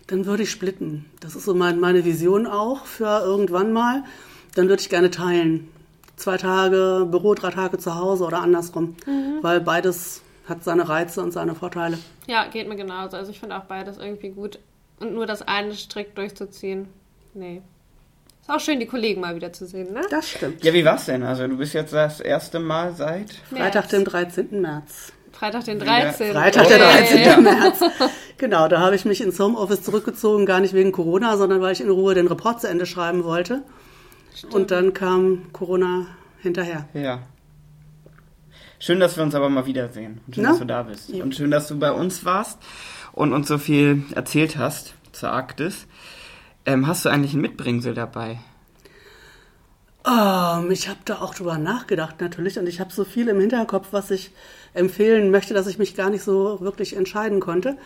Dann 0.08 0.26
würde 0.26 0.44
ich 0.44 0.52
splitten. 0.52 1.06
Das 1.20 1.36
ist 1.36 1.44
so 1.44 1.54
mein, 1.54 1.80
meine 1.80 2.06
Vision 2.06 2.48
auch 2.48 2.86
für 2.86 3.22
irgendwann 3.24 3.74
mal. 3.74 4.04
Dann 4.56 4.70
würde 4.70 4.82
ich 4.82 4.90
gerne 4.90 5.12
teilen. 5.12 5.68
Zwei 6.16 6.38
Tage 6.38 7.06
Büro, 7.12 7.34
drei 7.34 7.52
Tage 7.52 7.78
zu 7.78 7.96
Hause 7.96 8.24
oder 8.24 8.40
andersrum. 8.40 8.96
Weil 9.42 9.60
beides 9.60 10.22
hat 10.48 10.64
seine 10.64 10.88
Reize 10.88 11.22
und 11.22 11.32
seine 11.32 11.56
Vorteile. 11.56 12.00
Ja, 12.26 12.48
geht 12.48 12.68
mir 12.70 12.78
genauso. 12.78 13.18
Also 13.18 13.32
ich 13.32 13.40
finde 13.40 13.58
auch 13.58 13.66
beides 13.66 13.98
irgendwie 13.98 14.30
gut. 14.30 14.60
Und 15.00 15.14
nur 15.14 15.26
das 15.26 15.42
eine 15.42 15.76
strikt 15.76 16.18
durchzuziehen, 16.18 16.88
nee. 17.34 17.62
Ist 18.48 18.54
auch 18.56 18.60
schön, 18.62 18.80
die 18.80 18.86
Kollegen 18.86 19.20
mal 19.20 19.36
wieder 19.36 19.52
zu 19.52 19.66
sehen, 19.66 19.92
ne? 19.92 20.02
Das 20.10 20.30
stimmt. 20.30 20.64
Ja, 20.64 20.74
wie 20.74 20.86
war's 20.86 21.06
denn? 21.06 21.22
Also, 21.24 21.46
du 21.48 21.58
bist 21.58 21.74
jetzt 21.74 21.92
das 21.92 22.22
erste 22.22 22.60
Mal 22.62 22.94
seit. 22.96 23.34
Freitag, 23.50 23.90
dem 23.90 24.06
13. 24.06 24.62
März. 24.62 25.12
Freitag 25.34 25.66
den 25.66 25.80
13. 25.80 26.32
Freitag, 26.32 26.68
der 26.70 26.80
Hey. 26.88 27.26
13. 27.26 27.44
März. 27.44 27.80
Genau, 28.38 28.70
da 28.70 28.80
habe 28.80 28.96
ich 28.96 29.04
mich 29.04 29.20
ins 29.20 29.38
Homeoffice 29.40 29.84
zurückgezogen, 29.84 30.46
gar 30.46 30.62
nicht 30.62 30.74
wegen 30.74 30.94
Corona, 30.94 31.36
sondern 31.36 31.60
weil 31.60 31.74
ich 31.74 31.82
in 31.82 31.90
Ruhe 31.90 32.14
den 32.16 32.28
Report 32.28 32.62
zu 32.62 32.70
Ende 32.70 32.86
schreiben 32.86 33.24
wollte. 33.26 33.64
Und 34.52 34.72
dann 34.72 34.94
kam 34.94 35.52
Corona 35.52 36.08
hinterher. 36.42 36.88
Ja. 36.94 37.20
Schön, 38.80 39.00
dass 39.00 39.18
wir 39.18 39.24
uns 39.24 39.36
aber 39.36 39.50
mal 39.50 39.66
wiedersehen. 39.66 40.22
Und 40.26 40.36
schön, 40.36 40.44
Na? 40.44 40.52
dass 40.52 40.60
du 40.60 40.66
da 40.66 40.84
bist. 40.84 41.10
Ja. 41.10 41.24
Und 41.24 41.36
schön, 41.36 41.52
dass 41.52 41.68
du 41.68 41.78
bei 41.78 41.92
uns 41.92 42.24
warst 42.24 42.60
und 43.12 43.34
uns 43.34 43.48
so 43.48 43.58
viel 43.58 44.04
erzählt 44.16 44.58
hast 44.58 44.94
zur 45.12 45.32
Arktis. 45.32 45.86
Ähm, 46.68 46.86
hast 46.86 47.06
du 47.06 47.10
eigentlich 47.10 47.34
ein 47.34 47.42
Mitbringsel 47.42 47.94
dabei? 47.94 48.40
Ähm, 50.06 50.70
ich 50.70 50.90
habe 50.90 51.00
da 51.06 51.22
auch 51.22 51.34
drüber 51.34 51.58
nachgedacht 51.58 52.20
natürlich 52.20 52.60
und 52.60 52.68
ich 52.68 52.82
habe 52.82 52.94
so 52.94 53.06
viel 53.06 53.30
im 53.30 53.40
Hinterkopf, 53.40 53.88
was 53.92 54.12
ich 54.12 54.32
empfehlen 54.74 55.32
möchte, 55.32 55.54
dass 55.54 55.68
ich 55.68 55.80
mich 55.80 55.96
gar 55.96 56.10
nicht 56.10 56.24
so 56.24 56.60
wirklich 56.60 56.96
entscheiden 56.96 57.40
konnte. 57.40 57.78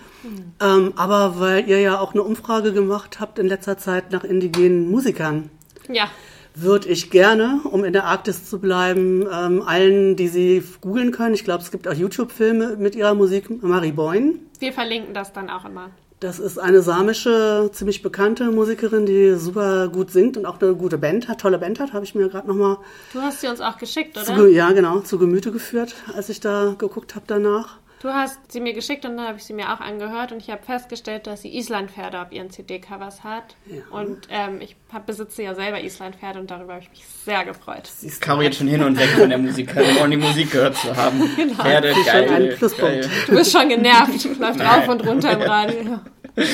Ähm, 0.59 0.93
aber 0.95 1.39
weil 1.39 1.69
ihr 1.69 1.79
ja 1.79 1.99
auch 1.99 2.13
eine 2.13 2.23
Umfrage 2.23 2.73
gemacht 2.73 3.19
habt 3.19 3.37
in 3.37 3.47
letzter 3.47 3.77
Zeit 3.77 4.11
nach 4.11 4.23
indigenen 4.23 4.89
Musikern, 4.89 5.51
Ja, 5.87 6.09
würde 6.55 6.89
ich 6.89 7.11
gerne, 7.11 7.61
um 7.63 7.85
in 7.85 7.93
der 7.93 8.05
Arktis 8.05 8.49
zu 8.49 8.59
bleiben, 8.59 9.25
ähm, 9.31 9.61
allen, 9.61 10.15
die 10.15 10.27
sie 10.27 10.63
googeln 10.81 11.11
können, 11.11 11.33
ich 11.33 11.43
glaube, 11.43 11.63
es 11.63 11.71
gibt 11.71 11.87
auch 11.87 11.93
YouTube-Filme 11.93 12.77
mit 12.77 12.95
ihrer 12.95 13.13
Musik, 13.13 13.63
Marie 13.63 13.93
Boyne. 13.93 14.33
Wir 14.59 14.73
verlinken 14.73 15.13
das 15.13 15.31
dann 15.31 15.49
auch 15.49 15.65
immer. 15.65 15.91
Das 16.21 16.37
ist 16.37 16.59
eine 16.59 16.83
samische, 16.83 17.71
ziemlich 17.73 18.03
bekannte 18.03 18.51
Musikerin, 18.51 19.07
die 19.07 19.33
super 19.37 19.87
gut 19.87 20.11
singt 20.11 20.37
und 20.37 20.45
auch 20.45 20.61
eine 20.61 20.75
gute 20.75 20.99
Band 20.99 21.27
hat, 21.27 21.41
tolle 21.41 21.57
Band 21.57 21.79
hat, 21.79 21.93
habe 21.93 22.05
ich 22.05 22.13
mir 22.13 22.29
gerade 22.29 22.47
nochmal. 22.47 22.77
Du 23.11 23.19
hast 23.19 23.41
sie 23.41 23.47
uns 23.47 23.59
auch 23.59 23.75
geschickt, 23.79 24.15
oder? 24.15 24.35
Zu, 24.35 24.47
ja, 24.47 24.71
genau, 24.71 24.99
zu 24.99 25.17
Gemüte 25.17 25.51
geführt, 25.51 25.95
als 26.15 26.29
ich 26.29 26.39
da 26.39 26.75
geguckt 26.77 27.15
habe 27.15 27.25
danach. 27.25 27.79
Du 28.01 28.09
hast 28.09 28.39
sie 28.51 28.59
mir 28.61 28.73
geschickt 28.73 29.05
und 29.05 29.17
dann 29.17 29.27
habe 29.27 29.37
ich 29.37 29.43
sie 29.43 29.53
mir 29.53 29.71
auch 29.71 29.79
angehört 29.79 30.31
und 30.31 30.39
ich 30.39 30.49
habe 30.49 30.63
festgestellt, 30.63 31.27
dass 31.27 31.43
sie 31.43 31.55
Islandpferde 31.55 32.19
auf 32.19 32.31
ihren 32.31 32.49
CD-Covers 32.49 33.23
hat. 33.23 33.55
Ja. 33.67 33.81
Und 33.91 34.27
ähm, 34.31 34.59
ich 34.59 34.75
hab, 34.91 35.05
besitze 35.05 35.43
ja 35.43 35.53
selber 35.53 35.83
Islandpferde 35.83 36.39
und 36.39 36.49
darüber 36.49 36.73
habe 36.73 36.81
ich 36.81 36.89
mich 36.89 37.05
sehr 37.05 37.45
gefreut. 37.45 37.85
Siehst 37.85 38.19
Caro 38.19 38.41
jetzt 38.41 38.57
schon 38.57 38.67
hin 38.67 38.81
und 38.81 38.97
weg 38.97 39.09
von 39.09 39.29
der 39.29 39.37
Musik, 39.37 39.75
ohne 40.01 40.09
die 40.09 40.17
Musik 40.17 40.49
gehört 40.51 40.77
zu 40.77 40.95
haben. 40.95 41.21
Genau. 41.35 41.63
Pferde, 41.63 41.93
geil, 42.05 42.29
ein 42.29 42.57
Pluspunkt. 42.57 43.01
Geil. 43.01 43.09
Du 43.27 43.35
bist 43.35 43.51
schon 43.51 43.69
genervt, 43.69 44.39
läuft 44.39 44.59
rauf 44.59 44.87
und 44.87 45.07
runter 45.07 45.31
im 45.33 45.41
Radio. 45.41 45.99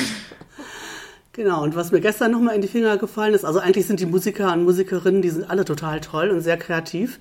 Genau, 1.32 1.62
und 1.62 1.76
was 1.76 1.92
mir 1.92 2.00
gestern 2.00 2.32
nochmal 2.32 2.56
in 2.56 2.62
die 2.62 2.68
Finger 2.68 2.96
gefallen 2.96 3.32
ist, 3.32 3.44
also 3.44 3.60
eigentlich 3.60 3.86
sind 3.86 4.00
die 4.00 4.06
Musiker 4.06 4.52
und 4.52 4.64
Musikerinnen, 4.64 5.22
die 5.22 5.30
sind 5.30 5.48
alle 5.48 5.64
total 5.64 6.00
toll 6.00 6.30
und 6.30 6.40
sehr 6.40 6.56
kreativ. 6.56 7.20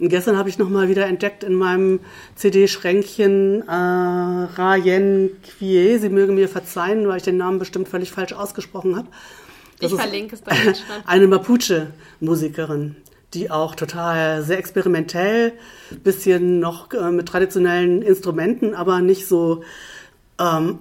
Und 0.00 0.08
gestern 0.08 0.38
habe 0.38 0.48
ich 0.48 0.56
nochmal 0.56 0.88
wieder 0.88 1.06
entdeckt 1.06 1.44
in 1.44 1.54
meinem 1.54 2.00
CD-Schränkchen 2.34 3.68
äh, 3.68 3.70
Rayen 3.70 5.30
Quier. 5.42 6.00
Sie 6.00 6.08
mögen 6.08 6.34
mir 6.36 6.48
verzeihen, 6.48 7.06
weil 7.06 7.18
ich 7.18 7.22
den 7.22 7.36
Namen 7.36 7.58
bestimmt 7.58 7.86
völlig 7.86 8.10
falsch 8.10 8.32
ausgesprochen 8.32 8.96
habe. 8.96 9.08
Das 9.78 9.92
ich 9.92 10.00
verlinke 10.00 10.36
es 10.36 10.40
schon. 10.40 10.74
Eine 11.04 11.26
Mapuche-Musikerin, 11.26 12.96
die 13.34 13.50
auch 13.50 13.74
total 13.74 14.42
sehr 14.42 14.56
experimentell, 14.56 15.52
bisschen 16.02 16.60
noch 16.60 16.90
äh, 16.94 17.10
mit 17.10 17.28
traditionellen 17.28 18.00
Instrumenten, 18.00 18.74
aber 18.74 19.00
nicht 19.00 19.26
so 19.26 19.62
ähm, 20.38 20.78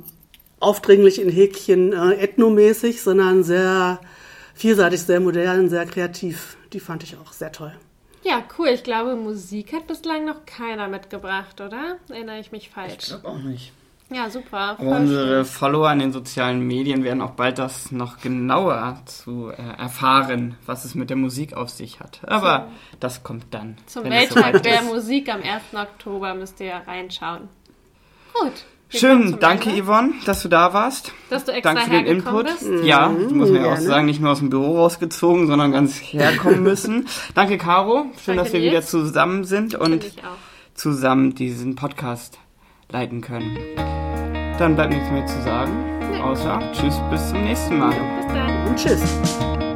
aufdringlich 0.62 1.22
in 1.22 1.28
Häkchen 1.28 1.92
äh, 1.92 2.14
ethnomäßig, 2.14 3.02
sondern 3.02 3.44
sehr 3.44 4.00
vielseitig, 4.56 5.02
sehr 5.02 5.20
modern, 5.20 5.68
sehr 5.68 5.86
kreativ. 5.86 6.56
Die 6.72 6.80
fand 6.80 7.04
ich 7.04 7.18
auch 7.18 7.34
sehr 7.34 7.52
toll. 7.52 7.74
Ja, 8.30 8.44
cool. 8.60 8.68
Ich 8.68 8.84
glaube, 8.84 9.16
Musik 9.16 9.74
hat 9.74 9.88
bislang 9.88 10.24
noch 10.24 10.46
keiner 10.46 10.88
mitgebracht, 10.88 11.62
oder? 11.62 11.98
Erinnere 12.10 12.40
ich 12.40 12.52
mich 12.52 12.70
falsch? 12.70 12.94
Ich 13.00 13.08
glaube 13.08 13.28
auch 13.28 13.40
nicht. 13.40 13.74
Ja, 14.12 14.30
super. 14.30 14.78
Unsere. 14.80 15.46
Follower 15.46 15.92
in 15.92 16.00
den 16.00 16.12
sozialen 16.12 16.62
Medien 16.62 17.04
werden 17.04 17.22
auch 17.22 17.32
bald 17.32 17.58
das 17.58 17.92
noch 17.92 18.20
genauer 18.20 19.02
zu 19.06 19.50
äh, 19.50 19.56
erfahren, 19.56 20.58
was 20.68 20.86
es 20.86 20.94
mit 20.94 21.10
der 21.10 21.18
Musik 21.18 21.54
auf 21.54 21.70
sich 21.70 22.00
hat. 22.00 22.22
Aber 22.24 22.68
so. 22.70 22.98
das 23.00 23.24
kommt 23.24 23.46
dann. 23.52 23.78
Zum 23.88 24.04
Welttag 24.04 24.62
der 24.62 24.84
Musik 24.84 25.30
am 25.30 25.42
1. 25.42 25.64
Oktober 25.74 26.36
müsst 26.36 26.60
ihr 26.60 26.74
reinschauen. 26.86 27.50
Gut. 28.40 28.64
Schön, 28.90 29.38
danke 29.40 29.70
Ende. 29.70 29.84
Yvonne, 29.84 30.14
dass 30.26 30.42
du 30.42 30.50
da 30.50 30.74
warst. 30.74 31.14
Dass 31.30 31.46
du 31.46 31.52
extra 31.52 31.76
Danke 31.76 31.90
für 31.90 31.98
den 31.98 32.06
Input. 32.08 32.46
Bist. 32.46 32.68
Ja, 32.84 33.10
mhm, 33.10 33.38
muss 33.38 33.50
man 33.50 33.64
ja 33.64 33.74
auch 33.74 33.78
sagen, 33.78 34.08
nicht 34.08 34.20
nur 34.20 34.32
aus 34.32 34.40
dem 34.40 34.50
Büro 34.50 34.78
rausgezogen, 34.78 35.46
sondern 35.46 35.72
ganz 35.72 35.96
herkommen 35.98 36.64
müssen. 36.64 37.08
danke 37.36 37.60
Caro, 37.60 38.08
schön, 38.24 38.36
danke 38.38 38.44
dass 38.44 38.54
wir 38.54 38.62
wieder 38.62 38.82
zusammen 38.82 39.44
sind 39.44 39.76
und 39.76 40.12
zusammen 40.74 41.36
diesen 41.36 41.76
Podcast 41.76 42.40
leiten 42.90 43.22
können. 43.22 43.58
Dann 44.58 44.76
bleibt 44.76 44.92
nichts 44.92 45.10
mehr 45.12 45.26
zu 45.28 45.42
sagen, 45.44 45.72
nee. 46.12 46.20
außer 46.20 46.60
Tschüss, 46.74 46.96
bis 47.12 47.30
zum 47.30 47.44
nächsten 47.44 47.78
Mal. 47.78 47.96
Bis 48.18 48.34
dann. 48.34 48.68
Und 48.68 48.76
Tschüss. 48.76 49.69